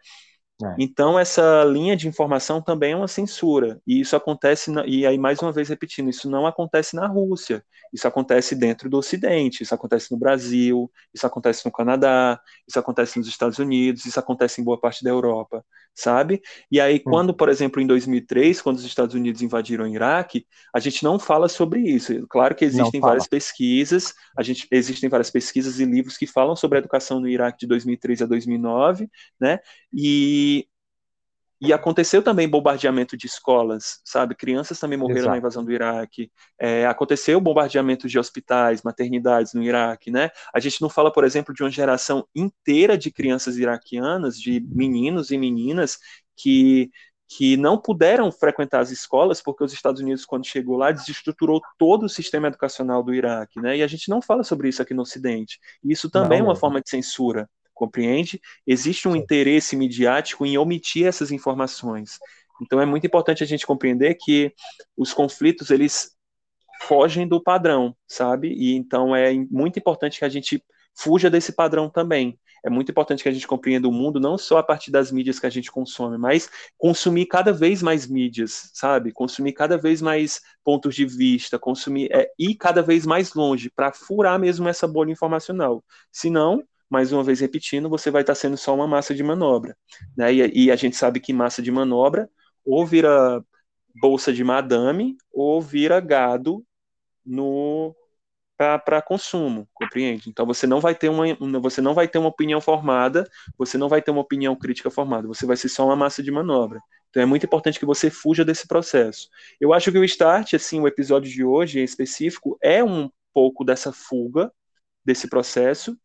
[0.64, 0.76] É.
[0.78, 3.82] Então, essa linha de informação também é uma censura.
[3.86, 7.64] E isso acontece, na, e aí mais uma vez repetindo, isso não acontece na Rússia,
[7.94, 13.18] isso acontece dentro do Ocidente, isso acontece no Brasil, isso acontece no Canadá, isso acontece
[13.18, 16.42] nos Estados Unidos, isso acontece em boa parte da Europa, sabe?
[16.72, 17.12] E aí, hum.
[17.12, 21.20] quando, por exemplo, em 2003, quando os Estados Unidos invadiram o Iraque, a gente não
[21.20, 22.26] fala sobre isso.
[22.30, 26.78] Claro que existem várias pesquisas, a gente, existem várias pesquisas e livros que falam sobre
[26.78, 29.10] a educação no Iraque de 2003 a 2009,
[29.40, 29.60] né?
[29.94, 30.51] E
[31.62, 34.34] e aconteceu também bombardeamento de escolas, sabe?
[34.34, 35.32] Crianças também morreram Exato.
[35.32, 36.32] na invasão do Iraque.
[36.60, 40.32] É, aconteceu bombardeamento de hospitais, maternidades no Iraque, né?
[40.52, 45.30] A gente não fala, por exemplo, de uma geração inteira de crianças iraquianas, de meninos
[45.30, 46.00] e meninas
[46.36, 46.90] que
[47.38, 52.04] que não puderam frequentar as escolas porque os Estados Unidos, quando chegou lá, desestruturou todo
[52.04, 53.78] o sistema educacional do Iraque, né?
[53.78, 55.58] E a gente não fala sobre isso aqui no Ocidente.
[55.82, 57.50] E isso também não, é uma forma de censura,
[57.82, 58.40] compreende?
[58.68, 62.20] Existe um interesse midiático em omitir essas informações.
[62.62, 64.54] Então é muito importante a gente compreender que
[64.96, 66.12] os conflitos eles
[66.84, 68.50] fogem do padrão, sabe?
[68.54, 70.64] E então é muito importante que a gente
[70.96, 72.40] fuja desse padrão também.
[72.64, 75.40] É muito importante que a gente compreenda o mundo não só a partir das mídias
[75.40, 76.48] que a gente consome, mas
[76.78, 79.12] consumir cada vez mais mídias, sabe?
[79.12, 83.92] Consumir cada vez mais pontos de vista, consumir é, ir cada vez mais longe para
[83.92, 85.84] furar mesmo essa bolha informacional.
[86.12, 89.78] Senão, mais uma vez repetindo, você vai estar sendo só uma massa de manobra.
[90.16, 90.34] Né?
[90.34, 92.30] E, e, a gente sabe que massa de manobra
[92.66, 93.42] ou vira
[94.02, 96.66] bolsa de madame ou vira gado
[97.26, 97.96] no
[98.58, 100.30] para consumo, compreende?
[100.30, 101.26] Então você não vai ter uma
[101.60, 103.28] você não vai ter uma opinião formada,
[103.58, 106.30] você não vai ter uma opinião crítica formada, você vai ser só uma massa de
[106.30, 106.80] manobra.
[107.10, 109.30] Então é muito importante que você fuja desse processo.
[109.60, 113.64] Eu acho que o start, assim, o episódio de hoje em específico é um pouco
[113.64, 114.52] dessa fuga
[115.04, 115.98] desse processo,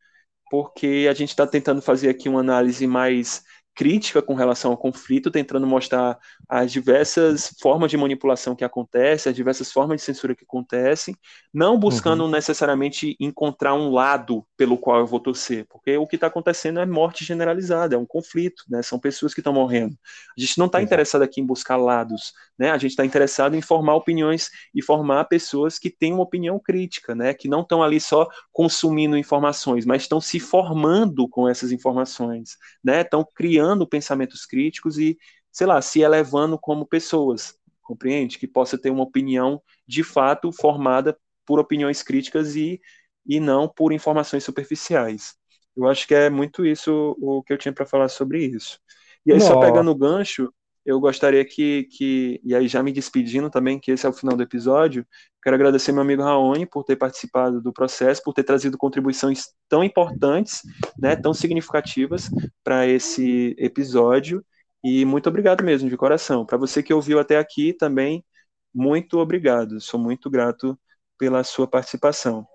[0.51, 3.43] porque a gente está tentando fazer aqui uma análise mais
[3.77, 6.19] crítica com relação ao conflito, tentando mostrar
[6.49, 11.15] as diversas formas de manipulação que acontecem, as diversas formas de censura que acontecem,
[11.53, 12.31] não buscando uhum.
[12.31, 16.87] necessariamente encontrar um lado pelo qual eu vou torcer, porque o que está acontecendo é
[16.87, 18.81] morte generalizada, é um conflito, né?
[18.81, 19.95] são pessoas que estão morrendo.
[20.37, 22.71] A gente não está interessado aqui em buscar lados, né?
[22.71, 27.15] a gente está interessado em formar opiniões e formar pessoas que têm uma opinião crítica,
[27.15, 27.35] né?
[27.35, 33.03] que não estão ali só consumindo informações, mas estão se formando com essas informações, né?
[33.03, 35.19] estão criando pensamentos críticos e,
[35.53, 38.39] sei lá, se elevando como pessoas, compreende?
[38.39, 41.17] Que possa ter uma opinião de fato formada
[41.47, 42.81] por opiniões críticas e,
[43.25, 45.35] e não por informações superficiais.
[45.77, 48.81] Eu acho que é muito isso o que eu tinha para falar sobre isso.
[49.25, 50.53] E aí, só pegando o gancho,
[50.87, 54.37] eu gostaria que, que, e aí já me despedindo também, que esse é o final
[54.37, 55.05] do episódio,
[55.43, 59.83] quero agradecer meu amigo Raoni por ter participado do processo, por ter trazido contribuições tão
[59.83, 60.63] importantes,
[60.97, 62.31] né, tão significativas
[62.63, 64.45] para esse episódio,
[64.85, 66.47] e muito obrigado mesmo, de coração.
[66.47, 68.25] Para você que ouviu até aqui também,
[68.73, 70.79] muito obrigado, sou muito grato
[71.19, 72.47] pela sua participação.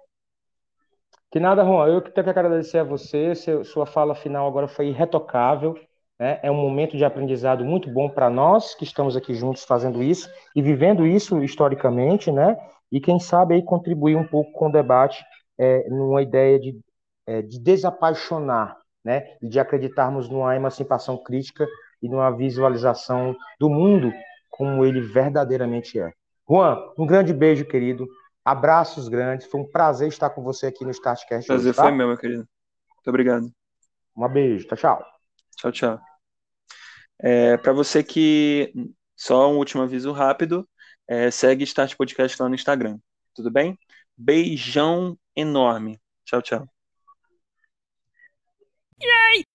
[1.29, 3.33] Que nada, Juan, eu que tenho que agradecer a você,
[3.65, 5.77] sua fala final agora foi irretocável?
[6.43, 10.29] É um momento de aprendizado muito bom para nós que estamos aqui juntos fazendo isso
[10.55, 12.55] e vivendo isso historicamente, né?
[12.91, 15.23] E quem sabe aí contribuir um pouco com o debate
[15.57, 16.79] é, numa ideia de,
[17.25, 19.23] é, de desapaixonar, né?
[19.41, 21.67] E de acreditarmos numa emancipação crítica
[22.03, 24.13] e numa visualização do mundo
[24.47, 26.11] como ele verdadeiramente é.
[26.47, 28.07] Juan, um grande beijo, querido.
[28.45, 29.47] Abraços grandes.
[29.47, 31.47] Foi um prazer estar com você aqui no Startcast.
[31.47, 31.83] Prazer hoje, tá?
[31.83, 32.47] foi meu, meu querido.
[32.95, 33.49] Muito obrigado.
[34.15, 34.67] Um beijo.
[34.67, 35.05] Tchau, tchau.
[35.55, 36.10] Tchau, tchau.
[37.21, 38.73] É, Para você que.
[39.15, 40.67] Só um último aviso rápido.
[41.07, 42.97] É, segue Start Podcast lá no Instagram.
[43.35, 43.77] Tudo bem?
[44.17, 45.99] Beijão enorme.
[46.25, 46.67] Tchau, tchau.
[48.99, 49.50] Yay!